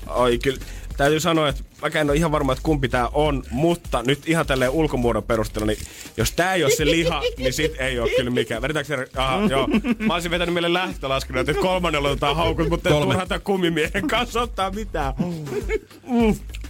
Oi, 0.08 0.38
kyllä. 0.38 0.60
Täytyy 1.02 1.20
sanoa, 1.20 1.50
että 1.50 1.64
mä 1.82 2.00
en 2.00 2.10
ole 2.10 2.18
ihan 2.18 2.32
varma, 2.32 2.52
että 2.52 2.64
kumpi 2.64 2.90
tää 2.90 3.08
on, 3.08 3.44
mutta 3.52 4.04
nyt 4.04 4.30
ihan 4.30 4.48
tälleen 4.48 4.72
ulkomuodon 4.72 5.24
perusteella, 5.24 5.66
niin 5.66 5.78
jos 6.18 6.32
tää 6.32 6.54
ei 6.54 6.64
ole 6.64 6.72
se 6.76 6.86
liha, 6.86 7.22
niin 7.38 7.54
sit 7.54 7.76
ei 7.80 8.00
ole 8.00 8.10
kyllä 8.18 8.32
mikään. 8.32 8.62
Vedetäänkö 8.62 8.88
se? 8.98 9.20
Aha, 9.20 9.42
joo. 9.50 9.68
Mä 10.00 10.14
olisin 10.14 10.32
vetänyt 10.32 10.54
meille 10.54 10.74
lähtölaskenut, 10.74 11.50
että 11.50 11.62
kolmannella 11.62 12.10
otetaan 12.10 12.36
haukut, 12.36 12.70
mutta 12.70 12.90
ei 12.90 12.94
Kolme. 12.94 13.06
turha 13.14 13.26
tää 13.26 13.40
kumimiehen 13.40 14.08
kanssa 14.08 14.42
ottaa 14.42 14.72
mitään. 14.72 15.14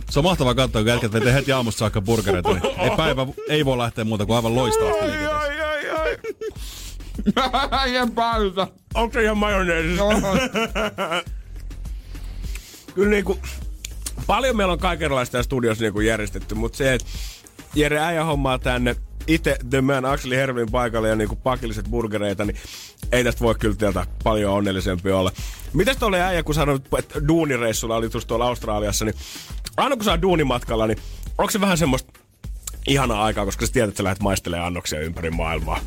Se 0.09 0.19
on 0.19 0.23
mahtavaa 0.23 0.55
katsoa, 0.55 0.81
kun 0.81 0.91
jätkät 0.91 1.13
vetää 1.13 1.33
heti 1.33 1.51
aamusta 1.51 1.79
saakka 1.79 2.01
burgereita. 2.01 2.49
Niin 2.53 2.79
ei 2.79 2.91
päivä 2.97 3.27
ei 3.49 3.65
voi 3.65 3.77
lähteä 3.77 4.03
muuta 4.03 4.25
kuin 4.25 4.35
aivan 4.35 4.55
loistavasti 4.55 5.05
liikenteeseen. 5.05 5.65
Ai, 5.65 5.89
ai, 5.89 5.89
ai. 5.89 6.17
Äijän 7.81 8.11
pausa. 8.11 8.67
Onko 8.93 9.13
se 9.13 9.23
ihan 9.23 9.37
majoneesissa? 9.37 10.03
Kyllä 12.95 13.09
niinku, 13.09 13.39
paljon 14.27 14.57
meillä 14.57 14.73
on 14.73 14.79
kaikenlaista 14.79 15.31
täällä 15.31 15.43
studiossa 15.43 15.83
niinku 15.83 15.99
järjestetty, 15.99 16.55
mutta 16.55 16.77
se, 16.77 16.93
että 16.93 17.07
Jere 17.75 17.99
äijä 17.99 18.23
hommaa 18.23 18.59
tänne 18.59 18.95
itse 19.27 19.57
The 19.69 19.81
Man 19.81 20.05
Axel 20.05 20.31
Hervin 20.31 20.71
paikalle 20.71 21.09
ja 21.09 21.15
niinku 21.15 21.35
pakilliset 21.35 21.85
burgereita, 21.89 22.45
niin 22.45 22.57
ei 23.11 23.23
tästä 23.23 23.41
voi 23.41 23.55
kyllä 23.55 23.75
teiltä 23.75 24.05
paljon 24.23 24.53
onnellisempi 24.53 25.11
olla. 25.11 25.31
Mitäs 25.73 25.97
tuolle 25.97 26.21
äijä, 26.21 26.43
kun 26.43 26.55
sanoit, 26.55 26.83
että 26.97 27.27
duunireissulla 27.27 27.95
oli 27.95 28.09
tuossa 28.09 28.27
tuolla 28.27 28.45
Australiassa, 28.45 29.05
niin 29.05 29.15
aina 29.77 29.97
kun 29.97 30.09
oot 30.09 30.21
duunimatkalla, 30.21 30.87
niin 30.87 30.97
onko 31.37 31.51
se 31.51 31.61
vähän 31.61 31.77
semmoista 31.77 32.19
ihanaa 32.87 33.23
aikaa, 33.23 33.45
koska 33.45 33.65
sä 33.65 33.73
tiedät, 33.73 33.89
että 33.89 33.97
sä 33.97 34.03
lähdet 34.03 34.21
maistelemaan 34.21 34.67
annoksia 34.67 34.99
ympäri 34.99 35.31
maailmaa. 35.31 35.79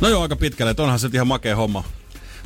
No 0.00 0.08
joo, 0.08 0.22
aika 0.22 0.36
pitkälle. 0.36 0.70
Että 0.70 0.82
onhan 0.82 0.98
se 0.98 1.08
ihan 1.12 1.26
makea 1.26 1.56
homma. 1.56 1.84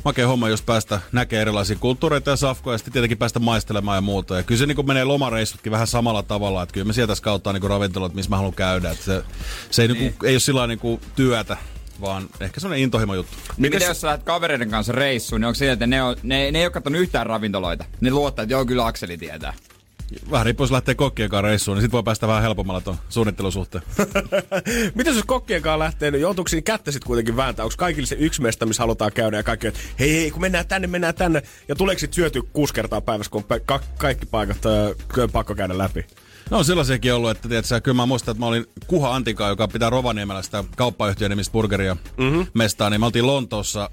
Makea 0.05 0.27
homma, 0.27 0.49
jos 0.49 0.61
päästä 0.61 0.99
näkee 1.11 1.41
erilaisia 1.41 1.75
kulttuureita 1.79 2.29
ja 2.29 2.35
safkoja 2.35 2.73
ja 2.73 2.77
sitten 2.77 2.93
tietenkin 2.93 3.17
päästä 3.17 3.39
maistelemaan 3.39 3.97
ja 3.97 4.01
muuta. 4.01 4.35
Ja 4.35 4.43
kyllä 4.43 4.59
se 4.59 4.65
niin 4.65 4.87
menee 4.87 5.03
lomareissutkin 5.03 5.71
vähän 5.71 5.87
samalla 5.87 6.23
tavalla, 6.23 6.63
että 6.63 6.73
kyllä 6.73 6.85
me 6.85 6.93
sieltä 6.93 7.15
skauttaa 7.15 7.53
niin 7.53 7.63
ravintolat, 7.63 8.13
missä 8.13 8.29
mä 8.29 8.35
haluan 8.35 8.53
käydä. 8.53 8.91
Että 8.91 9.05
se, 9.05 9.23
se 9.71 9.81
ei, 9.81 9.87
niin. 9.87 9.99
Niin 9.99 10.15
ei 10.23 10.33
ole 10.33 10.39
sillä 10.39 10.67
niin 10.67 10.99
työtä, 11.15 11.57
vaan 12.01 12.29
ehkä 12.39 12.59
semmoinen 12.59 12.83
intohimo 12.83 13.15
juttu. 13.15 13.33
Niin 13.57 13.73
miten 13.73 13.87
jos 13.87 14.01
sä 14.01 14.07
lähdet 14.07 14.23
kavereiden 14.23 14.69
kanssa 14.69 14.93
reissuun, 14.93 15.41
niin 15.41 15.47
onko 15.47 15.55
se, 15.55 15.71
että 15.71 15.87
ne, 15.87 16.03
on, 16.03 16.15
ne, 16.23 16.51
ne 16.51 16.59
ei 16.59 16.65
ole 16.65 16.71
katsonut 16.71 17.01
yhtään 17.01 17.25
ravintoloita? 17.25 17.85
Ne 18.01 18.11
luottaa, 18.11 18.43
että 18.43 18.53
joo, 18.53 18.65
kyllä 18.65 18.85
Akseli 18.85 19.17
tietää. 19.17 19.53
Vähän 20.31 20.45
riippuu, 20.45 20.63
jos 20.63 20.71
lähtee 20.71 20.95
kokkien 20.95 21.29
kanssa 21.29 21.47
reissuun, 21.47 21.77
niin 21.77 21.81
sit 21.81 21.91
voi 21.91 22.03
päästä 22.03 22.27
vähän 22.27 22.41
helpommalla 22.41 22.81
tuon 22.81 22.97
suunnittelusuhteen. 23.09 23.83
Miten 24.95 25.15
jos 25.15 25.23
kokkien 25.25 25.61
kanssa 25.61 25.79
lähtee, 25.79 26.11
niin 26.11 26.21
joutuuko 26.21 26.47
siinä 26.47 26.61
kättä 26.61 26.91
sitten 26.91 27.07
kuitenkin 27.07 27.35
vääntää? 27.35 27.65
Onko 27.65 27.75
kaikille 27.77 28.07
se 28.07 28.15
yksi 28.19 28.41
mesta, 28.41 28.65
missä 28.65 28.83
halutaan 28.83 29.11
käydä 29.11 29.37
ja 29.37 29.43
kaikki, 29.43 29.67
että 29.67 29.79
hei, 29.99 30.13
hei, 30.13 30.31
kun 30.31 30.41
mennään 30.41 30.67
tänne, 30.67 30.87
mennään 30.87 31.15
tänne. 31.15 31.41
Ja 31.67 31.75
tuleeko 31.75 31.99
sitten 31.99 32.15
syöty 32.15 32.41
kuusi 32.53 32.73
kertaa 32.73 33.01
päivässä, 33.01 33.31
kun 33.31 33.45
on 33.49 33.61
ka- 33.65 33.79
kaikki 33.97 34.25
paikat 34.25 34.57
äh, 34.65 35.31
pakko 35.31 35.55
käydä 35.55 35.77
läpi? 35.77 36.05
No 36.51 36.57
on 36.57 36.65
sellaisiakin 36.65 37.13
ollut, 37.13 37.29
että 37.29 37.49
tiedätkö, 37.49 37.81
kyllä 37.81 37.95
mä 37.95 38.05
muistan, 38.05 38.31
että 38.31 38.39
mä 38.39 38.45
olin 38.45 38.65
Kuha 38.87 39.15
Antika, 39.15 39.47
joka 39.47 39.67
pitää 39.67 39.89
Rovaniemellä 39.89 40.41
sitä 40.41 40.63
kauppayhtiön 40.77 41.29
nimistä 41.29 41.51
burgeria 41.51 41.97
mm-hmm. 42.17 42.47
mestaa, 42.53 42.89
niin 42.89 42.99
me 42.99 43.05
oltiin 43.05 43.27
Lontoossa 43.27 43.89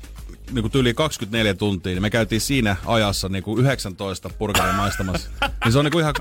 niin 0.50 0.70
kuin 0.70 0.72
yli 0.74 0.94
24 0.94 1.54
tuntia, 1.54 1.92
niin 1.92 2.02
me 2.02 2.10
käytiin 2.10 2.40
siinä 2.40 2.76
ajassa 2.86 3.28
niin 3.28 3.42
kuin 3.42 3.60
19 3.60 4.30
burgeria 4.38 4.72
maistamassa. 4.72 5.30
niin 5.64 5.72
se 5.72 5.78
on 5.78 5.84
niin 5.84 5.92
kuin 5.92 6.02
ihan, 6.02 6.14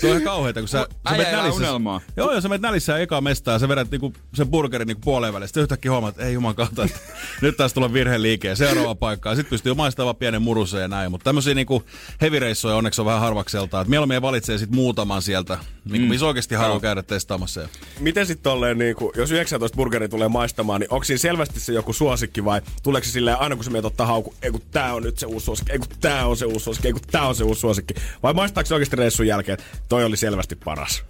se 0.00 0.06
on 0.06 0.10
ihan 0.10 0.22
kauheeta, 0.22 0.60
kun 0.60 0.68
sä, 0.68 0.86
sä 1.08 1.16
menet 1.16 1.32
nälissä. 1.32 1.60
unelmaa. 1.60 2.00
Joo, 2.16 2.32
joo, 2.32 2.40
sä 2.40 2.48
menet 2.48 2.62
nälissä 2.62 2.98
eka 2.98 3.20
mestaa 3.20 3.54
ja 3.54 3.58
sä 3.58 3.68
vedät 3.68 3.90
niin 3.90 4.00
kuin 4.00 4.14
sen 4.34 4.48
burgerin 4.48 4.86
niin 4.86 4.96
kuin 4.96 5.04
puoleen 5.04 5.34
väliin. 5.34 5.48
Sitten 5.48 5.60
yhtäkkiä 5.60 5.90
huomaat, 5.90 6.14
että 6.14 6.26
ei 6.26 6.34
juman 6.34 6.54
kautta, 6.54 6.84
että 6.84 6.98
nyt 7.42 7.56
taas 7.56 7.72
tulee 7.72 7.92
virhe 7.92 8.22
liikeen 8.22 8.56
seuraava 8.56 8.94
paikkaan. 8.94 9.36
Sitten 9.36 9.50
pystyy 9.50 9.74
maistamaan 9.74 10.16
pienen 10.16 10.42
murusen 10.42 10.80
ja 10.80 10.88
näin. 10.88 11.10
Mutta 11.10 11.24
tämmöisiä 11.24 11.54
niin 11.54 11.66
kuin 11.66 11.84
hevireissoja 12.20 12.76
onneksi 12.76 13.00
on 13.00 13.06
vähän 13.06 13.20
harvakselta. 13.20 13.80
Että 13.80 13.90
mieluummin 13.90 14.22
valitsee 14.22 14.58
sitten 14.58 14.76
muutaman 14.76 15.22
sieltä, 15.22 15.58
niin 15.84 16.02
kuin, 16.02 16.08
missä 16.08 16.26
oikeasti 16.26 16.54
haluaa 16.54 16.80
käydä 16.80 17.02
testaamassa. 17.02 17.68
Miten 18.00 18.26
sitten 18.26 18.42
tolleen, 18.42 18.78
niin 18.78 18.96
kun, 18.96 19.12
jos 19.16 19.30
19 19.30 19.76
burgeri 19.76 20.08
tulee 20.08 20.28
maistamaan, 20.28 20.80
niin 20.80 20.92
onko 20.92 21.04
siinä 21.04 21.18
selvästi 21.18 21.60
se 21.60 21.72
joku 21.72 21.92
suosikki 21.92 22.44
vai 22.44 22.62
tuleeko 22.82 23.04
se 23.04 23.10
silleen 23.10 23.39
aina 23.40 23.56
kun 23.56 23.64
sä 23.64 23.70
menet 23.70 23.84
ottaa 23.84 24.06
hauku, 24.06 24.34
ei 24.42 24.50
kun 24.50 24.60
tää 24.70 24.94
on 24.94 25.02
nyt 25.02 25.18
se 25.18 25.26
uusi 25.26 25.44
suosikki, 25.44 25.72
ei 25.72 25.78
kun 25.78 25.88
tää 26.00 26.26
on 26.26 26.36
se 26.36 26.44
uusi 26.46 26.64
suosikki, 26.64 26.88
ei 26.88 26.92
kun 26.92 27.02
tää 27.10 27.26
on 27.26 27.34
se 27.34 27.44
uusi 27.44 27.60
suosikki. 27.60 27.94
Vai 28.22 28.34
maistaako 28.34 28.66
se 28.66 28.74
oikeasti 28.74 28.96
reissun 28.96 29.26
jälkeen, 29.26 29.58
toi 29.88 30.04
oli 30.04 30.16
selvästi 30.16 30.56
paras? 30.56 31.04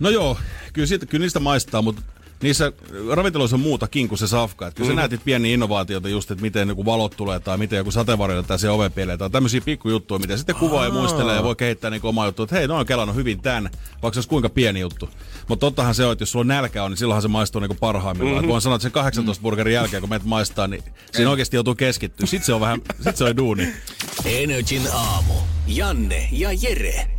No 0.00 0.10
joo, 0.10 0.38
kyllä, 0.72 0.86
siitä, 0.86 1.06
kyllä 1.06 1.22
niistä 1.22 1.40
maistaa, 1.40 1.82
mutta 1.82 2.02
niissä 2.42 2.72
ravintoloissa 3.10 3.56
on 3.56 3.60
muutakin 3.60 4.08
kuin 4.08 4.18
se 4.18 4.26
safka. 4.26 4.66
Että 4.66 4.76
kyllä 4.76 4.90
mm. 4.92 4.96
sä 4.96 5.08
näet 5.08 5.24
pieniä 5.24 5.54
innovaatioita 5.54 6.08
just, 6.08 6.30
että 6.30 6.42
miten 6.42 6.68
joku 6.68 6.84
valot 6.84 7.16
tulee 7.16 7.40
tai 7.40 7.58
miten 7.58 7.76
joku 7.76 7.90
sateenvarjo 7.90 8.36
jättää 8.36 8.58
siihen 8.58 8.74
oven 8.74 8.92
pieleen. 8.92 9.18
Tai 9.18 9.30
tämmöisiä 9.30 9.60
pikkujuttuja, 9.60 10.18
mitä 10.18 10.36
sitten 10.36 10.56
kuvaa 10.56 10.84
ja 10.84 10.90
muistelee 10.90 11.36
ja 11.36 11.42
voi 11.42 11.56
kehittää 11.56 11.90
niin 11.90 12.00
omaa 12.04 12.26
juttua, 12.26 12.44
että 12.44 12.56
hei, 12.56 12.68
no 12.68 12.78
on 12.78 12.86
kelannut 12.86 13.16
hyvin 13.16 13.42
tän, 13.42 13.70
vaikka 14.02 14.14
se 14.14 14.18
olisi 14.18 14.28
kuinka 14.28 14.48
pieni 14.48 14.80
juttu. 14.80 15.08
Mutta 15.48 15.66
tottahan 15.66 15.94
se 15.94 16.06
on, 16.06 16.12
että 16.12 16.22
jos 16.22 16.32
sulla 16.32 16.42
on 16.42 16.48
nälkä 16.48 16.84
on, 16.84 16.90
niin 16.90 16.98
silloinhan 16.98 17.22
se 17.22 17.28
maistuu 17.28 17.60
niin 17.60 17.76
parhaimmillaan. 17.80 18.36
Mm-hmm. 18.36 18.48
Voin 18.48 18.62
sanoa, 18.62 18.76
että 18.76 18.82
sen 18.82 18.92
18 18.92 19.42
burgerin 19.42 19.74
jälkeen, 19.74 20.02
kun 20.02 20.10
menet 20.10 20.24
maistaa, 20.24 20.66
niin 20.66 20.84
siinä 21.12 21.30
oikeasti 21.30 21.56
joutuu 21.56 21.74
keskittyä. 21.74 22.26
Sitten 22.26 22.46
se 22.46 22.54
on 22.54 22.60
vähän, 22.60 22.80
sit 23.00 23.16
se 23.16 23.24
on 23.24 23.36
duuni. 23.36 23.72
Energin 24.24 24.82
aamu. 24.92 25.34
Janne 25.66 26.28
ja 26.32 26.52
Jere. 26.52 27.10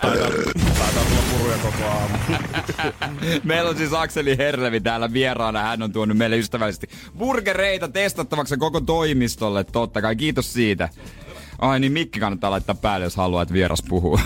Taitaa 0.00 1.04
tulla 1.08 1.22
puruja 1.30 1.58
koko 1.58 1.84
aamu. 1.84 2.16
Meillä 3.44 3.70
on 3.70 3.76
siis 3.76 3.92
Akseli 3.92 4.38
Herlevi 4.38 4.80
täällä 4.80 5.12
vieraana. 5.12 5.62
Hän 5.62 5.82
on 5.82 5.92
tuonut 5.92 6.16
meille 6.16 6.38
ystävällisesti 6.38 6.88
burgereita 7.18 7.88
testattavaksi 7.88 8.56
koko 8.56 8.80
toimistolle. 8.80 9.64
Totta 9.64 10.02
kai, 10.02 10.16
kiitos 10.16 10.52
siitä. 10.52 10.88
Ai 11.58 11.80
niin, 11.80 11.92
mikki 11.92 12.20
kannattaa 12.20 12.50
laittaa 12.50 12.74
päälle, 12.74 13.06
jos 13.06 13.16
haluaa, 13.16 13.42
että 13.42 13.54
vieras 13.54 13.82
puhuu. 13.88 14.20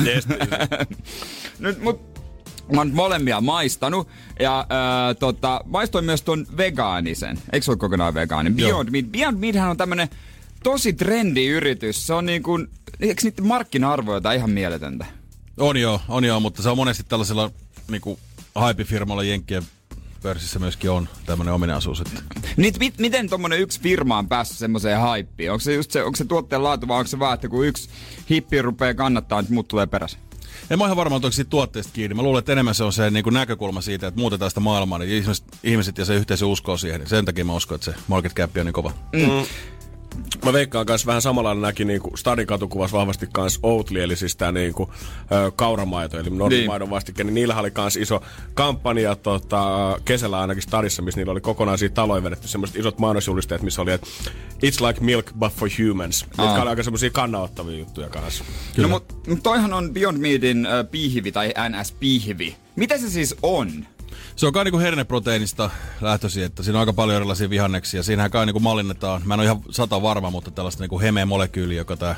Nyt, 1.59 1.83
mut, 1.83 2.01
mä 2.73 2.81
oon 2.81 2.91
molemmia 2.95 3.41
maistanut. 3.41 4.09
Ja 4.41 4.61
äh, 4.61 5.17
tota, 5.19 5.61
maistoin 5.67 6.05
myös 6.05 6.23
ton 6.23 6.47
vegaanisen. 6.57 7.39
Eikö 7.53 7.65
se 7.65 7.71
ole 7.71 7.79
kokonaan 7.79 8.15
vegaani? 8.15 8.51
Beyond 8.51 8.91
Meat. 8.91 9.07
Beyond 9.07 9.39
Meathän 9.39 9.71
on 9.71 9.77
tämmönen 9.77 10.09
tosi 10.63 10.93
trendi 10.93 11.47
yritys. 11.47 12.07
Se 12.07 12.15
on 12.15 12.27
niin 12.27 12.43
kuin, 12.43 12.69
eikö 13.01 13.23
niiden 13.23 13.47
markkina-arvo 13.47 14.15
jotain 14.15 14.39
ihan 14.39 14.51
mieletöntä? 14.51 15.07
On 15.57 15.77
joo, 15.77 16.01
on 16.09 16.25
joo, 16.25 16.41
mutta 16.41 16.63
se 16.63 16.69
on 16.69 16.77
monesti 16.77 17.05
tällaisilla 17.09 17.51
niinku, 17.91 18.19
hype-firmoilla 18.61 19.23
Jenkkien 19.23 19.63
pörssissä 20.23 20.59
myöskin 20.59 20.91
on 20.91 21.09
tämmöinen 21.27 21.55
ominaisuus. 21.55 22.01
Että 22.01 22.23
Nyt, 22.57 22.79
mit, 22.79 22.99
miten 22.99 23.29
tommonen 23.29 23.61
yksi 23.61 23.81
firma 23.81 24.19
on 24.19 24.29
päässyt 24.29 24.59
semmoiseen 24.59 25.01
haippiin? 25.01 25.53
Onko 25.53 25.61
se 25.61 25.75
just 25.75 25.91
se, 25.91 26.03
onko 26.03 26.17
se 26.17 26.25
tuotteen 26.25 26.63
laatu 26.63 26.89
vai 26.89 26.99
onko 26.99 27.09
se 27.09 27.19
vaan, 27.19 27.35
että 27.35 27.49
kun 27.49 27.67
yksi 27.67 27.89
hippi 28.31 28.63
rupeaa 28.63 28.95
kannattaa, 28.95 29.43
niin 29.43 29.55
muut 29.55 29.69
tulee 29.69 29.87
perässä? 29.87 30.19
en 30.71 30.79
mä 30.79 30.85
ihan 30.85 30.97
varma, 30.97 31.17
että 31.17 31.27
onko 31.27 31.33
siitä 31.33 31.51
tuotteesta 31.51 31.93
kiinni. 31.93 32.15
Mä 32.15 32.23
luulen, 32.23 32.39
että 32.39 32.53
enemmän 32.53 32.75
se 32.75 32.85
on 32.85 32.93
se 32.93 33.11
niin 33.11 33.25
kuin 33.25 33.35
näkökulma 33.35 33.81
siitä, 33.81 34.07
että 34.07 34.21
muutetaan 34.21 34.51
sitä 34.51 34.61
maailmaa, 34.61 34.99
niin 34.99 35.11
ihmiset, 35.11 35.45
ihmiset 35.65 35.99
ja 35.99 36.05
se 36.05 36.15
yhteisö 36.15 36.47
uskoo 36.47 36.77
siihen. 36.77 37.07
Sen 37.07 37.25
takia 37.25 37.45
mä 37.45 37.55
uskon, 37.55 37.75
että 37.75 37.85
se 37.85 37.99
market 38.09 38.35
cap 38.35 38.57
on 38.57 38.67
niin 38.67 38.73
kova. 38.73 38.93
Mä 40.45 40.53
veikkaan 40.53 40.87
kanssa 40.87 41.07
vähän 41.07 41.23
samalla 41.23 41.55
näki 41.55 41.85
niinku 41.85 42.17
Stadin 42.17 42.47
katukuvassa 42.47 42.97
vahvasti 42.97 43.27
kans 43.33 43.59
Oatly, 43.63 44.03
eli 44.03 44.17
siis 44.17 44.37
tää 44.37 44.53
niinku 44.53 44.93
ö, 45.33 45.51
kauramaito, 45.57 46.19
eli 46.19 46.31
normimaidon 46.31 46.87
niin. 46.87 46.95
vastike, 46.95 47.25
niin 47.25 47.35
niillähän 47.35 47.61
oli 47.61 47.71
kans 47.71 47.97
iso 47.97 48.23
kampanja 48.55 49.17
tota, 49.17 49.97
kesällä 50.05 50.41
ainakin 50.41 50.63
Stadissa, 50.63 51.03
missä 51.03 51.21
niillä 51.21 51.33
oli 51.33 51.41
kokonaisia 51.41 51.89
taloja 51.89 52.23
vedetty 52.23 52.49
semmoiset 52.49 52.77
isot 52.77 52.99
mainosjulisteet, 52.99 53.63
missä 53.63 53.83
oli, 53.83 53.93
että 53.93 54.07
it's 54.67 54.87
like 54.87 55.01
milk 55.01 55.33
but 55.39 55.53
for 55.53 55.69
humans. 55.79 56.27
Aa. 56.39 56.45
Jotka 56.45 56.63
oli 56.63 56.71
aika 56.71 56.83
semmosia 56.83 57.11
kannauttavia 57.11 57.79
juttuja 57.79 58.09
kanssa. 58.09 58.45
No, 58.77 58.89
mutta 58.89 59.15
mut 59.29 59.43
toihan 59.43 59.73
on 59.73 59.93
Beyond 59.93 60.19
Meatin 60.19 60.67
äh, 60.67 60.73
piihvi 60.91 61.33
tai 61.33 61.55
NS-piihvi. 61.69 62.55
Mitä 62.77 62.99
se 62.99 63.11
siis 63.11 63.35
on? 63.43 63.87
Se 64.37 64.47
on 64.47 64.53
kai 64.53 64.65
niinku 64.65 64.79
herneproteiinista 64.79 65.71
lähtöisin, 66.01 66.45
että 66.45 66.63
siinä 66.63 66.79
on 66.79 66.81
aika 66.81 66.93
paljon 66.93 67.17
erilaisia 67.17 67.51
vihanneksia. 67.51 68.03
Siinähän 68.03 68.31
kai 68.31 68.47
niinku 68.47 68.61
mallinnetaan, 68.61 69.23
mä 69.25 69.35
en 69.35 69.41
ole 69.41 69.45
ihan 69.45 69.63
sata 69.71 70.03
varma, 70.03 70.31
mutta 70.31 70.51
tällaista 70.51 70.83
niinku 70.83 71.01
heme-molekyyliä, 71.01 71.79
joka, 71.79 71.97
tää, 71.97 72.17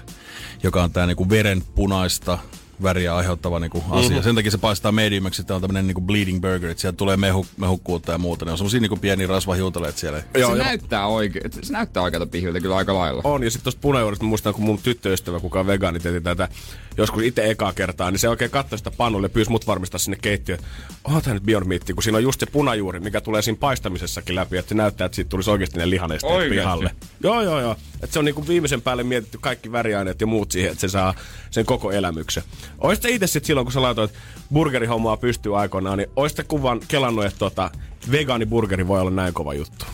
joka 0.63 0.83
on 0.83 0.93
tää 0.93 1.07
niinku 1.07 1.29
veren 1.29 1.63
punaista 1.75 2.39
väriä 2.83 3.17
aiheuttava 3.17 3.59
niinku 3.59 3.85
asia. 3.91 4.09
Mm-hmm. 4.09 4.23
Sen 4.23 4.35
takia 4.35 4.51
se 4.51 4.59
paistaa 4.59 4.93
mediumiksi, 4.93 5.43
että 5.43 5.55
on 5.55 5.61
tämmönen 5.61 5.87
niinku 5.87 6.01
bleeding 6.01 6.41
burger, 6.41 6.71
että 6.71 6.81
sieltä 6.81 6.97
tulee 6.97 7.17
mehu, 7.17 7.47
mehukkuutta 7.57 8.13
ja 8.13 8.19
muuta. 8.19 8.45
Ne 8.45 8.51
on 8.51 8.59
semmosia 8.59 8.81
niinku 8.81 8.97
pieniä 8.97 9.27
rasvahiutaleita 9.27 9.99
siellä. 9.99 10.23
Joo, 10.35 10.57
se, 10.57 10.63
näyttää 10.63 11.07
oike- 11.07 11.63
se 11.63 11.73
näyttää 11.73 12.03
oikealta 12.03 12.27
pihviltä 12.27 12.61
kyllä 12.61 12.77
aika 12.77 12.95
lailla. 12.95 13.21
On, 13.25 13.43
ja 13.43 13.51
sitten 13.51 13.65
tuosta 13.65 13.81
punajuuresta 13.81 14.25
muistan, 14.25 14.55
kun 14.55 14.65
mun 14.65 14.79
tyttöystävä, 14.83 15.41
kuka 15.41 15.61
on 15.61 15.67
vegaani, 15.67 16.01
teki 16.01 16.21
tätä 16.21 16.49
joskus 16.97 17.23
itse 17.23 17.51
ekaa 17.51 17.73
kertaa, 17.73 18.11
niin 18.11 18.19
se 18.19 18.29
oikein 18.29 18.51
katsoi 18.51 18.79
sitä 18.79 18.91
pannulle 18.91 19.25
ja 19.25 19.29
pyysi 19.29 19.51
mut 19.51 19.67
varmistaa 19.67 19.99
sinne 19.99 20.19
keittiöön, 20.23 20.61
onhan 21.05 21.23
tämä 21.23 21.35
nyt 21.35 21.43
Beyond 21.43 21.67
Meat, 21.67 21.83
kun 21.95 22.03
siinä 22.03 22.17
on 22.17 22.23
just 22.23 22.41
se 22.41 22.47
punajuuri, 22.47 23.01
mikä 23.01 23.21
tulee 23.21 23.43
siinä 23.43 23.59
paistamisessakin 23.61 24.35
läpi, 24.35 24.57
että 24.57 24.69
se 24.69 24.75
näyttää, 24.75 25.05
että 25.05 25.17
siitä 25.17 25.29
tulisi 25.29 25.51
oikeasti 25.51 25.79
ne 25.79 25.91
lihanesteet 25.91 26.49
pihalle. 26.51 26.91
Joo, 27.23 27.43
joo, 27.43 27.61
joo. 27.61 27.77
Että 28.03 28.13
se 28.13 28.19
on 28.19 28.25
niinku 28.25 28.49
viimeisen 28.49 28.83
päälle 28.83 29.03
mietitty 29.03 29.39
kaikki 29.39 29.73
väriaineet 29.73 30.21
ja 30.21 30.27
muut 30.27 30.51
siihen, 30.51 30.71
että 30.71 30.81
se 30.81 30.89
saa 30.89 31.15
sen 31.51 31.67
koko 31.67 31.93
elämyksen. 31.93 32.43
Oisit 32.79 33.05
itse 33.05 33.27
sitten 33.27 33.47
silloin, 33.47 33.65
kun 33.65 33.73
sä 33.73 33.83
laitoit 33.83 34.13
burgerihommaa 34.53 35.17
pystyy 35.17 35.61
aikoinaan, 35.61 35.99
niin 35.99 36.11
oisit 36.17 36.49
kuvan 36.49 36.81
kelannut, 36.89 37.25
että 37.25 37.39
tota, 37.39 37.71
vegaaniburgeri 38.11 38.89
voi 38.89 39.01
olla 39.01 39.11
näin 39.11 39.35
kova 39.35 39.55
juttu. 39.55 39.87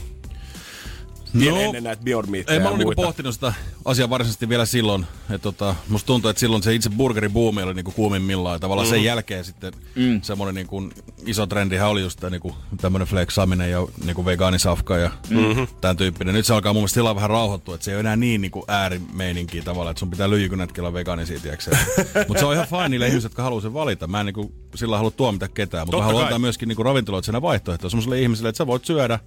Vielä 1.39 1.59
No, 1.59 1.65
ennen 1.65 1.85
näitä 1.85 2.03
Meatia 2.29 2.55
Ei 2.55 2.61
mä 2.61 2.69
ollut 2.69 2.79
niinku 2.79 3.03
pohtinut 3.03 3.35
sitä 3.35 3.53
asiaa 3.85 4.11
varsinaisesti 4.11 4.49
vielä 4.49 4.67
silloin. 4.67 5.07
Että 5.23 5.39
tota, 5.39 5.75
musta 5.89 6.07
tuntuu, 6.07 6.29
että 6.31 6.41
silloin 6.41 6.63
se 6.63 6.75
itse 6.75 6.91
burgeribuumi 6.91 7.63
oli 7.63 7.75
niinku 7.75 7.91
kuumimmillaan. 7.91 8.55
Ja 8.55 8.59
tavallaan 8.59 8.89
mm. 8.89 8.91
sen 8.91 9.05
jälkeen 9.05 9.45
sitten 9.45 9.73
mm. 9.95 10.23
semmoinen 10.23 10.55
niinku 10.55 10.91
iso 11.27 11.47
trendihän 11.47 11.89
oli 11.89 12.01
just 12.01 12.21
tää 12.21 12.31
niinku 12.31 12.57
tämmönen 12.81 13.09
flexaaminen 13.09 13.71
ja 13.71 13.87
niinku 14.05 14.25
vegaanisafka 14.25 14.97
ja 14.97 15.11
mm-hmm. 15.31 15.67
tämän 15.81 15.97
tyyppinen. 15.97 16.35
Nyt 16.35 16.47
se 16.47 16.55
alkaa 16.55 16.73
mun 16.73 16.81
mielestä 16.81 16.95
sillä 16.95 17.15
vähän 17.15 17.31
rauhoittua, 17.31 17.75
että 17.75 17.85
se 17.85 17.91
ei 17.91 17.95
ole 17.95 18.01
enää 18.01 18.17
niin 18.17 18.41
niinku 18.41 18.65
äärimeininkiä 18.69 19.63
tavallaan, 19.63 19.91
että 19.91 20.01
sun 20.01 20.11
pitää 20.11 20.31
lyijykynätkin 20.31 20.93
vegaanisia, 20.93 21.39
Mutta 22.29 22.41
se 22.41 22.47
on 22.47 22.55
ihan 22.55 22.67
fine 22.67 22.89
niille 22.89 23.07
ihmisille, 23.07 23.31
jotka 23.31 23.43
haluaa 23.43 23.61
sen 23.61 23.75
valita. 23.75 24.07
Mä 24.07 24.21
en 24.21 24.27
niinku 24.27 24.53
sillä 24.75 24.97
halua 24.97 25.11
tuomita 25.11 25.49
ketään, 25.49 25.87
mutta 25.87 26.03
haluan 26.03 26.25
antaa 26.25 26.39
myöskin 26.39 26.69
niinku 26.69 26.83
ravintoloitsijana 26.83 27.43
vaihtoehtoja 27.43 27.91
semmoiselle 27.91 28.21
ihmiselle, 28.21 28.49
että 28.49 28.57
sä 28.57 28.67
voit 28.67 28.85
syödä 28.85 29.19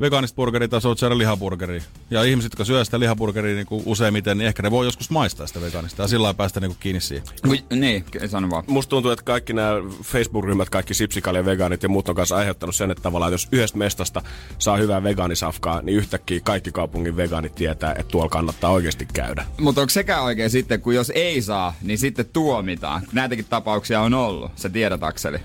vegaanista 0.00 0.36
burgeria 0.36 0.68
tai 0.68 0.80
syödä 0.96 1.18
lihaburgeria. 1.18 1.82
Ja 2.10 2.24
ihmiset, 2.24 2.52
jotka 2.52 2.64
syö 2.64 2.84
sitä 2.84 3.00
lihaburgeria 3.00 3.54
niin 3.54 3.66
kuin 3.66 3.82
useimmiten, 3.86 4.38
niin 4.38 4.48
ehkä 4.48 4.62
ne 4.62 4.70
voi 4.70 4.86
joskus 4.86 5.10
maistaa 5.10 5.46
sitä 5.46 5.60
vegaanista 5.60 6.02
ja 6.02 6.08
sillä 6.08 6.22
lailla 6.22 6.36
päästä 6.36 6.60
niin 6.60 6.70
kuin 6.70 6.78
kiinni 6.80 7.00
siihen. 7.00 7.26
Kui, 7.46 7.64
niin, 7.70 8.04
sano 8.26 8.50
vaan. 8.50 8.64
Musta 8.66 8.90
tuntuu, 8.90 9.10
että 9.10 9.24
kaikki 9.24 9.52
nämä 9.52 9.72
Facebook-ryhmät, 10.02 10.70
kaikki 10.70 10.94
sipsikalja 10.94 11.44
vegaanit 11.44 11.82
ja 11.82 11.88
muut 11.88 12.08
on 12.08 12.14
kanssa 12.14 12.36
aiheuttanut 12.36 12.74
sen, 12.74 12.90
että 12.90 13.02
tavallaan 13.02 13.32
jos 13.32 13.48
yhdestä 13.52 13.78
mestasta 13.78 14.22
saa 14.58 14.76
hyvää 14.76 15.02
vegaanisafkaa, 15.02 15.82
niin 15.82 15.98
yhtäkkiä 15.98 16.40
kaikki 16.40 16.72
kaupungin 16.72 17.16
vegaanit 17.16 17.54
tietää, 17.54 17.92
että 17.92 18.12
tuolla 18.12 18.28
kannattaa 18.28 18.70
oikeasti 18.70 19.08
käydä. 19.12 19.46
Mutta 19.60 19.80
onko 19.80 19.90
sekään 19.90 20.22
oikein 20.22 20.50
sitten, 20.50 20.80
kun 20.80 20.94
jos 20.94 21.12
ei 21.14 21.42
saa, 21.42 21.74
niin 21.82 21.98
sitten 21.98 22.26
tuomitaan? 22.32 23.02
Näitäkin 23.12 23.44
tapauksia 23.44 24.00
on 24.00 24.14
ollut, 24.14 24.50
sä 24.56 24.68
tiedät 24.68 25.02
Akseli. 25.02 25.38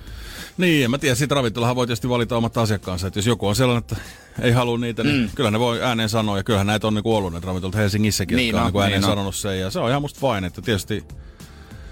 Niin, 0.62 0.86
en 0.86 0.91
mä 0.91 0.97
tiedä, 0.97 1.16
siitä 1.16 1.36
ravintolahan 1.36 1.76
voi 1.76 1.88
tietysti 1.88 2.09
valita 2.09 2.38
omat 2.38 2.57
asiakkaansa, 2.57 3.07
että 3.07 3.20
jos 3.20 3.28
joku 3.28 3.47
on 3.47 3.55
sellainen, 3.55 3.80
että 3.82 3.95
ei 4.41 4.51
halua 4.51 4.78
niitä, 4.78 5.03
niin 5.03 5.22
mm. 5.22 5.30
kyllä 5.36 5.51
ne 5.51 5.59
voi 5.59 5.82
ääneen 5.84 6.09
sanoa, 6.09 6.38
ja 6.38 6.43
kyllähän 6.43 6.68
näitä 6.68 6.88
on 6.88 6.93
niinku 6.93 7.16
ollut 7.16 7.32
näitä 7.32 7.47
ravintolat 7.47 7.76
Helsingissäkin, 7.76 8.36
Niin 8.36 8.47
jotka 8.47 8.57
on 8.57 8.62
on, 8.62 8.68
niinku 8.68 8.80
ääneen 8.80 9.01
niin 9.01 9.09
on. 9.09 9.12
sanonut 9.12 9.36
sen, 9.36 9.59
ja 9.59 9.70
se 9.70 9.80
on 9.80 9.89
ihan 9.89 10.01
musta 10.01 10.20
fine, 10.20 10.47
että 10.47 10.62
tietysti 10.62 11.03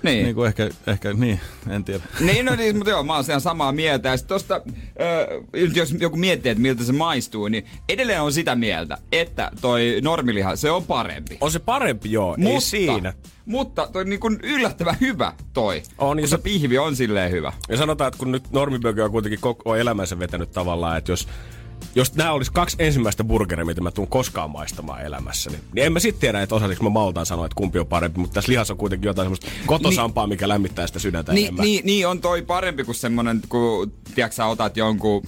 Niin. 0.03 0.23
niin 0.23 0.35
kuin 0.35 0.47
ehkä, 0.47 0.69
ehkä, 0.87 1.13
niin, 1.13 1.39
en 1.69 1.83
tiedä. 1.83 2.03
Niin, 2.19 2.45
no 2.45 2.55
niin, 2.55 2.77
mutta 2.77 2.89
joo, 2.89 3.03
mä 3.03 3.15
oon 3.15 3.23
siellä 3.23 3.39
samaa 3.39 3.71
mieltä. 3.71 4.09
Ja 4.09 4.17
sit 4.17 4.27
tosta, 4.27 4.61
ö, 5.01 5.41
jos 5.75 5.95
joku 5.99 6.17
miettii, 6.17 6.51
että 6.51 6.61
miltä 6.61 6.83
se 6.83 6.93
maistuu, 6.93 7.47
niin 7.47 7.65
edelleen 7.89 8.21
on 8.21 8.33
sitä 8.33 8.55
mieltä, 8.55 8.97
että 9.11 9.51
toi 9.61 9.99
normiliha, 10.03 10.55
se 10.55 10.71
on 10.71 10.83
parempi. 10.83 11.37
On 11.41 11.51
se 11.51 11.59
parempi, 11.59 12.11
joo, 12.11 12.35
mutta, 12.37 12.53
ei 12.53 12.61
siinä. 12.61 13.13
Mutta 13.45 13.87
toi 13.93 14.05
niin 14.05 14.19
kun 14.19 14.39
yllättävän 14.43 14.97
hyvä 15.01 15.33
toi. 15.53 15.81
On, 15.97 16.17
niin 16.17 16.23
kun 16.23 16.29
se- 16.29 16.37
pihvi 16.37 16.77
on 16.77 16.95
silleen 16.95 17.31
hyvä. 17.31 17.53
Ja 17.69 17.77
sanotaan, 17.77 18.07
että 18.07 18.17
kun 18.17 18.31
nyt 18.31 18.51
normibögö 18.51 19.05
on 19.05 19.11
kuitenkin 19.11 19.39
koko 19.39 19.75
elämänsä 19.75 20.19
vetänyt 20.19 20.51
tavallaan, 20.51 20.97
että 20.97 21.11
jos 21.11 21.27
jos 21.95 22.15
nämä 22.15 22.31
olisi 22.31 22.51
kaksi 22.51 22.75
ensimmäistä 22.79 23.23
burgeria, 23.23 23.65
mitä 23.65 23.81
mä 23.81 23.91
tuun 23.91 24.07
koskaan 24.07 24.49
maistamaan 24.49 25.01
elämässäni, 25.01 25.57
niin 25.73 25.85
en 25.85 25.93
mä 25.93 25.99
sitten 25.99 26.21
tiedä, 26.21 26.41
että 26.41 26.55
osaisinko 26.55 26.83
mä 26.83 26.89
maltaan 26.89 27.25
sanoa, 27.25 27.45
että 27.45 27.55
kumpi 27.55 27.79
on 27.79 27.87
parempi, 27.87 28.19
mutta 28.19 28.33
tässä 28.33 28.51
lihassa 28.51 28.73
on 28.73 28.77
kuitenkin 28.77 29.07
jotain 29.07 29.25
semmoista 29.25 29.47
kotosampaa, 29.65 30.27
mikä 30.27 30.47
lämmittää 30.47 30.87
sitä 30.87 30.99
sydäntä 30.99 31.33
Niin, 31.33 31.45
enemmän. 31.45 31.65
niin, 31.65 31.85
niin, 31.85 32.07
on 32.07 32.21
toi 32.21 32.41
parempi 32.41 32.83
kuin 32.83 32.95
semmonen, 32.95 33.41
kun 33.49 33.91
tiedätkö, 34.15 34.35
sä 34.35 34.45
otat 34.45 34.77
jonkun 34.77 35.23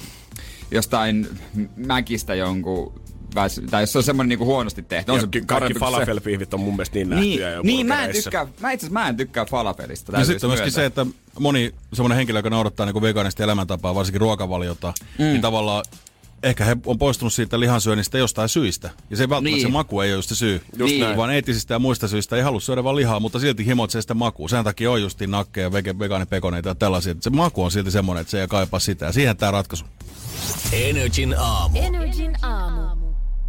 jostain 0.72 1.28
mäkistä 1.76 2.36
jonkun 2.36 3.02
väs, 3.36 3.62
tai 3.72 3.84
jos 3.84 3.92
se 3.92 3.98
on 3.98 4.04
semmonen 4.04 4.30
niinku 4.30 4.46
huonosti 4.46 4.82
tehty. 4.82 5.12
On 5.12 5.18
Ja 5.18 5.22
se 5.22 5.28
ki- 5.32 5.42
kaikki 5.46 5.74
kuin 5.74 5.92
se- 6.06 6.56
on 6.56 6.60
mun 6.60 6.74
mielestä 6.74 6.96
niin 6.96 7.10
Niin, 7.10 7.20
nähtyjä 7.20 7.50
jo 7.50 7.62
niin 7.62 7.88
mä 7.88 8.06
en 8.06 8.12
tykkää, 8.14 8.48
mä 8.60 8.72
itse 8.72 8.90
mä 8.90 9.10
en 9.10 9.18
tykkää 9.18 9.46
falafelista. 9.46 10.18
Ja 10.20 10.26
sitten 10.26 10.50
myöskin 10.50 10.72
se, 10.72 10.86
että 10.86 11.06
moni 11.40 11.74
semmoinen 11.94 12.16
henkilö, 12.18 12.40
joka 12.40 12.50
noudattaa 12.50 12.86
niin 12.86 13.02
vegaanista 13.02 13.44
elämäntapaa, 13.44 13.96
varsinkin 13.96 14.22
ruokavaliota, 14.22 14.94
mm. 15.20 15.24
niin 15.26 15.42
tavallaan 15.42 15.84
ehkä 16.44 16.66
he 16.66 16.78
on 16.86 16.98
poistunut 16.98 17.34
siitä 17.34 17.60
lihansyönnistä 17.60 18.18
jostain 18.18 18.50
syistä. 18.50 18.90
Ja 19.10 19.18
se 19.18 19.30
välttämättä 19.30 19.56
Niin. 19.56 19.62
se 19.68 19.72
maku 19.72 20.02
ei 20.02 20.12
ole 20.12 20.18
just 20.18 20.30
se 20.30 20.36
syy. 20.36 20.62
Just 20.78 20.94
Niin. 20.94 21.18
Vaan 21.18 21.32
eettisistä 21.34 21.74
ja 21.74 21.80
muista 21.80 22.08
syistä 22.08 22.36
ei 22.36 22.42
halua 22.42 22.60
syödä 22.60 22.84
vaan 22.84 22.96
lihaa, 22.96 23.20
mutta 23.20 23.40
silti 23.40 23.66
himoitsee 23.66 24.02
sitä 24.02 24.14
makua. 24.14 24.48
Sen 24.48 24.64
takia 24.64 24.92
on 24.92 25.02
justiin 25.02 25.32
nakkeja, 25.32 25.70
vege- 25.70 26.00
vegaanipekoneita 26.00 26.70
ja 26.70 26.76
tällaisia. 26.76 27.12
että 27.12 27.24
Se 27.24 27.30
maku 27.30 27.64
on 27.64 27.72
silti 27.72 27.92
semmoinen, 27.92 28.22
että 28.22 28.32
se 28.32 28.42
ei 28.42 28.48
kaipaa 28.48 28.80
sitä. 28.80 29.06
Ja 29.06 29.12
siihen 29.12 29.38
tämä 29.38 29.52
ratkaisu. 29.52 29.86
Energin 30.72 31.36
aamu. 31.40 31.80
Energin 31.82 32.36
aamu. 32.46 32.82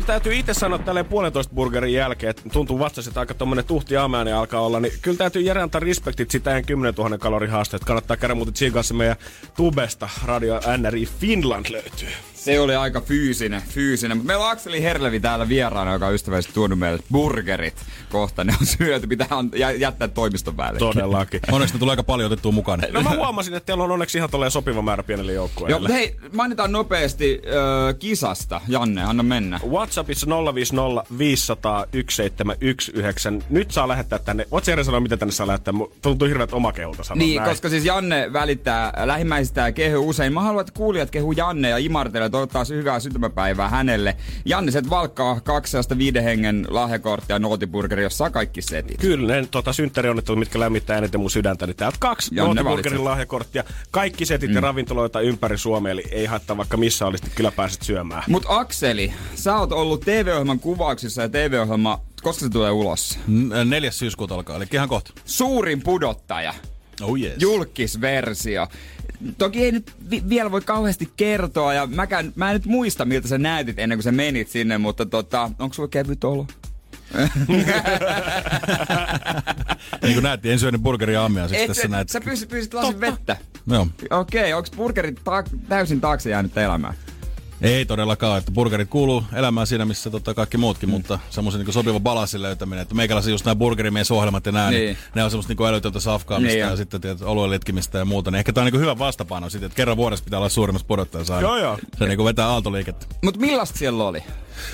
Täytyy 0.07 0.35
itse 0.35 0.55
sanoa 0.55 0.79
tälleen 0.79 1.07
puolentoista 1.07 1.55
burgerin 1.55 1.93
jälkeen, 1.95 2.31
että 2.31 2.43
tuntuu 2.53 2.79
vasta, 2.79 3.01
että 3.07 3.21
aika 3.21 3.35
tommonen 3.35 3.65
tuhti 3.65 3.97
aamiainen 3.97 4.37
alkaa 4.37 4.61
olla, 4.61 4.81
niin 4.81 4.93
kyllä 5.03 5.17
täytyy 5.19 5.43
Jere 5.43 5.63
antaa 5.63 5.81
respektit 5.81 6.31
sitä 6.31 6.63
10 6.63 6.95
000 6.95 7.19
kalorin 7.19 7.51
haasteet. 7.51 7.85
Kannattaa 7.85 8.17
käydä 8.17 8.35
muuten 8.35 8.57
siinä 8.57 8.75
kanssa 8.75 8.95
meidän 8.95 9.17
tubesta, 9.57 10.09
Radio 10.25 10.61
NRI 10.79 11.07
Finland 11.07 11.67
löytyy. 11.71 12.09
Se 12.45 12.61
oli 12.61 12.75
aika 12.75 13.01
fyysinen, 13.01 13.63
fyysinen. 13.69 14.17
Mutta 14.17 14.27
meillä 14.27 14.45
on 14.45 14.51
Akseli 14.51 14.83
Herlevi 14.83 15.21
täällä 15.21 15.49
vieraana, 15.49 15.93
joka 15.93 16.07
on 16.07 16.15
ystävällisesti 16.15 16.55
tuonut 16.55 16.79
meille 16.79 17.03
burgerit 17.13 17.75
kohta. 18.11 18.45
Ne 18.45 18.55
on 18.61 18.67
syöty, 18.67 19.07
pitää 19.07 19.27
jä- 19.57 19.71
jättää 19.71 20.09
toimiston 20.09 20.57
päälle. 20.57 20.79
Todellakin. 20.79 21.41
Onneksi 21.53 21.75
ne 21.75 21.79
tulee 21.79 21.93
aika 21.93 22.03
paljon 22.03 22.27
otettua 22.33 22.53
mukaan. 22.53 22.83
No 22.93 23.03
mä 23.03 23.11
huomasin, 23.11 23.55
että 23.55 23.67
teillä 23.67 23.85
on 23.85 23.91
onneksi 23.91 24.19
ihan 24.19 24.31
tolleen 24.31 24.51
sopiva 24.51 24.83
määrä 24.83 25.03
pienelle 25.03 25.33
Joo, 25.33 25.43
joukkueelle. 25.45 25.79
mutta 25.79 25.93
hei, 25.95 26.17
mainitaan 26.35 26.73
nopeasti 26.73 27.43
äh, 27.47 27.95
kisasta. 27.99 28.61
Janne, 28.69 29.03
anna 29.05 29.23
mennä. 29.23 29.61
WhatsAppissa 29.71 30.27
050 30.55 31.05
500 31.19 31.87
1719. 31.87 33.33
Nyt 33.51 33.71
saa 33.71 33.89
lähettää 33.89 34.19
tänne. 34.19 34.47
Voit 34.51 34.67
Jere 34.67 34.85
sanoa, 34.85 35.01
mitä 35.01 35.17
tänne 35.17 35.33
saa 35.33 35.47
lähettää? 35.47 35.75
Tuntuu 36.03 36.29
hirveät 36.29 36.53
omakehulta 36.53 37.05
sanoa 37.05 37.19
Niin, 37.19 37.37
näin. 37.37 37.51
koska 37.51 37.69
siis 37.69 37.85
Janne 37.85 38.33
välittää 38.33 38.93
lähimmäisistä 39.05 39.61
ja 39.61 39.73
kehu 39.73 40.09
usein. 40.09 40.33
Mä 40.33 40.41
haluan, 40.41 40.61
että 40.61 40.73
kuulijat 40.79 41.11
kehu 41.11 41.33
Janne 41.33 41.69
ja 41.69 41.79
imartelee 41.79 42.29
toivottaa 42.33 42.65
hyvää 42.69 43.01
syntymäpäivää 43.01 43.69
hänelle. 43.69 44.17
Janne, 44.45 44.71
se 44.71 44.83
valkkaa 44.91 45.41
kaksi 45.41 45.71
sellaista 45.71 45.99
viiden 45.99 46.25
hengen 46.25 46.67
lahjakorttia 46.71 47.39
Nootiburgeri, 47.39 48.03
jossa 48.03 48.19
saa 48.19 48.31
kaikki 48.31 48.63
setit. 48.63 49.01
Kyllä, 49.01 49.35
ne 49.35 49.49
tota, 49.51 49.73
synttärionnettelut, 49.73 50.39
mitkä 50.39 50.61
lämmittää 50.61 50.99
eniten 50.99 51.21
mun 51.21 51.31
sydäntä, 51.31 51.67
niin 51.67 51.77
täältä 51.77 51.97
kaksi 52.01 52.35
Janne 52.35 52.55
Nootiburgerin 52.55 52.99
valitset. 52.99 53.05
lahjakorttia. 53.05 53.65
Kaikki 53.91 54.27
setit 54.27 54.51
mm. 54.51 54.55
ja 54.55 54.61
ravintoloita 54.61 55.21
ympäri 55.21 55.59
Suomea, 55.59 55.93
eli 55.93 56.05
ei 56.11 56.27
haittaa 56.27 56.57
vaikka 56.57 56.77
missä 56.77 57.07
olisit, 57.07 57.33
kyllä 57.35 57.53
pääset 57.53 57.83
syömään. 57.83 58.23
Mut 58.29 58.45
Akseli, 58.49 59.13
sä 59.35 59.57
oot 59.57 59.73
ollut 59.73 60.01
TV-ohjelman 60.01 60.61
kuvauksissa 60.61 61.23
ja 61.23 61.29
TV-ohjelma, 61.29 62.01
koska 62.23 62.45
se 62.45 62.51
tulee 62.51 62.71
ulos? 62.71 63.19
N- 63.29 63.71
Neljäs 63.71 63.99
syyskuuta 63.99 64.35
alkaa, 64.35 64.57
eli 64.57 64.67
ihan 64.73 64.89
kohta. 64.89 65.13
Suurin 65.25 65.83
pudottaja. 65.83 66.55
Oh 67.03 67.19
yes. 67.21 67.33
julkisversio. 67.39 68.69
Toki 69.39 69.65
ei 69.65 69.73
nyt 69.73 69.93
vi- 70.11 70.23
vielä 70.29 70.51
voi 70.51 70.61
kauheasti 70.61 71.09
kertoa, 71.17 71.75
ja 71.75 71.87
mäkään, 71.87 72.33
mä 72.37 72.51
en 72.51 72.55
nyt 72.55 72.67
muista, 72.67 73.05
miltä 73.05 73.29
sä 73.29 73.39
näytit 73.39 73.79
ennen 73.79 73.99
kuin 73.99 74.03
sä 74.05 74.13
menit 74.13 74.49
sinne, 74.49 74.79
mutta 74.79 75.07
tota, 75.07 75.51
onko 75.59 75.75
sulla 75.75 75.89
kevyt 75.89 76.25
olo? 76.25 76.47
niin 80.03 80.15
kuin 80.15 80.23
näet, 80.23 80.47
en 80.47 80.59
syönyt 80.59 80.83
burgeria 80.83 81.23
aamia, 81.23 81.49
siis 81.49 81.67
tässä 81.67 81.83
et, 81.85 81.91
näet. 81.91 82.09
sä 82.09 82.21
pyysit, 82.21 82.49
pyysit 82.49 82.75
lasin 82.75 83.01
vettä. 83.01 83.37
Joo. 83.67 83.87
Okei, 84.11 84.41
okay, 84.41 84.53
onko 84.53 84.69
burgerit 84.77 85.21
ta- 85.25 85.45
täysin 85.69 86.01
taakse 86.01 86.31
jäänyt 86.31 86.59
elämään? 86.59 86.95
Ei 87.63 87.87
todellakaan, 87.87 88.39
että 88.39 88.53
burgerit 88.53 88.89
kuuluu 88.89 89.25
elämään 89.33 89.67
siinä, 89.67 89.85
missä 89.85 90.11
tota 90.11 90.35
kaikki 90.35 90.59
muutkin, 90.59 90.89
mm. 90.89 90.93
mutta 90.93 91.19
semmoisen 91.31 91.65
niin 91.65 91.73
sopiva 91.73 92.01
balansin 92.01 92.43
löytäminen. 92.43 92.83
Että 92.83 92.95
meikäläisen 92.95 93.31
just 93.31 93.45
nämä 93.45 93.55
burgerimiesohjelmat 93.55 94.47
ja 94.47 94.53
nämä, 94.53 94.71
niin. 94.71 94.85
niin 94.85 94.99
ne 95.15 95.25
on 95.25 95.31
semmoista 95.31 95.55
niin 95.55 95.69
älytöntä 95.69 96.01
safkaamista 96.01 96.53
Niin 96.53 96.61
ja, 96.61 96.71
ja 96.71 96.77
sitten 96.77 97.01
tietysti 97.01 97.25
oluen 97.25 97.51
litkimistä 97.51 97.99
ja 97.99 98.05
muuta. 98.05 98.31
Niin 98.31 98.39
ehkä 98.39 98.53
tämä 98.53 98.67
on 98.67 98.73
niin 98.73 98.81
hyvä 98.81 98.99
vastapaino 98.99 99.51
sitten, 99.51 99.67
että 99.67 99.77
kerran 99.77 99.97
vuodessa 99.97 100.25
pitää 100.25 100.39
olla 100.39 100.49
suurimmassa 100.49 100.87
pudottajassa. 100.87 101.41
Joo, 101.41 101.59
joo. 101.59 101.79
Se 101.99 102.07
niin 102.07 102.25
vetää 102.25 102.49
aaltoliikettä. 102.49 103.07
Mutta 103.23 103.41
millaista 103.41 103.79
siellä 103.79 104.05
oli? 104.05 104.23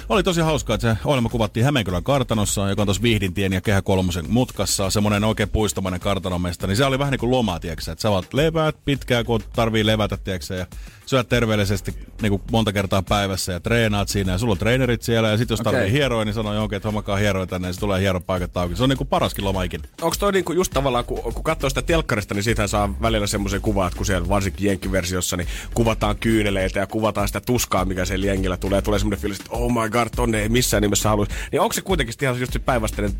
Oli 0.09 0.22
tosi 0.22 0.41
hauskaa, 0.41 0.74
että 0.74 0.95
se 0.95 0.99
ohjelma 1.05 1.28
kuvattiin 1.28 1.64
Hämeenkylän 1.64 2.03
kartanossa, 2.03 2.68
joka 2.68 2.82
on 2.82 2.86
tuossa 2.86 3.03
Vihdintien 3.03 3.53
ja 3.53 3.61
Kehä 3.61 3.82
Kolmosen 3.82 4.24
mutkassa, 4.28 4.91
semmoinen 4.91 5.24
oikein 5.24 5.49
puistomainen 5.49 6.01
kartanomesta, 6.01 6.66
niin 6.66 6.76
se 6.76 6.84
oli 6.84 6.99
vähän 6.99 7.12
niin 7.12 7.20
kuin 7.20 7.30
loma, 7.30 7.61
tiedätkö, 7.61 7.93
että 7.93 8.03
sä 8.03 8.11
vaat 8.11 8.34
leväät 8.34 8.76
pitkään, 8.84 9.24
kun 9.24 9.41
tarvii 9.53 9.86
levätä, 9.86 10.16
tiedätkö, 10.16 10.55
ja 10.55 10.66
syöt 11.07 11.28
terveellisesti 11.28 11.95
niin 12.22 12.30
kuin 12.30 12.43
monta 12.51 12.72
kertaa 12.72 13.03
päivässä 13.03 13.53
ja 13.53 13.61
treenaat 13.61 14.09
siinä, 14.09 14.32
ja 14.32 14.39
sulla 14.39 14.53
on 14.53 14.59
treenerit 14.59 15.03
siellä, 15.03 15.28
ja 15.28 15.36
sitten 15.36 15.53
jos 15.53 15.61
tarvii 15.61 15.80
Okei. 15.80 15.93
hieroa, 15.93 16.24
niin 16.24 16.34
sanoo 16.34 16.55
johonkin, 16.55 16.76
että 16.76 16.89
hommakaa 16.89 17.16
hieroa 17.16 17.47
tänne, 17.47 17.68
ja 17.68 17.72
se 17.72 17.80
tulee 17.80 18.01
hieropaikat 18.01 18.57
auki. 18.57 18.76
Se 18.76 18.82
on 18.82 18.89
niin 18.89 18.97
kuin 18.97 19.09
paraskin 19.09 19.45
loma 19.45 19.62
ikinä. 19.62 19.84
Onko 20.03 20.16
toi 20.18 20.32
niinku 20.32 20.53
just 20.53 20.72
tavallaan, 20.72 21.05
kun, 21.05 21.34
kun 21.34 21.45
katsoo 21.45 21.70
sitä 21.70 21.82
telkkarista, 21.82 22.34
niin 22.34 22.43
siitä 22.43 22.66
saa 22.66 22.95
välillä 23.03 23.26
semmoisen 23.26 23.61
kuvan, 23.61 23.86
että 23.86 23.97
kun 23.97 24.07
siellä 24.07 24.28
varsinkin 24.28 24.66
jenkkiversiossa, 24.66 25.36
niin 25.36 25.49
kuvataan 25.74 26.16
kyyneleitä 26.16 26.78
ja 26.78 26.86
kuvataan 26.86 27.28
sitä 27.28 27.41
tuskaa, 27.41 27.84
mikä 27.84 28.05
siellä 28.05 28.26
jengillä 28.26 28.57
tulee. 28.57 28.82
Tulee 28.82 28.99
semmoinen 28.99 29.20
fiilis, 29.20 29.41
että 29.41 29.53
oh 29.53 29.70
my 29.83 29.91
god, 29.91 30.09
tonne 30.16 30.43
ei 30.43 30.49
missään 30.49 30.83
nimessä 30.83 31.09
haluaisi. 31.09 31.35
Niin 31.53 31.61
onko 31.61 31.72
se 31.72 31.81
kuitenkin 31.81 32.14
ihan 32.22 32.41
just 32.41 32.53
se 32.53 32.59
päinvastainen, 32.59 33.12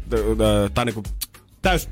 tai 0.75 0.85
niinku 0.85 1.03
täys, 1.63 1.89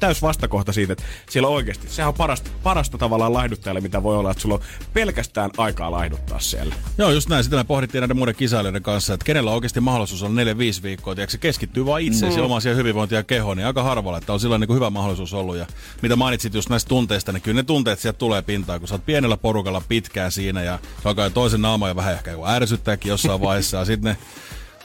täys 0.00 0.22
vastakohta 0.22 0.72
siitä, 0.72 0.92
että 0.92 1.04
siellä 1.30 1.48
oikeasti, 1.48 1.88
sehän 1.88 2.08
on 2.08 2.14
parasta, 2.14 2.50
parasta 2.62 2.98
tavallaan 2.98 3.32
laihduttajalle, 3.32 3.80
mitä 3.80 4.02
voi 4.02 4.16
olla, 4.16 4.30
että 4.30 4.40
sulla 4.40 4.54
on 4.54 4.60
pelkästään 4.94 5.50
aikaa 5.56 5.90
laihduttaa 5.90 6.38
siellä. 6.38 6.74
Joo, 6.98 7.10
just 7.10 7.28
näin. 7.28 7.44
Sitä 7.44 7.56
me 7.56 7.64
pohdittiin 7.64 8.00
näiden 8.00 8.16
muiden 8.16 8.34
kisailijoiden 8.34 8.82
kanssa, 8.82 9.14
että 9.14 9.24
kenellä 9.24 9.50
on 9.50 9.54
oikeasti 9.54 9.80
mahdollisuus 9.80 10.22
on 10.22 10.36
4-5 10.80 10.82
viikkoa, 10.82 11.14
tiedätkö, 11.14 11.32
se 11.32 11.38
keskittyy 11.38 11.86
vain 11.86 12.06
itseesi, 12.06 12.38
mm. 12.38 12.44
omaan 12.44 12.62
siihen 12.62 12.78
hyvinvointiin 12.78 13.16
ja 13.16 13.22
kehoon, 13.22 13.56
niin 13.56 13.66
aika 13.66 13.82
harvalla, 13.82 14.18
että 14.18 14.32
on 14.32 14.40
silloin 14.40 14.60
niin 14.60 14.66
kuin 14.66 14.74
hyvä 14.74 14.90
mahdollisuus 14.90 15.34
ollut. 15.34 15.56
Ja 15.56 15.66
mitä 16.02 16.16
mainitsit 16.16 16.54
just 16.54 16.68
näistä 16.68 16.88
tunteista, 16.88 17.32
niin 17.32 17.42
kyllä 17.42 17.56
ne 17.56 17.62
tunteet 17.62 17.98
sieltä 17.98 18.18
tulee 18.18 18.42
pintaan, 18.42 18.78
kun 18.80 18.88
sä 18.88 18.94
oot 18.94 19.06
pienellä 19.06 19.36
porukalla 19.36 19.82
pitkään 19.88 20.32
siinä 20.32 20.62
ja 20.62 20.78
se 21.02 21.08
alkaa 21.08 21.30
toisen 21.30 21.62
naama 21.62 21.88
ja 21.88 21.96
vähän 21.96 22.14
ehkä 22.14 22.30
joku 22.30 22.46
ärsyttääkin 22.46 23.10
jossain 23.10 23.40
vaiheessa 23.40 23.76
ja 23.76 23.84
sitten 23.84 24.10
ne 24.10 24.16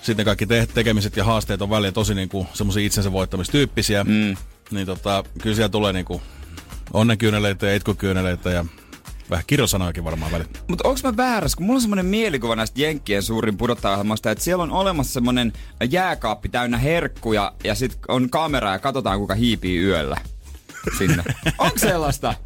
sitten 0.02 0.26
kaikki 0.26 0.46
te- 0.46 0.68
tekemiset 0.74 1.18
ja 1.18 1.24
haasteet 1.24 1.62
on 1.62 1.70
välillä 1.70 1.92
tosi 1.92 2.16
niinku 2.16 2.48
semmoisia 2.54 2.86
itsensä 2.86 3.12
voittamistyyppisiä. 3.12 4.04
Mm. 4.04 4.36
Niin 4.72 4.86
tota, 4.86 5.24
kyllä 5.42 5.56
siellä 5.56 5.70
tulee 5.70 5.94
niinku 5.94 6.22
onnenkyyneleitä 6.94 7.68
ja 7.68 7.76
itkukyyneleitä 7.76 8.50
ja 8.50 8.66
vähän 9.30 9.44
kirjosanojakin 9.48 10.04
varmaan 10.04 10.32
välillä. 10.32 10.52
Mutta 10.68 10.88
onko 10.88 11.00
mä 11.04 11.18
väärässä, 11.18 11.56
kun 11.56 11.66
mulla 11.66 11.78
on 11.78 11.82
semmoinen 11.82 12.06
mielikuva 12.06 12.56
näistä 12.56 12.82
Jenkkien 12.82 13.24
suurin 13.24 13.58
pudottajaohjelmasta, 13.58 14.32
että 14.32 14.44
siellä 14.44 14.64
on 14.64 14.72
olemassa 14.72 15.14
semmoinen 15.14 15.54
jääkaappi 15.90 16.50
täynnä 16.50 16.78
herkkuja 16.78 17.54
ja 17.64 17.76
sit 17.76 18.00
on 18.08 18.30
kamera 18.30 18.72
ja 18.72 18.80
katsotaan 18.80 19.20
kuka 19.20 19.36
hiipii 19.36 19.84
yöllä 19.84 20.18
sinne. 20.98 21.24
Onko 21.58 21.78
sellaista? 21.78 22.34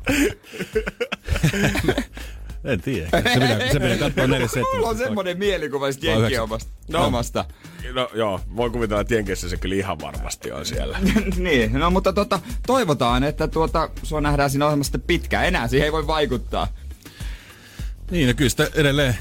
En 2.66 2.82
tiedä. 2.82 3.10
Se 3.12 3.40
pitää, 3.40 3.72
se 3.72 3.80
pitää 3.80 3.98
katsoa 3.98 4.28
4 4.38 4.48
Mulla 4.74 4.88
on 4.90 4.98
semmoinen 4.98 5.38
mielikuva 5.38 5.92
sit 5.92 6.04
Jenkkien 6.04 6.26
yhdeksän. 6.26 6.44
omasta. 6.44 6.72
No. 6.88 7.06
omasta. 7.06 7.46
No 7.94 8.10
joo, 8.14 8.40
voin 8.56 8.72
kuvitella, 8.72 9.02
että 9.02 9.16
Jenkeissä 9.16 9.50
se 9.50 9.58
kyllä 9.58 9.76
ihan 9.76 10.00
varmasti 10.00 10.52
on 10.52 10.66
siellä. 10.66 11.00
niin, 11.38 11.74
no 11.74 11.92
mutta 11.92 12.14
tota, 12.14 12.40
toivotaan, 12.68 13.24
että 13.24 13.48
tuota, 13.48 13.90
sua 14.04 14.22
nähdään 14.22 14.50
siinä 14.50 14.66
ohjelmassa 14.66 14.88
sitten 14.88 15.08
pitkään. 15.08 15.46
Enää 15.46 15.68
siihen 15.68 15.86
ei 15.86 15.92
voi 15.92 16.08
vaikuttaa. 16.08 16.68
Niin, 18.12 18.28
no 18.28 18.34
kyllä 18.34 18.50
sitä 18.50 18.68
edelleen 18.76 19.18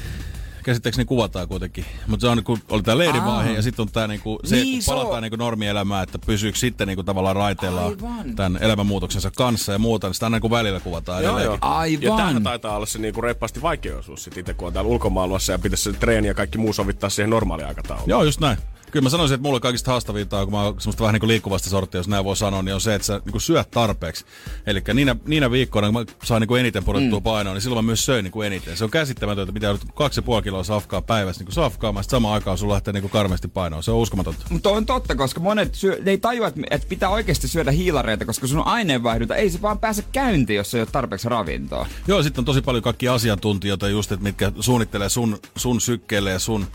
käsittääkseni 0.64 1.04
kuvataan 1.04 1.48
kuitenkin. 1.48 1.84
Mutta 2.06 2.24
se 2.26 2.28
on, 2.28 2.44
kun 2.44 2.58
oli 2.70 2.82
tämä 2.82 2.98
leirivaihe 2.98 3.52
ja 3.52 3.62
sitten 3.62 3.82
on 3.82 3.88
tämä 3.92 4.06
niinku, 4.06 4.40
se, 4.44 4.56
Niin, 4.56 4.64
niin, 4.64 4.82
se 4.82 4.92
on- 4.92 4.98
palataan 4.98 5.22
niinku 5.22 5.36
normielämään, 5.36 6.02
että 6.02 6.18
pysyykö 6.18 6.58
sitten 6.58 6.86
niinku 6.88 7.02
tavallaan 7.02 7.36
raiteilla 7.36 7.84
Aivan. 7.86 8.34
tämän 8.36 8.62
elämänmuutoksensa 8.62 9.30
kanssa 9.30 9.72
ja 9.72 9.78
muuta, 9.78 10.06
niin 10.06 10.14
sitä 10.14 10.26
aina 10.26 10.34
niinku 10.36 10.50
välillä 10.50 10.80
kuvataan 10.80 11.22
edelleen. 11.22 11.44
Ja 11.46 11.58
Aivan. 11.60 12.16
tämähän 12.16 12.42
taitaa 12.42 12.76
olla 12.76 12.86
se 12.86 12.98
niinku 12.98 13.20
reippaasti 13.20 13.62
vaikea 13.62 13.98
osuus 13.98 14.24
sit 14.24 14.36
itse, 14.36 14.54
kun 14.54 14.66
on 14.66 14.72
täällä 14.74 14.90
ulkomaailmassa 14.90 15.52
ja 15.52 15.58
pitäisi 15.58 15.84
se 15.84 15.92
treeni 15.92 16.28
ja 16.28 16.34
kaikki 16.34 16.58
muu 16.58 16.72
sovittaa 16.72 17.10
siihen 17.10 17.30
normaaliaikatauluun. 17.30 18.08
Joo, 18.10 18.24
just 18.24 18.40
näin. 18.40 18.58
Kyllä 18.94 19.04
mä 19.04 19.10
sanoisin, 19.10 19.34
että 19.34 19.48
mulla 19.48 19.60
kaikista 19.60 19.90
haastavinta, 19.90 20.44
kun 20.44 20.52
mä 20.52 20.62
oon 20.62 20.74
semmoista 20.80 21.02
vähän 21.02 21.12
niin 21.12 21.20
kuin 21.20 21.28
liikkuvasta 21.28 21.70
sorttia, 21.70 21.98
jos 21.98 22.08
näin 22.08 22.24
voi 22.24 22.36
sanoa, 22.36 22.62
niin 22.62 22.74
on 22.74 22.80
se, 22.80 22.94
että 22.94 23.06
sä 23.06 23.20
niin 23.24 23.32
kuin 23.32 23.42
syöt 23.42 23.70
tarpeeksi. 23.70 24.24
Eli 24.66 24.82
niinä, 24.94 25.16
niinä 25.26 25.50
viikkoina, 25.50 25.88
kun 25.88 25.94
mä 25.94 26.04
saan 26.24 26.40
niin 26.40 26.48
kuin 26.48 26.60
eniten 26.60 26.84
pudotettua 26.84 27.18
mm. 27.18 27.24
painoa, 27.24 27.54
niin 27.54 27.62
silloin 27.62 27.84
mä 27.84 27.86
myös 27.86 28.04
söin 28.06 28.22
niin 28.22 28.32
kuin 28.32 28.46
eniten. 28.46 28.76
Se 28.76 28.84
on 28.84 28.90
käsittämätöntä, 28.90 29.52
mitä 29.52 29.66
joudut 29.66 29.84
kaksi 29.94 30.18
ja 30.18 30.22
puoli 30.22 30.42
kiloa 30.42 30.64
safkaa 30.64 31.02
päivässä 31.02 31.40
niin 31.40 31.46
kuin 31.46 31.54
safkaamaan, 31.54 32.04
samaan 32.04 32.34
aikaan 32.34 32.58
sulla 32.58 32.74
lähtee 32.74 32.92
niin 32.92 33.02
kuin 33.02 33.10
karmeasti 33.10 33.48
painoa. 33.48 33.82
Se 33.82 33.90
on 33.90 33.98
uskomatonta. 33.98 34.46
Mutta 34.50 34.70
on 34.70 34.86
totta, 34.86 35.14
koska 35.14 35.40
monet 35.40 35.74
syö, 35.74 35.98
ne 36.02 36.10
ei 36.10 36.18
tajua, 36.18 36.46
että, 36.70 36.88
pitää 36.88 37.08
oikeasti 37.08 37.48
syödä 37.48 37.70
hiilareita, 37.70 38.24
koska 38.24 38.46
sun 38.46 38.66
aineenvaihdunta 38.66 39.36
ei 39.36 39.50
se 39.50 39.62
vaan 39.62 39.78
pääse 39.78 40.04
käyntiin, 40.12 40.56
jos 40.56 40.74
ei 40.74 40.80
ole 40.80 40.88
tarpeeksi 40.92 41.28
ravintoa. 41.28 41.86
Joo, 42.08 42.22
sitten 42.22 42.40
on 42.40 42.44
tosi 42.44 42.62
paljon 42.62 42.82
kaikkia 42.82 43.14
asiantuntijoita 43.14 43.88
just, 43.88 44.12
että 44.12 44.24
mitkä 44.24 44.52
suunnittelee 44.60 45.08
sun, 45.08 45.38
sun 45.56 45.80
sykkeelle 45.80 46.30
ja 46.30 46.38
sun 46.38 46.66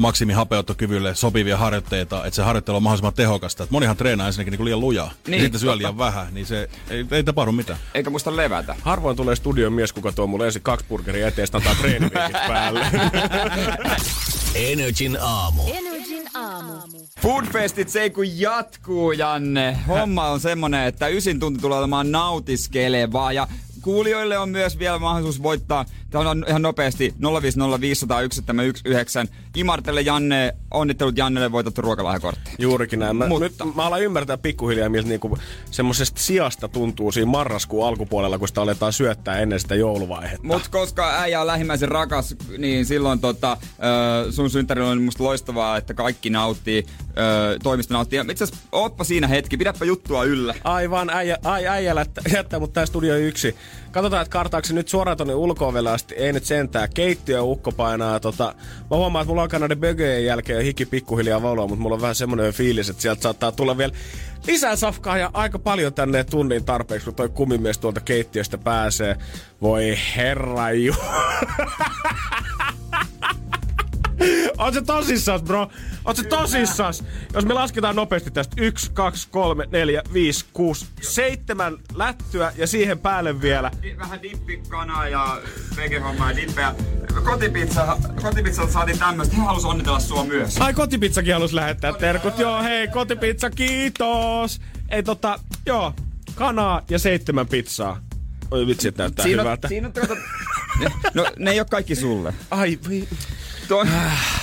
maksimihapeuttokyvylle 0.00 1.14
sopivia 1.14 1.56
harjoitteita, 1.56 2.26
että 2.26 2.36
se 2.36 2.42
harjoittelu 2.42 2.76
on 2.76 2.82
mahdollisimman 2.82 3.14
tehokasta. 3.14 3.64
Et 3.64 3.70
monihan 3.70 3.96
treenaa 3.96 4.26
ensinnäkin 4.26 4.52
niin 4.52 4.64
liian 4.64 4.80
lujaa. 4.80 5.10
Niin, 5.26 5.38
ja 5.38 5.42
sitten 5.44 5.60
syö 5.60 5.78
liian 5.78 5.98
vähän, 5.98 6.34
niin 6.34 6.46
se 6.46 6.68
ei, 6.90 7.06
ei 7.10 7.24
tapahdu 7.24 7.52
mitään. 7.52 7.78
Eikä 7.94 8.10
muista 8.10 8.36
levätä. 8.36 8.76
Harvoin 8.82 9.16
tulee 9.16 9.36
studion 9.36 9.72
mies, 9.72 9.92
kuka 9.92 10.12
tuo 10.12 10.26
mulle 10.26 10.46
ensin 10.46 10.62
kaksi 10.62 10.86
burgeria 10.88 11.28
eteen, 11.28 11.48
antaa 11.52 11.74
treenivinkit 11.74 12.32
päälle. 12.48 12.86
Energin 14.54 15.18
aamu. 15.20 15.62
Energin 15.66 16.28
aamu. 16.34 16.72
Foodfestit 17.20 17.88
se 17.88 18.10
kun 18.10 18.40
jatkuu, 18.40 19.12
Janne. 19.12 19.78
Homma 19.88 20.28
on 20.28 20.40
semmonen, 20.40 20.86
että 20.86 21.08
ysin 21.08 21.40
tunti 21.40 21.60
tulee 21.60 21.78
olemaan 21.78 22.12
nautiskelevaa 22.12 23.32
ja 23.32 23.48
kuulijoille 23.82 24.38
on 24.38 24.48
myös 24.48 24.78
vielä 24.78 24.98
mahdollisuus 24.98 25.42
voittaa. 25.42 25.84
Tämä 26.10 26.30
on 26.30 26.44
ihan 26.48 26.62
nopeasti 26.62 27.14
050501719. 27.22 27.28
Imartelle 29.56 30.00
Janne, 30.00 30.54
onnittelut 30.70 31.18
Jannelle, 31.18 31.52
voitattu 31.52 31.82
ruokalahjakortti. 31.82 32.50
Juurikin 32.58 32.98
näin. 32.98 33.16
Mä, 33.16 33.26
Mutta- 33.26 33.44
nyt 33.44 33.54
mä 33.74 33.86
alan 33.86 34.02
ymmärtää 34.02 34.38
pikkuhiljaa, 34.38 34.88
miltä 34.88 35.08
niinku 35.08 35.38
semmoisesta 35.70 36.20
sijasta 36.20 36.68
tuntuu 36.68 37.12
siinä 37.12 37.30
marraskuun 37.30 37.86
alkupuolella, 37.88 38.38
kun 38.38 38.48
sitä 38.48 38.62
aletaan 38.62 38.92
syöttää 38.92 39.38
ennen 39.38 39.60
sitä 39.60 39.74
jouluvaihetta. 39.74 40.46
Mut 40.46 40.68
koska 40.68 41.20
äijä 41.20 41.40
on 41.40 41.46
lähimmäisen 41.46 41.88
rakas, 41.88 42.36
niin 42.58 42.86
silloin 42.86 43.20
tota, 43.20 43.56
ö, 44.26 44.32
sun 44.32 44.50
synttärillä 44.50 44.90
on 44.90 45.02
musta 45.02 45.24
loistavaa, 45.24 45.76
että 45.76 45.94
kaikki 45.94 46.30
nauttii, 46.30 46.84
ö, 47.10 47.58
toimisto 47.62 47.94
nauttii. 47.94 48.16
Ja 48.16 48.24
Itse 48.30 48.44
asiassa 48.44 48.64
ootpa 48.72 49.04
siinä 49.04 49.26
hetki, 49.26 49.56
pidäpä 49.56 49.84
juttua 49.84 50.24
yllä. 50.24 50.54
Aivan, 50.64 51.10
äijä, 51.10 51.38
ai, 51.44 51.66
äijä 51.66 51.94
jättää, 51.94 52.24
jättää 52.32 52.60
mut 52.60 52.72
tää 52.72 52.86
studio 52.86 53.16
yksi. 53.16 53.56
Katsotaan, 53.90 54.22
että 54.22 54.32
kartaako 54.32 54.66
se 54.66 54.74
nyt 54.74 54.88
suoraan 54.88 55.16
tonne 55.16 55.34
ulko 55.34 55.66
asti. 56.00 56.14
Ei 56.14 56.32
nyt 56.32 56.44
sentää. 56.44 56.88
Keittiö 56.88 57.42
ukko 57.42 57.72
painaa. 57.72 58.20
Tota, 58.20 58.54
mä 58.90 58.96
huomaan, 58.96 59.22
että 59.22 59.30
mulla 59.30 59.42
alkaa 59.42 59.60
näiden 59.60 59.80
bögöjen 59.80 60.24
jälkeen 60.24 60.64
hiki 60.64 60.86
pikkuhiljaa 60.86 61.42
valua, 61.42 61.66
mutta 61.66 61.82
mulla 61.82 61.94
on 61.94 62.00
vähän 62.02 62.14
semmoinen 62.14 62.52
fiilis, 62.52 62.90
että 62.90 63.02
sieltä 63.02 63.22
saattaa 63.22 63.52
tulla 63.52 63.78
vielä 63.78 63.92
lisää 64.46 64.76
safkaa 64.76 65.18
ja 65.18 65.30
aika 65.32 65.58
paljon 65.58 65.94
tänne 65.94 66.24
tunnin 66.24 66.64
tarpeeksi, 66.64 67.04
kun 67.04 67.14
toi 67.14 67.28
kumimies 67.28 67.78
tuolta 67.78 68.00
keittiöstä 68.00 68.58
pääsee. 68.58 69.16
Voi 69.60 69.98
herra 70.16 70.72
ju. 70.72 70.94
On 74.58 74.74
se 74.74 74.82
tosissas, 74.82 75.42
bro. 75.42 75.70
On 76.04 76.16
se 76.16 76.22
tosissas. 76.24 77.04
Jos 77.34 77.44
me 77.46 77.54
lasketaan 77.54 77.96
nopeasti 77.96 78.30
tästä 78.30 78.54
1, 78.58 78.90
2, 78.92 79.28
3, 79.30 79.68
4, 79.72 80.02
5, 80.12 80.44
6, 80.52 80.86
7 81.00 81.78
lättyä 81.94 82.52
ja 82.56 82.66
siihen 82.66 82.98
päälle 82.98 83.40
vielä. 83.40 83.70
Vähän 83.98 84.22
dippikanaa 84.22 85.08
ja 85.08 85.40
vegehommaa 85.76 86.30
ja 86.30 86.36
dippejä. 86.36 86.74
Kotipizza, 87.24 87.96
kotipizza 88.22 88.66
saatiin 88.66 88.98
tämmöstä. 88.98 89.36
Hän 89.36 89.46
halusi 89.46 89.66
onnitella 89.66 90.00
sua 90.00 90.24
myös. 90.24 90.58
Ai 90.58 90.74
kotipizzakin 90.74 91.34
halus 91.34 91.52
lähettää 91.52 91.92
terkut. 91.92 92.38
Joo, 92.38 92.62
hei, 92.62 92.88
kotipizza, 92.88 93.50
kiitos. 93.50 94.60
Ei 94.88 95.02
tota, 95.02 95.38
joo, 95.66 95.94
kanaa 96.34 96.82
ja 96.90 96.98
seitsemän 96.98 97.46
pizzaa. 97.48 98.00
Oi 98.50 98.66
vitsi, 98.66 98.88
että 98.88 99.02
näyttää 99.02 99.22
Siinä 99.22 99.42
on, 99.42 99.46
hyvältä. 99.46 99.68
siinä 99.68 99.86
on 99.86 99.92
tuota, 100.06 100.14
no, 101.14 101.26
ne 101.38 101.50
ei 101.50 101.60
ole 101.60 101.66
kaikki 101.70 101.94
sulle. 101.94 102.34
Ai, 102.50 102.78
vi... 102.88 103.08
To, 103.70 103.86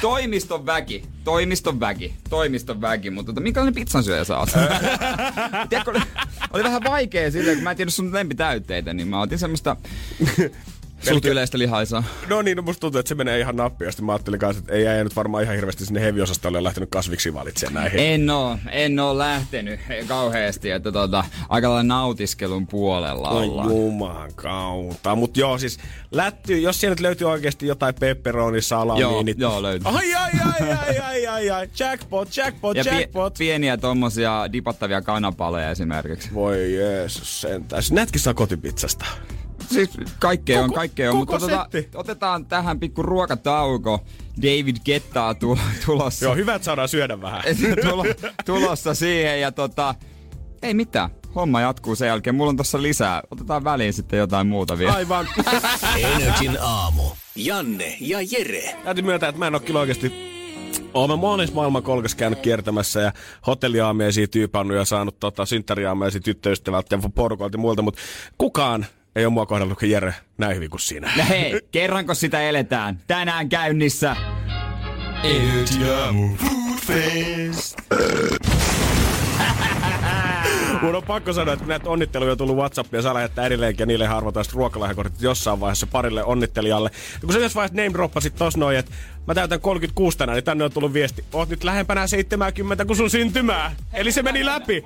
toimiston 0.01 0.65
väki, 0.65 1.03
toimiston 1.23 1.79
väki, 1.79 2.13
toimiston 2.29 2.81
väki, 2.81 3.09
mutta 3.09 3.31
tota, 3.31 3.41
minkälainen 3.41 3.73
pizzansyöjä 3.73 4.23
sä 4.23 4.37
oot? 4.37 4.49
Tiedätkö, 5.69 5.91
oli, 5.91 5.99
oli 6.53 6.63
vähän 6.63 6.83
vaikea 6.83 7.31
silleen, 7.31 7.57
kun 7.57 7.63
mä 7.63 7.71
en 7.71 7.77
tiedä 7.77 7.91
sun 7.91 8.13
lempitäytteitä, 8.13 8.93
niin 8.93 9.07
mä 9.07 9.21
otin 9.21 9.39
semmoista 9.39 9.75
Sut 11.01 11.25
yleistä 11.25 11.57
lihaisaa. 11.57 12.03
No 12.29 12.41
niin, 12.41 12.57
no 12.57 12.63
musta 12.63 12.79
tuntuu, 12.81 12.99
että 12.99 13.09
se 13.09 13.15
menee 13.15 13.39
ihan 13.39 13.55
nappiasti. 13.55 14.01
Mä 14.01 14.11
ajattelin 14.11 14.39
kanssa, 14.39 14.59
että 14.59 14.73
ei 14.73 14.87
äijä 14.87 15.03
nyt 15.03 15.15
varmaan 15.15 15.43
ihan 15.43 15.55
hirveästi 15.55 15.85
sinne 15.85 16.01
heviosastolle 16.01 16.63
lähtenyt 16.63 16.89
kasviksi 16.89 17.33
valitsemaan 17.33 17.83
näihin. 17.83 17.99
En 17.99 18.29
oo, 18.29 18.57
en 18.71 18.99
oo 18.99 19.17
lähtenyt 19.17 19.79
kauheasti, 20.07 20.69
että 20.71 20.91
tota, 20.91 21.23
aika 21.49 21.69
lailla 21.69 21.83
nautiskelun 21.83 22.67
puolella 22.67 23.29
Oi 23.29 23.43
ollaan. 23.45 23.69
juman 23.69 24.33
kautta. 24.35 25.15
Mut 25.15 25.37
joo, 25.37 25.57
siis 25.57 25.77
lätty, 26.11 26.59
jos 26.59 26.79
siellä 26.81 26.91
nyt 26.91 26.99
löytyy 26.99 27.29
oikeasti 27.29 27.67
jotain 27.67 27.95
pepperoni 27.99 28.61
salamia, 28.61 29.01
Joo, 29.01 29.23
niin... 29.23 29.39
joo, 29.39 29.61
löytyy. 29.63 29.91
Ai, 29.95 30.15
ai, 30.15 30.31
ai, 30.45 30.71
ai, 30.87 30.99
ai, 30.99 31.27
ai, 31.27 31.49
ai. 31.49 31.69
Jackpot, 31.79 32.37
jackpot, 32.37 32.77
Ja 32.77 32.83
pie- 32.83 32.99
jackpot. 33.01 33.33
pieniä 33.37 33.77
tommosia 33.77 34.45
dipattavia 34.53 35.01
kanapaloja 35.01 35.71
esimerkiksi. 35.71 36.33
Voi 36.33 36.73
Jeesus 36.75 37.41
sentään. 37.41 37.83
Nätkin 37.91 38.21
saa 38.21 38.33
kotipizzasta. 38.33 39.05
Siis 39.71 39.89
kaikkea 40.19 40.63
on, 40.63 40.73
kaikkea 40.73 41.11
on, 41.11 41.17
koko 41.17 41.39
mutta 41.39 41.47
tota, 41.47 41.69
otetaan 41.95 42.45
tähän 42.45 42.79
pikku 42.79 43.03
ruokatauko. 43.03 44.05
David 44.41 44.75
Gettaa 44.85 45.33
tu- 45.33 45.59
tulossa. 45.85 46.25
Joo, 46.25 46.35
hyvä, 46.35 46.55
että 46.55 46.65
saadaan 46.65 46.89
syödä 46.89 47.21
vähän. 47.21 47.43
Tulo, 47.89 48.05
tulossa 48.45 48.93
siihen 48.93 49.41
ja 49.41 49.51
tota, 49.51 49.95
ei 50.61 50.73
mitään. 50.73 51.09
Homma 51.35 51.61
jatkuu 51.61 51.95
sen 51.95 52.07
jälkeen. 52.07 52.35
Mulla 52.35 52.49
on 52.49 52.57
tossa 52.57 52.81
lisää. 52.81 53.21
Otetaan 53.31 53.63
väliin 53.63 53.93
sitten 53.93 54.19
jotain 54.19 54.47
muuta 54.47 54.77
vielä. 54.77 54.93
Aivan. 54.93 55.27
Energin 56.15 56.57
aamu. 56.61 57.03
Janne 57.35 57.97
ja 57.99 58.19
Jere. 58.21 58.75
Täytyy 58.83 59.03
myöntää, 59.03 59.29
että 59.29 59.39
mä 59.39 59.47
en 59.47 59.55
ole 59.55 59.61
kyllä 59.61 59.79
oikeasti 59.79 60.37
Oon 60.93 61.09
mä 61.09 61.15
monessa 61.15 61.55
maailman 61.55 61.83
kolkassa 61.83 62.17
käynyt 62.17 62.39
kiertämässä 62.39 63.01
ja 63.01 63.11
hotelliaamiaisia 63.47 64.27
tyypannut 64.27 64.77
ja 64.77 64.85
saanut 64.85 65.19
tota, 65.19 65.45
synttäriaamiaisia 65.45 66.21
tyttöystävältä 66.21 66.95
ja 66.95 67.09
porukalta 67.15 67.55
ja 67.55 67.59
muilta, 67.61 67.81
mutta 67.81 68.01
kukaan 68.37 68.85
ei 69.17 69.25
ole 69.25 69.33
mua 69.33 69.45
kohdellut 69.45 69.79
kuin 69.79 69.91
Jere 69.91 70.13
näin 70.37 70.55
hyvin 70.55 70.69
kuin 70.69 70.79
sinä. 70.79 71.11
Ja 71.17 71.23
hei, 71.23 71.61
kerranko 71.71 72.13
sitä 72.13 72.41
eletään? 72.41 72.99
Tänään 73.07 73.49
käynnissä. 73.49 74.15
Energy 75.23 75.91
aamu. 75.91 76.29
Food 76.35 76.79
Fest. 76.85 77.77
Mun 80.81 80.95
on 80.95 81.03
pakko 81.03 81.33
sanoa, 81.33 81.53
että 81.53 81.63
kun 81.63 81.69
näitä 81.69 81.89
onnitteluja 81.89 82.31
on 82.31 82.37
tullut 82.37 82.55
Whatsappia, 82.55 83.01
saa 83.01 83.13
lähettää 83.13 83.45
edelleenkin 83.45 83.81
ja 83.81 83.85
niille 83.85 84.07
harvotaan 84.07 84.45
ruokalahjakortit 84.53 85.21
jossain 85.21 85.59
vaiheessa 85.59 85.87
parille 85.87 86.23
onnittelijalle. 86.23 86.89
Ja 87.13 87.19
kun 87.21 87.33
sä 87.33 87.39
jos 87.39 87.55
vaiheessa 87.55 87.81
name 87.81 87.93
droppasit 87.93 88.35
tos 88.35 88.57
noin, 88.57 88.77
että 88.77 88.91
mä 89.27 89.33
täytän 89.33 89.61
36 89.61 90.17
tänään, 90.17 90.35
niin 90.35 90.43
tänne 90.43 90.63
on 90.63 90.71
tullut 90.71 90.93
viesti. 90.93 91.23
Oot 91.33 91.49
nyt 91.49 91.63
lähempänä 91.63 92.07
70 92.07 92.85
kuin 92.85 92.97
sun 92.97 93.09
syntymää. 93.09 93.75
Eli 93.93 94.11
se 94.11 94.23
meni 94.23 94.45
läpi. 94.45 94.83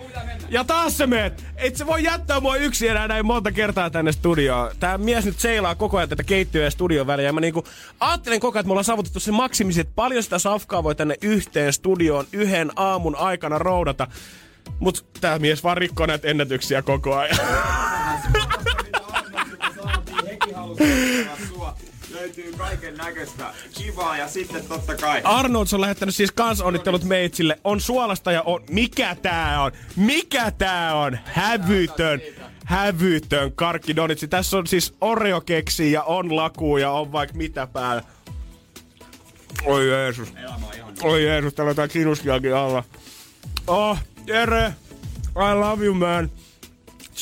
Ja 0.50 0.64
taas 0.64 0.98
se 0.98 1.08
meet. 1.08 1.46
Et 1.56 1.76
se 1.76 1.88
voi 1.88 2.04
jättää 2.04 2.40
mua 2.40 2.56
yksin 2.56 2.92
enää 2.92 3.08
näin 3.08 3.26
monta 3.26 3.52
kertaa 3.52 3.90
tänne 3.90 4.12
studioon. 4.12 4.72
Tää 4.80 4.98
mies 4.98 5.26
nyt 5.26 5.40
seilaa 5.40 5.76
koko 5.76 5.98
ajan 5.98 6.10
tätä 6.10 6.24
keittiöä 6.24 6.66
ja 6.66 6.72
studion 6.72 7.08
väliä. 7.08 7.26
Ja 7.26 7.34
mä 7.34 7.42
niinku 7.42 7.64
ajattelen 8.00 8.40
koko 8.40 8.58
ajan, 8.58 8.62
että 8.62 8.68
me 8.68 8.72
ollaan 8.72 8.86
saavutettu 8.86 9.20
se 9.20 9.32
maksimisi, 9.32 9.82
että 9.82 9.94
paljon 9.96 10.24
sitä 10.24 10.40
safkaa 10.40 10.84
voi 10.84 10.96
tänne 10.96 11.16
yhteen 11.22 11.74
studioon 11.74 12.26
yhden 12.34 12.72
aamun 12.76 13.16
aikana 13.16 13.58
roudata. 13.58 14.08
Mut 14.80 15.06
tää 15.22 15.40
mies 15.40 15.64
vaan 15.64 15.78
rikkoo 15.78 16.06
näitä 16.06 16.28
ennätyksiä 16.28 16.82
koko 16.82 17.16
ajan. 17.16 17.38
Löytyy 22.12 22.54
kaiken 22.58 22.98
näköistä 22.98 23.54
kivaa 23.74 24.18
ja 24.18 24.28
sitten 24.28 24.66
totta 24.66 24.96
kai. 24.96 25.22
Arnolds 25.24 25.74
on 25.74 25.82
lähettänyt 25.82 26.16
siis 26.16 26.32
kans 26.32 26.62
onnittelut 26.62 27.04
meitsille. 27.04 27.60
On 27.64 27.82
suolasta 27.82 28.32
ja 28.32 28.42
on... 28.42 28.64
Mikä 28.70 29.16
tää 29.16 29.64
on? 29.64 29.72
Mikä 29.96 30.52
tää 30.52 30.96
on? 30.96 31.20
Hävytön. 31.26 32.22
Hävytön 32.66 33.52
karkki 33.52 33.96
donitsi. 33.96 34.28
Tässä 34.28 34.58
on 34.58 34.68
siis 34.68 34.94
Oreo 35.02 35.42
keksi 35.42 35.92
ja 35.92 36.04
on 36.04 36.36
laku 36.36 36.78
ja 36.78 36.92
on 36.92 37.12
vaikka 37.12 37.38
mitä 37.38 37.68
päällä. 37.68 38.04
Oi 39.66 39.90
Jeesus. 39.90 40.34
Oi 41.04 41.26
Jeesus, 41.26 41.54
täällä 41.54 41.70
on 41.70 41.88
jotain 41.88 42.54
alla. 42.54 42.84
Oh, 43.68 43.98
Jere. 44.32 44.74
I 45.36 45.56
love 45.60 45.86
you 45.86 45.94
man. 45.94 46.32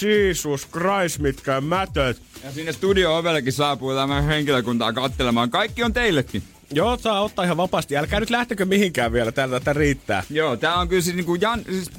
Jesus 0.01 0.67
Christ, 0.67 1.19
mitkä 1.19 1.61
mätöt. 1.61 2.21
Ja 2.43 2.51
sinne 2.51 2.71
studio 2.71 3.17
ovellekin 3.17 3.53
saapuu 3.53 3.93
tämä 3.93 4.21
henkilökuntaa 4.21 4.93
kattelemaan. 4.93 5.49
Kaikki 5.49 5.83
on 5.83 5.93
teillekin. 5.93 6.43
Joo, 6.71 6.97
saa 6.97 7.21
ottaa 7.21 7.45
ihan 7.45 7.57
vapaasti. 7.57 7.97
Älkää 7.97 8.19
nyt 8.19 8.29
lähtekö 8.29 8.65
mihinkään 8.65 9.11
vielä, 9.11 9.31
täältä 9.31 9.59
tätä 9.59 9.73
riittää. 9.73 10.23
Joo, 10.29 10.57
tää 10.57 10.75
on 10.75 10.87
kyllä 10.87 11.01
siis 11.01 11.15
niinku 11.15 11.35
Jan... 11.35 11.61
Siis, 11.65 11.91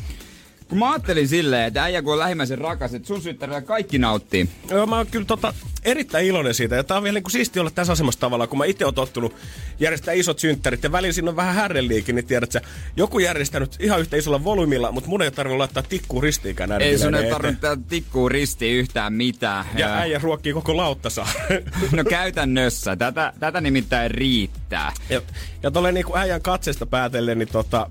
kun 0.70 0.78
mä 0.78 0.90
ajattelin 0.90 1.28
silleen, 1.28 1.64
että 1.64 1.82
äijä 1.82 2.02
kun 2.02 2.12
on 2.12 2.18
lähimmäisen 2.18 2.58
rakas, 2.58 2.94
että 2.94 3.08
sun 3.08 3.22
syttärillä 3.22 3.60
kaikki 3.60 3.98
nauttii. 3.98 4.48
Joo, 4.70 4.86
mä 4.86 4.96
oon 4.96 5.06
kyllä 5.06 5.24
tota, 5.24 5.54
erittäin 5.84 6.26
iloinen 6.26 6.54
siitä. 6.54 6.76
Ja 6.76 6.84
tää 6.84 6.96
on 6.96 7.02
vielä 7.02 7.20
niin 7.20 7.30
siisti 7.30 7.60
olla 7.60 7.70
tässä 7.70 7.92
asemassa 7.92 8.20
tavalla, 8.20 8.46
kun 8.46 8.58
mä 8.58 8.64
itse 8.64 8.84
oon 8.84 8.94
tottunut 8.94 9.34
järjestää 9.80 10.14
isot 10.14 10.38
synttärit. 10.38 10.82
Ja 10.82 10.92
välillä 10.92 11.12
siinä 11.12 11.30
on 11.30 11.36
vähän 11.36 11.54
härreliikin, 11.54 12.14
niin 12.14 12.26
tiedät 12.26 12.52
sä, 12.52 12.60
joku 12.96 13.18
järjestänyt 13.18 13.76
ihan 13.80 14.00
yhtä 14.00 14.16
isolla 14.16 14.44
volyymilla, 14.44 14.92
mutta 14.92 15.10
mun 15.10 15.22
ei 15.22 15.30
tarvitse 15.30 15.58
laittaa 15.58 15.82
tikkuun 15.82 16.22
ristiinkään 16.22 16.68
näiden 16.68 16.88
Ei 16.88 16.98
sun 16.98 17.14
ei 17.14 17.30
tarvitse 17.30 17.60
tää 17.60 17.76
tikkuu 17.88 18.28
ristiin 18.28 18.76
yhtään 18.76 19.12
mitään. 19.12 19.64
Ja 19.76 19.94
äijä 19.94 20.20
ruokkii 20.22 20.52
koko 20.52 20.76
lauttasaa. 20.76 21.28
No 21.92 22.04
käytännössä. 22.04 22.96
Tätä, 22.96 23.32
tätä 23.40 23.60
nimittäin 23.60 24.10
riittää. 24.10 24.92
ja, 25.08 25.22
ja 25.62 25.70
tolleen 25.70 25.94
niinku 25.94 26.16
äijän 26.16 26.42
katseesta 26.42 26.86
päätellen, 26.86 27.38
niin 27.38 27.48
tota, 27.52 27.90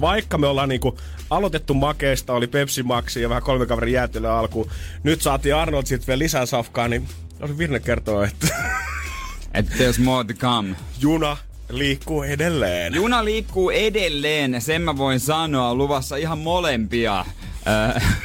vaikka 0.00 0.38
me 0.38 0.46
ollaan 0.46 0.68
niinku 0.68 0.98
aloitettu 1.30 1.74
makeista, 1.74 2.32
oli 2.32 2.46
Pepsi 2.46 2.82
Maxi 2.82 3.22
ja 3.22 3.28
vähän 3.28 3.42
kolme 3.42 3.66
kaverin 3.66 3.94
jäätelö 3.94 4.30
alkuun. 4.32 4.70
Nyt 5.02 5.22
saatiin 5.22 5.54
Arnold 5.54 5.86
sitten 5.86 6.06
vielä 6.06 6.18
lisää 6.18 6.46
safkaa, 6.46 6.88
niin 6.88 7.08
olisi 7.40 7.58
Virne 7.58 7.80
kertoa, 7.80 8.24
että 8.26 8.48
Että 9.54 9.72
there's 9.74 10.00
more 10.02 10.24
to 10.28 10.34
come. 10.34 10.76
juna 11.00 11.36
liikkuu 11.70 12.22
edelleen. 12.22 12.94
Juna 12.94 13.24
liikkuu 13.24 13.70
edelleen, 13.70 14.60
sen 14.62 14.82
mä 14.82 14.96
voin 14.96 15.20
sanoa. 15.20 15.74
Luvassa 15.74 16.16
ihan 16.16 16.38
molempia. 16.38 17.24
Äh, 17.68 18.18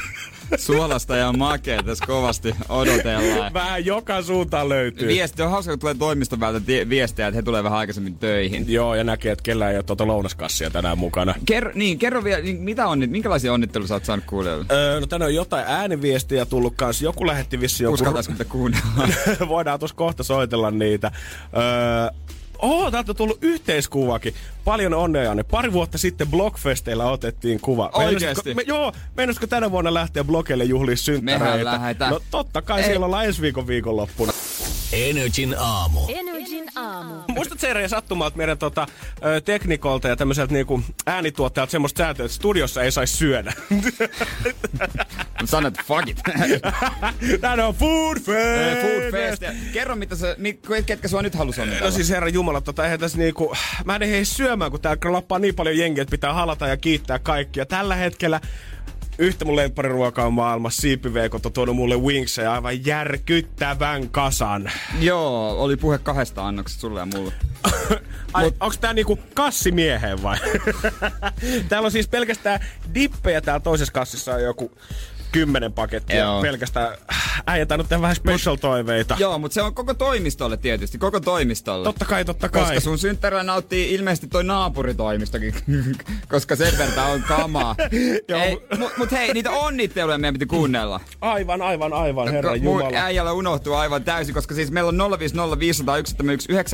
suolasta 0.56 1.16
ja 1.16 1.32
makea 1.32 1.82
tässä 1.82 2.06
kovasti 2.06 2.54
odotellaan. 2.68 3.52
Vähän 3.54 3.84
joka 3.84 4.22
suuntaan 4.22 4.68
löytyy. 4.68 5.08
Viesti 5.08 5.42
on 5.42 5.50
hauska, 5.50 5.72
kun 5.72 5.78
tulee 5.78 5.94
toimiston 5.94 6.40
päältä 6.40 6.60
tie- 6.60 6.88
viestejä, 6.88 7.28
että 7.28 7.36
he 7.36 7.42
tulee 7.42 7.64
vähän 7.64 7.78
aikaisemmin 7.78 8.18
töihin. 8.18 8.64
Joo, 8.68 8.94
ja 8.94 9.04
näkee, 9.04 9.32
että 9.32 9.42
kellään 9.42 9.70
ei 9.70 9.76
ole 9.76 9.82
tuota 9.82 10.06
lounaskassia 10.06 10.70
tänään 10.70 10.98
mukana. 10.98 11.34
Kerro, 11.46 11.70
niin, 11.74 11.98
kerro 11.98 12.24
vielä, 12.24 12.42
niin, 12.42 12.56
mitä 12.56 12.86
on, 12.86 12.98
minkälaisia 13.06 13.52
onnitteluja 13.52 13.88
sä 13.88 13.94
oot 13.94 14.04
saanut 14.04 14.24
kuulijoille? 14.24 14.66
Öö, 14.72 15.00
no 15.00 15.06
tänne 15.06 15.26
on 15.26 15.34
jotain 15.34 15.64
ääniviestiä 15.68 16.46
tullut 16.46 16.74
kanssa. 16.76 17.04
Joku 17.04 17.26
lähetti 17.26 17.60
vissiin 17.60 17.84
joku... 17.84 17.94
Uskaltaisiko 17.94 18.32
niitä 18.32 18.44
kuunnella? 18.44 19.08
Voidaan 19.48 19.78
tuossa 19.78 19.96
kohta 19.96 20.22
soitella 20.22 20.70
niitä. 20.70 21.12
Öö, 21.56 22.24
Oh, 22.58 22.90
täältä 22.92 23.12
on 23.12 23.16
tullut 23.16 23.38
yhteiskuvakin. 23.40 24.34
Paljon 24.64 24.94
onnea, 24.94 25.22
Janne. 25.22 25.42
Pari 25.42 25.72
vuotta 25.72 25.98
sitten 25.98 26.28
Blockfesteillä 26.28 27.10
otettiin 27.10 27.60
kuva. 27.60 27.90
Oikeesti? 27.92 28.54
Me, 28.54 28.62
joo, 28.66 28.92
meinaisiko 29.16 29.46
tänä 29.46 29.70
vuonna 29.70 29.94
lähteä 29.94 30.24
blokeille 30.24 30.64
juhliin 30.64 30.98
synttäreitä? 30.98 31.44
Mehän 31.44 31.64
lähdetään. 31.64 32.12
No 32.12 32.20
totta 32.30 32.62
kai 32.62 32.80
Ei. 32.80 32.86
siellä 32.86 33.06
ollaan 33.06 33.24
ensi 33.26 33.42
viikon 33.42 33.66
viikonloppuna. 33.66 34.32
Energin 34.94 35.54
aamu. 35.58 36.00
Energin 36.08 36.64
aamu. 36.76 37.14
Muistat 37.28 37.60
Seere 37.60 37.88
sattumalta 37.88 38.36
meidän 38.36 38.58
tota, 38.58 38.86
ö, 39.24 39.40
teknikolta 39.40 40.08
ja 40.08 40.16
tämmöiseltä 40.16 40.52
niinku 40.52 40.82
äänituottajalta 41.06 41.70
semmoista 41.70 41.98
sääntöä, 41.98 42.26
että 42.26 42.36
studiossa 42.36 42.82
ei 42.82 42.92
saisi 42.92 43.16
syödä. 43.16 43.52
Että 45.68 45.82
fuck 45.86 46.08
it. 46.08 46.20
Tänään 47.40 47.68
on 47.68 47.74
Food 47.74 48.16
Fest! 48.16 48.80
Food 48.80 49.10
Fest. 49.10 49.42
Ja 49.42 49.52
Kerro, 49.72 49.96
mitä 49.96 50.16
sä, 50.16 50.34
mi- 50.38 50.58
ketkä 50.86 51.08
sua 51.08 51.22
nyt 51.22 51.34
halus 51.34 51.58
onnitella? 51.58 51.86
No 51.90 51.90
siis 51.90 52.10
herra 52.10 52.28
Jumala, 52.28 52.60
tota, 52.60 52.84
eihän 52.84 53.00
tässä 53.00 53.18
niinku, 53.18 53.54
mä 53.84 53.96
en 53.96 54.02
ehdi 54.02 54.24
syömään, 54.24 54.70
kun 54.70 54.80
täällä 54.80 55.12
lappaa 55.12 55.38
niin 55.38 55.54
paljon 55.54 55.78
jengiä, 55.78 56.02
että 56.02 56.10
pitää 56.10 56.32
halata 56.32 56.68
ja 56.68 56.76
kiittää 56.76 57.18
kaikkia. 57.18 57.66
Tällä 57.66 57.94
hetkellä 57.94 58.40
yhtä 59.18 59.44
mun 59.44 59.56
lemppariruokaa 59.56 60.30
maailmassa, 60.30 60.80
siipiveikot 60.80 61.46
on 61.46 61.52
tuonut 61.52 61.76
mulle 61.76 61.96
wingsejä 61.96 62.52
aivan 62.52 62.86
järkyttävän 62.86 64.08
kasan. 64.08 64.70
Joo, 65.00 65.62
oli 65.62 65.76
puhe 65.76 65.98
kahdesta 65.98 66.46
annoksesta 66.46 66.80
sulle 66.80 67.00
ja 67.00 67.06
mulle. 67.06 67.32
Ai, 68.32 68.44
Mut, 68.44 68.56
onks 68.60 68.78
tää 68.78 68.92
niinku 68.92 69.18
kassimieheen 69.34 70.22
vai? 70.22 70.38
täällä 71.68 71.86
on 71.86 71.92
siis 71.92 72.08
pelkästään 72.08 72.60
dippejä 72.94 73.40
täällä 73.40 73.60
toisessa 73.60 73.92
kassissa 73.92 74.34
on 74.34 74.42
joku 74.42 74.72
kymmenen 75.34 75.72
pakettia. 75.72 76.16
Joo. 76.16 76.42
Pelkästään 76.42 76.96
äijä 77.46 77.66
tainnut 77.66 77.88
tehdä 77.88 78.02
vähän 78.02 78.16
special 78.16 78.56
toiveita. 78.56 79.16
Joo, 79.18 79.38
mutta 79.38 79.54
se 79.54 79.62
on 79.62 79.74
koko 79.74 79.94
toimistolle 79.94 80.56
tietysti, 80.56 80.98
koko 80.98 81.20
toimistolle. 81.20 81.84
Totta 81.84 82.04
kai, 82.04 82.24
totta 82.24 82.48
kai. 82.48 82.62
Koska 82.62 82.80
sun 82.80 82.98
synttärillä 82.98 83.42
nauttii 83.42 83.94
ilmeisesti 83.94 84.26
toi 84.26 84.44
naapuritoimistokin, 84.44 85.54
koska 86.32 86.56
sen 86.56 86.78
verran 86.78 87.10
on 87.10 87.22
kamaa. 87.22 87.76
Ei, 88.42 88.58
mut, 88.78 88.92
mut 88.96 89.12
hei, 89.12 89.34
niitä 89.34 89.50
onnitteluja 89.50 90.18
meidän 90.18 90.34
piti 90.34 90.46
kuunnella. 90.46 91.00
Aivan, 91.20 91.62
aivan, 91.62 91.92
aivan, 91.92 92.28
herra 92.28 92.50
Mun 92.50 92.62
Jumala. 92.62 92.96
äijällä 92.96 93.32
unohtuu 93.32 93.74
aivan 93.74 94.04
täysin, 94.04 94.34
koska 94.34 94.54
siis 94.54 94.70
meillä 94.70 94.88
on 94.88 95.12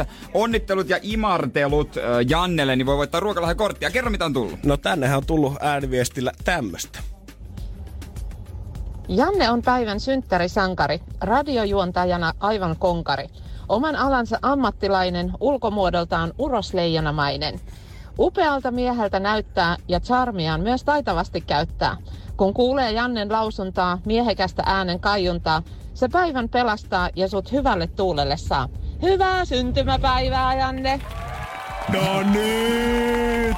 050501719 0.05 0.07
onnittelut 0.35 0.89
ja 0.89 0.99
imartelut 1.03 1.97
äh, 1.97 2.03
Jannelle, 2.29 2.77
niin 2.77 2.87
voi 2.87 2.97
voittaa 2.97 3.21
ruokalahjakorttia. 3.21 3.91
Kerro 3.91 4.11
mitä 4.11 4.25
on 4.25 4.33
tullut. 4.33 4.65
No 4.65 4.77
tännehän 4.77 5.17
on 5.17 5.27
tullut 5.27 5.57
ääniviestillä 5.61 6.33
tämmöstä. 6.45 6.99
Janne 9.13 9.51
on 9.51 9.63
päivän 9.63 10.01
synttärisankari, 10.01 11.01
radiojuontajana 11.21 12.33
aivan 12.41 12.77
konkari. 12.79 13.27
Oman 13.69 13.97
alansa 13.97 14.39
ammattilainen, 14.43 15.33
ulkomuodoltaan 15.41 16.33
urosleijonamainen. 16.39 17.61
Upealta 18.19 18.71
mieheltä 18.71 19.21
näyttää 19.21 19.77
ja 19.89 20.01
charmiaan 20.01 20.61
myös 20.61 20.85
taitavasti 20.85 21.41
käyttää. 21.41 21.97
Kun 22.37 22.55
kuulee 22.55 22.93
Jannen 22.93 23.33
lausuntaa, 23.33 23.99
miehekästä 24.05 24.63
äänen 24.67 25.01
kaiuntaa, 25.01 25.63
se 25.95 26.09
päivän 26.09 26.49
pelastaa 26.49 27.11
ja 27.17 27.29
sut 27.29 27.53
hyvälle 27.53 27.87
tuulelle 27.87 28.37
saa. 28.37 28.69
Hyvää 29.03 29.45
syntymäpäivää, 29.45 30.55
Janne! 30.55 31.01
No 31.93 32.23
nyt! 32.23 33.57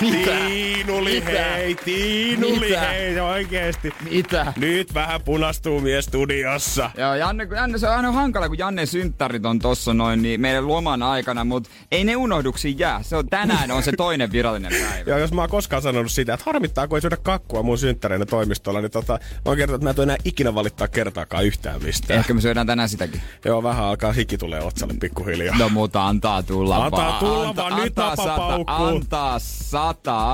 Mitä? 0.00 0.30
Tiinuli, 0.46 1.14
Mitä? 1.20 1.30
hei, 1.54 1.74
Tiinuli, 1.74 2.60
Mitä? 2.68 2.80
hei, 2.80 3.20
oikeesti. 3.20 3.92
Mitä? 4.10 4.52
Nyt 4.56 4.94
vähän 4.94 5.22
punastuu 5.22 5.80
mies 5.80 6.04
studiossa. 6.04 6.90
Joo, 6.98 7.14
Janne, 7.14 7.46
kun 7.46 7.56
Janne, 7.56 7.78
se 7.78 7.88
on 7.88 7.94
aina 7.96 8.12
hankala, 8.12 8.48
kun 8.48 8.58
Janne 8.58 8.86
synttärit 8.86 9.46
on 9.46 9.58
tossa 9.58 9.94
noin, 9.94 10.22
niin 10.22 10.40
meidän 10.40 10.68
loman 10.68 11.02
aikana, 11.02 11.44
mutta 11.44 11.70
ei 11.92 12.04
ne 12.04 12.16
unohduksiin 12.16 12.78
jää. 12.78 13.02
Se 13.02 13.16
on, 13.16 13.28
tänään 13.28 13.70
on 13.70 13.82
se 13.82 13.92
toinen 13.96 14.32
virallinen 14.32 14.72
päivä. 14.72 15.10
Joo, 15.10 15.18
jos 15.18 15.32
mä 15.32 15.40
oon 15.40 15.50
koskaan 15.50 15.82
sanonut 15.82 16.12
sitä, 16.12 16.34
että 16.34 16.44
harmittaa, 16.46 16.88
kun 16.88 16.96
ei 16.98 17.02
syödä 17.02 17.16
kakkua 17.16 17.62
mun 17.62 17.78
synttäreinä 17.78 18.26
toimistolla, 18.26 18.80
niin 18.80 18.90
tota, 18.90 19.12
mä 19.12 19.18
oon 19.44 19.56
kertonut, 19.56 19.82
että 19.88 20.02
mä 20.02 20.02
en 20.02 20.10
enää 20.10 20.16
ikinä 20.24 20.54
valittaa 20.54 20.88
kertaakaan 20.88 21.44
yhtään 21.44 21.82
mistään. 21.82 22.18
Ehkä 22.20 22.34
me 22.34 22.40
syödään 22.40 22.66
tänään 22.66 22.88
sitäkin. 22.88 23.20
Joo, 23.44 23.62
vähän 23.62 23.84
alkaa 23.84 24.12
hiki 24.12 24.38
tulee 24.38 24.60
otsalle 24.62 24.94
pikkuhiljaa. 25.00 25.56
No 25.58 25.68
mutta 25.68 26.06
antaa 26.06 26.42
tulla 26.42 26.84
Antaa 26.84 27.00
vaan. 27.00 27.18
tulla 27.18 27.52
Anta- 27.52 27.56
vaan, 27.56 27.76
nyt 27.76 27.98
antaa 27.98 28.16
sata. 28.16 28.54
Antaa 28.66 29.38
sata, 29.38 29.85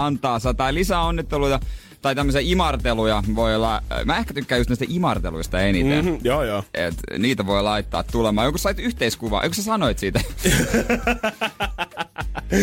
antaa 0.06 0.38
sata. 0.38 0.74
Lisää 0.74 1.02
onnitteluja 1.02 1.60
tai 2.02 2.14
tämmöisiä 2.14 2.40
imarteluja 2.44 3.22
voi 3.34 3.54
olla, 3.54 3.82
mä 4.04 4.18
ehkä 4.18 4.34
tykkään 4.34 4.58
just 4.58 4.70
näistä 4.70 4.84
imarteluista 4.88 5.60
eniten. 5.60 6.04
Mm-hmm, 6.04 6.20
joo, 6.24 6.44
joo. 6.44 6.64
Et 6.74 6.94
niitä 7.18 7.46
voi 7.46 7.62
laittaa 7.62 8.02
tulemaan. 8.02 8.44
Joku 8.44 8.58
sait 8.58 8.78
yhteiskuvaa, 8.78 9.42
eikö 9.42 9.56
sä 9.56 9.62
sanoit 9.62 9.98
siitä? 9.98 10.20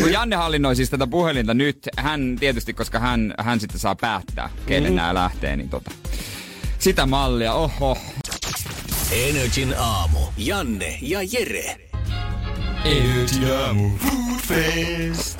Kun 0.01 0.11
Janne 0.11 0.35
hallinnoi 0.35 0.75
siis 0.75 0.89
tätä 0.89 1.07
puhelinta 1.07 1.53
nyt, 1.53 1.89
hän 1.97 2.35
tietysti, 2.39 2.73
koska 2.73 2.99
hän, 2.99 3.33
hän 3.39 3.59
sitten 3.59 3.79
saa 3.79 3.95
päättää, 3.95 4.49
kenen 4.65 4.91
mm. 4.91 4.95
nämä 4.95 5.13
lähtee, 5.13 5.55
niin 5.55 5.69
tota, 5.69 5.91
sitä 6.79 7.05
mallia, 7.05 7.53
oho. 7.53 7.97
Energin 9.11 9.75
aamu. 9.77 10.19
Janne 10.37 10.97
ja 11.01 11.19
Jere. 11.31 11.89
Energy 12.85 13.53
Aamu 13.53 13.89
Food 13.89 14.39
Fest. 14.41 15.39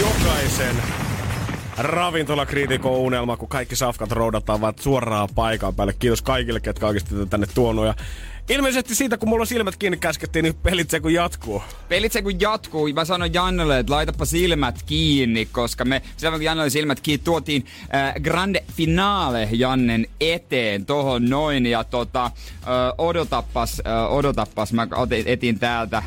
Jokaisen 0.00 0.76
ravintolakriitikon 1.78 2.92
unelma, 2.92 3.36
kun 3.36 3.48
kaikki 3.48 3.76
safkat 3.76 4.12
roudataan 4.12 4.60
vaan 4.60 4.74
suoraan 4.80 5.28
paikan 5.34 5.74
päälle. 5.74 5.92
Kiitos 5.92 6.22
kaikille, 6.22 6.60
ketkä 6.60 6.86
oikeasti 6.86 7.14
tätä 7.14 7.26
tänne 7.26 7.46
tuonut. 7.54 7.86
Ja 7.86 7.94
ilmeisesti 8.48 8.94
siitä, 8.94 9.18
kun 9.18 9.28
mulla 9.28 9.42
on 9.42 9.46
silmät 9.46 9.76
kiinni 9.76 9.96
käskettiin, 9.96 10.42
niin 10.42 10.54
pelit 10.54 10.90
se 10.90 11.00
kun 11.00 11.12
jatkuu. 11.12 11.62
Pelit 11.88 12.12
se 12.12 12.22
kun 12.22 12.40
jatkuu, 12.40 12.88
mä 12.94 13.04
sanoin 13.04 13.34
Jannelle, 13.34 13.78
että 13.78 13.92
laitapa 13.92 14.24
silmät 14.24 14.82
kiinni, 14.86 15.46
koska 15.46 15.84
me 15.84 16.02
silloin 16.16 16.40
kun 16.40 16.44
Jannelle 16.44 16.70
silmät 16.70 17.00
kiinni, 17.00 17.24
tuotiin 17.24 17.66
äh, 17.94 18.14
grande 18.22 18.64
finale 18.72 19.48
Jannen 19.52 20.06
eteen 20.20 20.86
tohon 20.86 21.30
noin. 21.30 21.66
Ja 21.66 21.84
tota, 21.84 22.24
äh, 22.24 22.30
odotappas, 22.98 23.82
äh, 23.86 24.12
odotappas, 24.12 24.72
mä 24.72 24.88
otin, 24.94 25.22
etin 25.26 25.58
täältä 25.58 26.02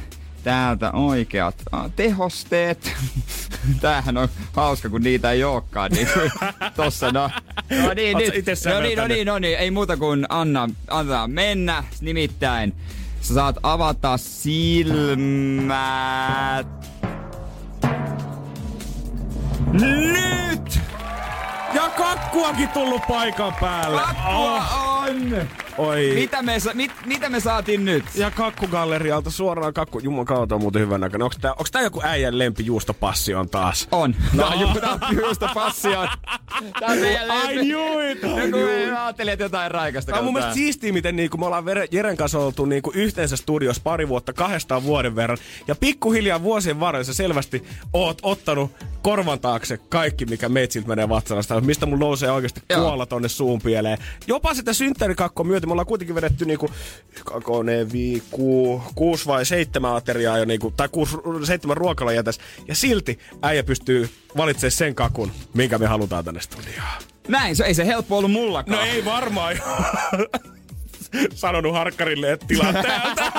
täältä 0.45 0.91
oikeat 0.91 1.55
tehosteet. 1.95 2.93
Tämähän 3.81 4.17
on 4.17 4.27
hauska, 4.53 4.89
kun 4.89 5.01
niitä 5.01 5.31
ei 5.31 5.43
olekaan. 5.43 5.91
Niin 5.91 6.07
kuin 6.13 6.31
tossa, 6.75 7.11
no. 7.11 7.29
No 7.83 7.93
niin, 7.93 8.17
nyt. 8.17 8.33
No 8.65 8.79
niin, 8.79 8.97
no 8.97 9.07
niin, 9.07 9.27
no 9.27 9.39
niin. 9.39 9.57
Ei 9.57 9.71
muuta 9.71 9.97
kuin 9.97 10.25
anna, 10.29 10.69
anna 10.87 11.27
mennä. 11.27 11.83
Nimittäin 12.01 12.73
sä 13.21 13.33
saat 13.33 13.57
avata 13.63 14.17
silmät. 14.17 15.07
Nyt! 19.71 20.79
Ja 21.73 21.89
kakkuakin 21.97 22.69
tullut 22.69 23.01
paikan 23.07 23.53
päälle. 23.59 24.01
Kakkua 24.01 24.65
on! 24.67 25.64
Oi. 25.77 26.11
Mitä 26.15 26.41
me, 26.41 26.59
sa- 26.59 26.73
mit, 26.73 26.91
mitä 27.05 27.29
me 27.29 27.39
saatiin 27.39 27.85
nyt? 27.85 28.05
Ja 28.15 28.31
kakkugallerialta 28.31 29.31
suoraan 29.31 29.73
kakku. 29.73 29.99
Juman 29.99 30.25
kautta 30.25 30.55
on 30.55 30.61
muuten 30.61 30.81
hyvän 30.81 31.01
näköinen. 31.01 31.23
Onks 31.23 31.37
tää, 31.41 31.53
onks 31.53 31.71
tää 31.71 31.81
joku 31.81 32.01
äijän 32.03 32.37
lempijuustopassi 32.37 33.33
on 33.33 33.49
taas? 33.49 33.87
On. 33.91 34.15
No, 34.33 34.49
no. 34.59 35.53
passi 35.53 35.87
on. 35.87 36.07
Tää 36.79 36.89
on 36.89 36.97
meidän 36.97 37.27
I 37.27 37.53
knew 37.53 38.11
it! 38.11 38.23
I 38.23 38.27
Joku 38.27 38.57
ajattelin, 38.97 39.33
että 39.33 39.45
jotain 39.45 39.71
raikasta. 39.71 40.11
Tämä 40.11 40.19
on 40.19 40.25
mun 40.25 40.33
mielestä 40.33 40.53
siistiä, 40.53 40.93
miten 40.93 41.15
niinku 41.15 41.37
me 41.37 41.45
ollaan 41.45 41.65
Jeren 41.91 42.17
kanssa 42.17 42.39
oltu 42.39 42.65
niinku 42.65 42.91
yhteensä 42.95 43.37
studiossa 43.37 43.81
pari 43.83 44.07
vuotta, 44.07 44.33
kahdestaan 44.33 44.83
vuoden 44.83 45.15
verran. 45.15 45.37
Ja 45.67 45.75
pikkuhiljaa 45.75 46.43
vuosien 46.43 46.79
varrella 46.79 47.03
sä 47.03 47.13
selvästi 47.13 47.63
oot 47.93 48.19
ottanut 48.21 48.71
korvan 49.01 49.39
taakse 49.39 49.77
kaikki, 49.77 50.25
mikä 50.25 50.49
meitsiltä 50.49 50.87
menee 50.87 51.09
vatsalasta. 51.09 51.61
Mistä 51.61 51.85
mun 51.85 51.99
nousee 51.99 52.31
oikeasti 52.31 52.61
kuolla 52.75 53.05
tonne 53.05 53.29
suun 53.29 53.61
pieleen. 53.61 53.97
Jopa 54.27 54.53
sitä 54.53 54.73
synttärikakkoa 54.73 55.45
myöten 55.45 55.64
me 55.65 55.71
ollaan 55.71 55.85
kuitenkin 55.85 56.15
vedetty 56.15 56.45
niinku 56.45 56.69
kakone, 57.25 57.91
viiku, 57.91 58.81
kuusi 58.95 59.25
vai 59.25 59.45
seitsemän 59.45 59.95
ateriaa 59.95 60.37
jo 60.37 60.45
niinku, 60.45 60.73
tai 60.77 60.89
kuusi, 60.89 61.17
seitsemän 61.43 61.77
ruokalajia 61.77 62.23
tässä. 62.23 62.41
Ja 62.67 62.75
silti 62.75 63.19
äijä 63.41 63.63
pystyy 63.63 64.09
valitsemaan 64.37 64.71
sen 64.71 64.95
kakun, 64.95 65.31
minkä 65.53 65.77
me 65.77 65.87
halutaan 65.87 66.25
tänne 66.25 66.41
studioon. 66.41 66.87
Näin, 67.27 67.55
se 67.55 67.63
ei 67.63 67.73
se 67.73 67.85
helppo 67.85 68.17
ollut 68.17 68.31
mullakaan. 68.31 68.77
No 68.77 68.85
ei 68.85 69.05
varmaan. 69.05 69.55
Sanonut 71.35 71.73
harkkarille, 71.73 72.31
että 72.31 72.47
tilaa 72.47 72.73
täältä. 72.73 73.31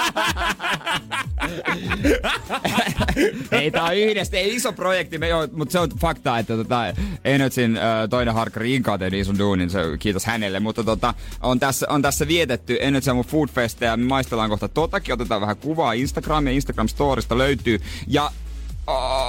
ei, 3.53 3.70
tää 3.70 3.85
on 3.85 3.97
yhdessä, 3.97 4.37
ei 4.37 4.55
iso 4.55 4.72
projekti, 4.72 5.18
me, 5.18 5.29
mutta 5.53 5.72
se 5.72 5.79
on 5.79 5.89
fakta, 6.01 6.39
että 6.39 6.57
tota, 6.57 6.81
Energyn 7.24 7.77
äh, 7.77 7.83
toinen 8.11 8.35
harkkari 8.35 8.74
Inka 8.74 8.93
on 8.93 8.99
tehnyt 8.99 9.20
ison 9.20 9.39
duunin, 9.39 9.70
se, 9.70 9.79
kiitos 9.99 10.24
hänelle, 10.24 10.61
mutta 10.61 10.85
tota, 10.85 11.14
on, 11.43 11.61
tässä, 11.61 11.87
on 11.91 12.03
tässä 12.03 12.29
vietetty 12.29 12.79
Energy 12.81 13.11
Aamu 13.11 13.22
Food 13.22 13.49
Fest 13.49 13.81
ja 13.81 13.97
me 13.97 14.05
maistellaan 14.05 14.51
kohta 14.51 14.68
totakin, 14.68 15.14
otetaan 15.14 15.41
vähän 15.41 15.57
kuvaa 15.57 15.93
Instagram 15.93 16.47
ja 16.47 16.53
Instagram 16.53 16.89
Storista 16.89 17.39
löytyy, 17.39 17.81
ja 18.07 18.31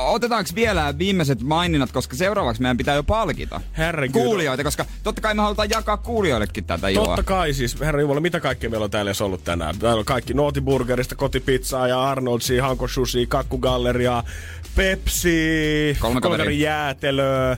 Otetaanko 0.08 0.50
vielä 0.56 0.98
viimeiset 0.98 1.42
maininnat, 1.42 1.92
koska 1.92 2.16
seuraavaksi 2.16 2.62
meidän 2.62 2.78
pitää 2.78 2.96
jo 2.96 3.04
palkita 3.04 3.62
Herregud. 3.78 4.22
kuulijoita, 4.22 4.64
koska 4.64 4.86
totta 5.04 5.22
kai 5.22 5.34
me 5.34 5.42
halutaan 5.42 5.70
jakaa 5.70 5.98
kuulijoillekin 5.98 6.64
tätä 6.64 6.88
iloa. 6.88 7.06
Totta 7.06 7.24
kai 7.24 7.54
siis, 7.54 7.80
herra 7.80 8.02
Jumala, 8.02 8.20
mitä 8.20 8.40
kaikkea 8.40 8.70
meillä 8.70 8.84
on 8.84 8.92
täällä 8.92 9.10
edes 9.10 9.22
ollut 9.22 9.44
tänään? 9.44 9.80
Täällä 9.80 10.00
on 10.00 10.06
kaikki 10.06 10.34
Nootiburgerista, 10.34 11.16
kotipizzaa 11.16 11.88
ja 11.88 12.04
Arnoldsia, 12.10 12.64
Hanko 12.64 12.88
Sushi, 12.88 13.28
Kakkugalleria, 13.28 14.24
Pepsi, 14.76 15.98
Kolme 16.00 16.22
kaveria. 16.22 16.70
jäätelöä. 16.70 17.58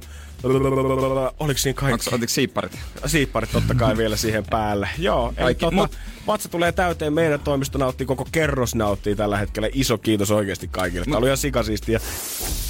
Oliko 1.40 1.58
siinä 1.58 1.80
kaikki? 1.80 2.10
Otitko 2.16 2.34
siipparit? 2.34 2.80
Siipparit 3.06 3.52
totta 3.52 3.76
kai 3.76 3.98
vielä 3.98 4.16
siihen 4.16 4.46
päälle. 4.50 4.90
Joo, 4.98 5.34
eli 5.38 5.56
tota, 5.56 5.76
Mut- 5.76 5.98
vatsa 6.28 6.50
tulee 6.50 6.72
täyteen. 6.72 7.14
Meidän 7.14 7.40
toimisto 7.40 7.78
nauttii, 7.78 8.08
koko 8.08 8.28
kerros 8.32 8.76
nauttii 8.76 9.16
tällä 9.16 9.38
hetkellä. 9.38 9.70
Iso 9.74 9.98
kiitos 9.98 10.32
oikeasti 10.32 10.68
kaikille. 10.68 11.06
Tää 11.06 11.18
oli 11.18 11.26
ihan 11.26 11.38
sikasiistiä. 11.38 12.00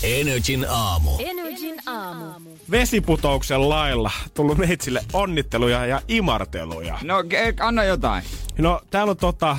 Energin 0.03 0.65
aamu. 0.70 1.11
Energin 1.20 1.76
aamu. 1.86 2.26
Vesiputouksen 2.72 3.70
lailla 3.70 4.11
tullut 4.34 4.57
meitsille 4.57 5.01
onnitteluja 5.13 5.86
ja 5.86 6.01
imarteluja. 6.07 6.99
No, 7.03 7.15
anna 7.59 7.84
jotain. 7.84 8.24
No, 8.57 8.82
täällä 8.89 9.11
on 9.11 9.17
tota... 9.17 9.57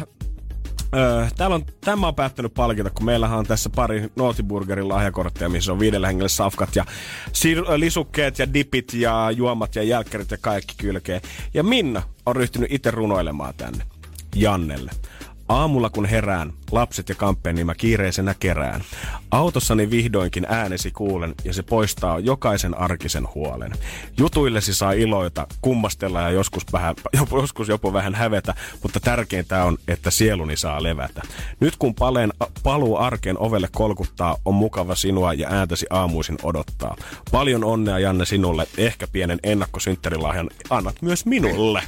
Öö, 0.96 1.26
täällä 1.36 1.54
on, 1.54 1.64
tämä 1.80 2.08
on 2.08 2.14
päättänyt 2.14 2.54
palkita, 2.54 2.90
kun 2.90 3.04
meillähän 3.04 3.38
on 3.38 3.46
tässä 3.46 3.70
pari 3.70 4.10
Nootiburgerin 4.16 4.88
lahjakortteja, 4.88 5.48
missä 5.48 5.72
on 5.72 5.78
viidelle 5.80 6.06
hengelle 6.06 6.28
safkat 6.28 6.76
ja 6.76 6.84
sir- 7.28 7.80
lisukkeet 7.80 8.38
ja 8.38 8.54
dipit 8.54 8.94
ja 8.94 9.30
juomat 9.30 9.76
ja 9.76 9.82
jälkkärit 9.82 10.30
ja 10.30 10.38
kaikki 10.40 10.74
kylkee. 10.78 11.20
Ja 11.54 11.62
Minna 11.62 12.02
on 12.26 12.36
ryhtynyt 12.36 12.72
itse 12.72 12.90
runoilemaan 12.90 13.54
tänne 13.56 13.84
Jannelle. 14.34 14.90
Aamulla 15.50 15.90
kun 15.90 16.06
herään, 16.06 16.52
lapset 16.70 17.08
ja 17.08 17.14
kamppeeni 17.14 17.64
mä 17.64 17.74
kiireisenä 17.74 18.34
kerään. 18.40 18.80
Autossani 19.30 19.90
vihdoinkin 19.90 20.46
äänesi 20.48 20.90
kuulen 20.90 21.34
ja 21.44 21.52
se 21.52 21.62
poistaa 21.62 22.18
jokaisen 22.18 22.78
arkisen 22.78 23.28
huolen. 23.34 23.72
Jutuillesi 24.18 24.74
saa 24.74 24.92
iloita, 24.92 25.46
kummastella 25.60 26.20
ja 26.20 26.30
joskus, 26.30 26.72
vähän, 26.72 26.94
joskus 27.42 27.68
jopa 27.68 27.92
vähän 27.92 28.14
hävetä, 28.14 28.54
mutta 28.82 29.00
tärkeintä 29.00 29.64
on, 29.64 29.78
että 29.88 30.10
sieluni 30.10 30.56
saa 30.56 30.82
levätä. 30.82 31.22
Nyt 31.60 31.76
kun 31.76 31.94
paleen, 31.94 32.32
paluu 32.62 32.96
arkeen 32.96 33.38
ovelle 33.38 33.68
kolkuttaa, 33.72 34.36
on 34.44 34.54
mukava 34.54 34.94
sinua 34.94 35.34
ja 35.34 35.48
ääntäsi 35.50 35.86
aamuisin 35.90 36.38
odottaa. 36.42 36.96
Paljon 37.30 37.64
onnea 37.64 37.98
Janne 37.98 38.24
sinulle, 38.24 38.66
ehkä 38.78 39.06
pienen 39.12 39.38
ennakkosynttärilahjan 39.42 40.50
annat 40.70 41.02
myös 41.02 41.26
minulle. 41.26 41.82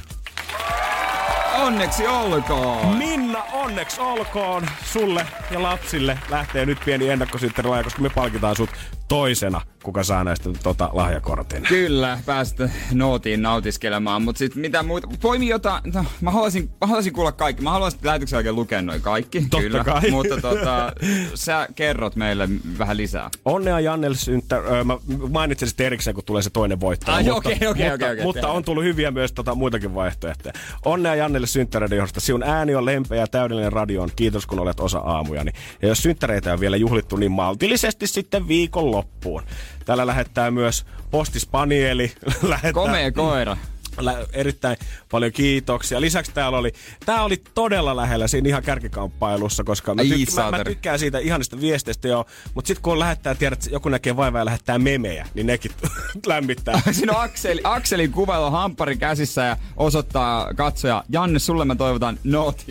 Onneksi 1.63 2.07
olkoon. 2.07 2.97
Minna, 2.97 3.43
onneksi 3.43 4.01
olkoon 4.01 4.63
sulle 4.85 5.27
ja 5.51 5.63
lapsille. 5.63 6.19
Lähtee 6.29 6.65
nyt 6.65 6.77
pieni 6.85 7.09
ennakkosynttärilahja, 7.09 7.83
koska 7.83 8.01
me 8.01 8.09
palkitaan 8.09 8.55
sut 8.55 8.69
toisena, 9.07 9.61
kuka 9.83 10.03
saa 10.03 10.23
näistä 10.23 10.49
tota, 10.63 10.89
lahjakortin. 10.93 11.63
Kyllä, 11.63 12.19
päästä 12.25 12.69
nootiin 12.93 13.41
nautiskelemaan, 13.41 14.21
mutta 14.21 14.39
sitten 14.39 14.61
mitä 14.61 14.83
muuta, 14.83 15.07
poimi 15.21 15.47
jotain, 15.47 15.81
no, 15.93 16.05
mä 16.21 16.31
haluaisin, 16.31 16.69
mä 16.81 16.87
haluaisin 16.87 17.13
kuulla 17.13 17.31
kaikki, 17.31 17.63
mä 17.63 17.71
haluaisin 17.71 17.99
lähetyksen 18.03 18.37
jälkeen 18.37 18.55
lukea 18.55 18.81
noin 18.81 19.01
kaikki, 19.01 19.41
Totta 19.41 19.59
kyllä, 19.59 19.83
kai. 19.83 20.11
mutta 20.11 20.41
tota, 20.41 20.93
sä 21.35 21.67
kerrot 21.75 22.15
meille 22.15 22.49
vähän 22.77 22.97
lisää. 22.97 23.29
Onnea 23.45 23.79
Jannelle 23.79 24.17
synttär... 24.17 24.63
Öö, 24.65 24.83
mä 24.83 24.97
mainitsen 25.29 25.67
sitten 25.67 25.85
erikseen, 25.85 26.13
kun 26.13 26.23
tulee 26.23 26.41
se 26.41 26.49
toinen 26.49 26.79
voittaja. 26.79 27.15
Ai, 27.15 27.23
mutta, 27.23 27.37
okei, 27.37 27.55
okei, 27.55 27.67
mutta, 27.67 27.93
okei, 27.93 28.11
okei, 28.11 28.23
mutta 28.25 28.41
tiedän. 28.41 28.55
on 28.55 28.63
tullut 28.63 28.83
hyviä 28.83 29.11
myös 29.11 29.31
tota, 29.31 29.55
muitakin 29.55 29.95
vaihtoehtoja. 29.95 30.53
Onnea 30.85 31.15
Jannelle 31.15 31.47
synttäreiden 31.53 31.97
johdosta. 31.97 32.19
Sinun 32.19 32.43
ääni 32.43 32.75
on 32.75 32.85
lempeä 32.85 33.17
ja 33.17 33.27
täydellinen 33.27 33.73
radioon. 33.73 34.09
Kiitos, 34.15 34.45
kun 34.45 34.59
olet 34.59 34.79
osa 34.79 34.99
aamujani. 34.99 35.51
Ja 35.81 35.87
jos 35.87 36.03
synttäreitä 36.03 36.53
on 36.53 36.59
vielä 36.59 36.77
juhlittu, 36.77 37.15
niin 37.15 37.31
maltillisesti 37.31 38.07
sitten 38.07 38.47
viikon 38.47 38.91
loppuun. 38.91 39.43
Täällä 39.85 40.07
lähettää 40.07 40.51
myös 40.51 40.85
Postispanieli. 41.11 42.11
lähettää, 42.41 42.73
Komea 42.73 43.11
koira. 43.11 43.57
Lä- 43.99 44.25
erittäin 44.33 44.77
paljon 45.11 45.31
kiitoksia. 45.31 46.01
Lisäksi 46.01 46.31
täällä 46.31 46.57
oli, 46.57 46.71
tää 47.05 47.23
oli 47.23 47.37
todella 47.53 47.95
lähellä 47.95 48.27
siinä 48.27 48.49
ihan 48.49 48.63
kärkikamppailussa, 48.63 49.63
koska 49.63 49.95
mä, 49.95 50.01
tyk- 50.01 50.35
mä, 50.35 50.57
mä 50.57 50.63
tykkään 50.63 50.99
siitä 50.99 51.19
ihanista 51.19 51.61
viesteistä 51.61 52.07
jo, 52.07 52.25
mutta 52.53 52.67
sitten 52.67 52.83
kun 52.83 52.99
lähettää, 52.99 53.35
tiedät, 53.35 53.59
että 53.59 53.75
joku 53.75 53.89
näkee 53.89 54.15
vaivaa 54.15 54.41
ja 54.41 54.45
lähettää 54.45 54.79
memejä, 54.79 55.27
niin 55.33 55.47
nekin 55.47 55.71
lämmittää. 56.25 56.81
Siinä 56.91 57.13
on 57.13 57.23
Akseli, 57.23 57.61
Akselin 57.63 58.11
kuvailu 58.11 58.51
hamppari 58.51 58.97
käsissä 58.97 59.41
ja 59.41 59.57
osoittaa 59.77 60.53
katsoja, 60.53 61.03
Janne, 61.09 61.39
sulle 61.39 61.65
mä 61.65 61.75
toivotan 61.75 62.19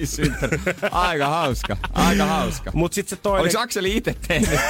synttäri. 0.04 0.60
Aika 0.90 1.28
hauska, 1.28 1.76
aika 1.92 2.26
hauska. 2.26 2.70
Mut 2.74 2.92
sit 2.92 3.08
se 3.08 3.16
toinen... 3.16 3.42
Oliko 3.42 3.58
Akseli 3.60 3.96
itse 3.96 4.14
tehnyt? 4.28 4.60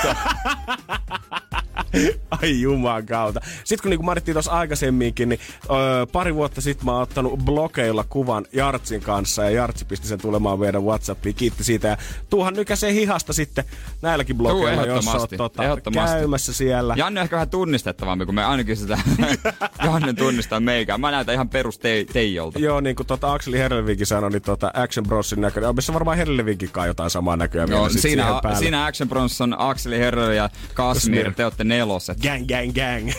Ai 2.31 2.61
juman 2.61 3.07
kautta. 3.07 3.41
Sitten 3.65 3.83
kun 3.83 3.91
niinku 3.91 4.05
mainittiin 4.05 4.35
tuossa 4.35 4.53
aikaisemminkin, 4.53 5.29
niin 5.29 5.41
öö, 5.71 6.07
pari 6.13 6.35
vuotta 6.35 6.42
sitten 6.59 6.85
mä 6.85 6.93
oon 6.93 7.03
ottanut 7.03 7.39
blokeilla 7.45 8.05
kuvan 8.09 8.47
Jartsin 8.53 9.01
kanssa 9.01 9.43
ja 9.43 9.51
Jartsi 9.51 9.85
pisti 9.85 10.07
sen 10.07 10.21
tulemaan 10.21 10.59
meidän 10.59 10.85
Whatsappiin. 10.85 11.35
Kiitti 11.35 11.65
siitä 11.65 11.89
ja 11.89 11.97
tuuhan 12.31 12.55
nykäseen 12.55 12.95
hihasta 12.95 13.33
sitten 13.33 13.65
näilläkin 14.03 14.37
blokeilla, 14.37 14.87
jos 14.87 15.07
oot 15.07 15.15
ehdottomasti, 15.15 15.37
tota, 15.37 15.63
käymässä 15.93 16.53
siellä. 16.53 16.95
Janne 16.97 17.21
on 17.21 17.25
ehkä 17.25 17.37
vähän 17.37 17.51
tunnistettavampi, 17.51 18.27
kun 18.27 18.35
me 18.35 18.45
ainakin 18.45 18.77
sitä 18.77 18.99
Janne 19.85 20.13
tunnistaa 20.13 20.61
meikään. 20.61 21.01
Mä 21.01 21.11
näytän 21.11 21.35
ihan 21.35 21.49
perus 21.49 21.79
tei, 21.79 22.05
Teijolta. 22.05 22.59
Joo, 22.59 22.81
niin 22.81 22.97
kuin 22.97 23.07
tota 23.07 23.33
Akseli 23.33 23.59
Herlevinkin 23.59 24.07
sanoi, 24.07 24.31
niin 24.31 24.43
tota 24.43 24.71
Action 24.75 25.07
Brosin 25.07 25.41
näköinen. 25.41 25.69
On 25.69 25.75
missä 25.75 25.93
varmaan 25.93 26.17
Herlevinkin 26.17 26.71
kai 26.71 26.89
jotain 26.89 27.11
samaa 27.11 27.37
näköä 27.37 27.67
Joo, 27.71 27.89
siinä, 27.89 28.41
päälle. 28.43 28.59
siinä 28.59 28.87
Action 28.87 29.09
Bronson, 29.09 29.55
Akseli 29.59 29.99
Herreri 29.99 30.37
ja 30.37 30.51
Kasmir, 30.75 31.33
te 31.35 31.45
olette 31.45 31.65
neloset. 31.65 32.19
Gang, 32.19 32.47
gang, 32.49 32.73
gang. 32.75 33.11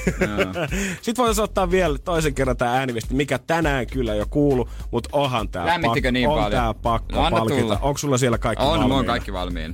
Sitten 1.01 1.23
voitaisiin 1.23 1.43
ottaa 1.43 1.71
vielä 1.71 1.97
toisen 1.97 2.33
kerran 2.33 2.57
tää 2.57 2.73
ääniviesti, 2.73 3.12
mikä 3.15 3.39
tänään 3.39 3.87
kyllä 3.87 4.15
jo 4.15 4.25
kuulu, 4.29 4.69
mutta 4.91 5.09
onhan 5.13 5.49
tää 5.49 5.65
Lämmittikö 5.65 6.07
pakko, 6.07 6.13
niin 6.13 6.29
on 6.29 6.35
paljon? 6.35 6.51
tää 6.51 6.73
pakko 6.73 7.15
No, 7.29 7.31
palkita. 7.31 7.61
tulla. 7.61 7.79
Onko 7.81 7.97
sulla 7.97 8.17
siellä 8.17 8.37
kaikki 8.37 8.63
On, 8.65 8.69
mulla 8.71 8.83
on 8.83 8.89
valmiina? 8.89 9.11
kaikki 9.13 9.33
valmiina. 9.33 9.73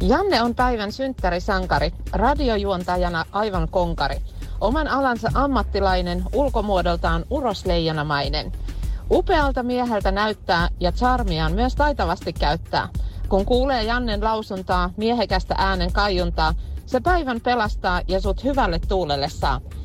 Janne 0.00 0.42
on 0.42 0.54
päivän 0.54 0.92
synttärisankari, 0.92 1.92
radiojuontajana 2.12 3.24
aivan 3.32 3.68
konkari. 3.68 4.16
Oman 4.60 4.88
alansa 4.88 5.28
ammattilainen, 5.34 6.24
ulkomuodoltaan 6.32 7.24
urosleijonamainen. 7.30 8.52
Upealta 9.10 9.62
mieheltä 9.62 10.10
näyttää 10.10 10.68
ja 10.80 10.92
charmiaan 10.92 11.52
myös 11.52 11.74
taitavasti 11.74 12.32
käyttää. 12.32 12.88
Kun 13.28 13.44
kuulee 13.44 13.82
Jannen 13.82 14.24
lausuntaa, 14.24 14.90
miehekästä 14.96 15.54
äänen 15.58 15.92
kaiuntaa, 15.92 16.54
se 16.86 17.00
päivän 17.00 17.40
pelastaa 17.40 18.00
ja 18.08 18.20
sut 18.20 18.44
hyvälle 18.44 18.78
tuulelle 18.78 19.28
saa. 19.28 19.60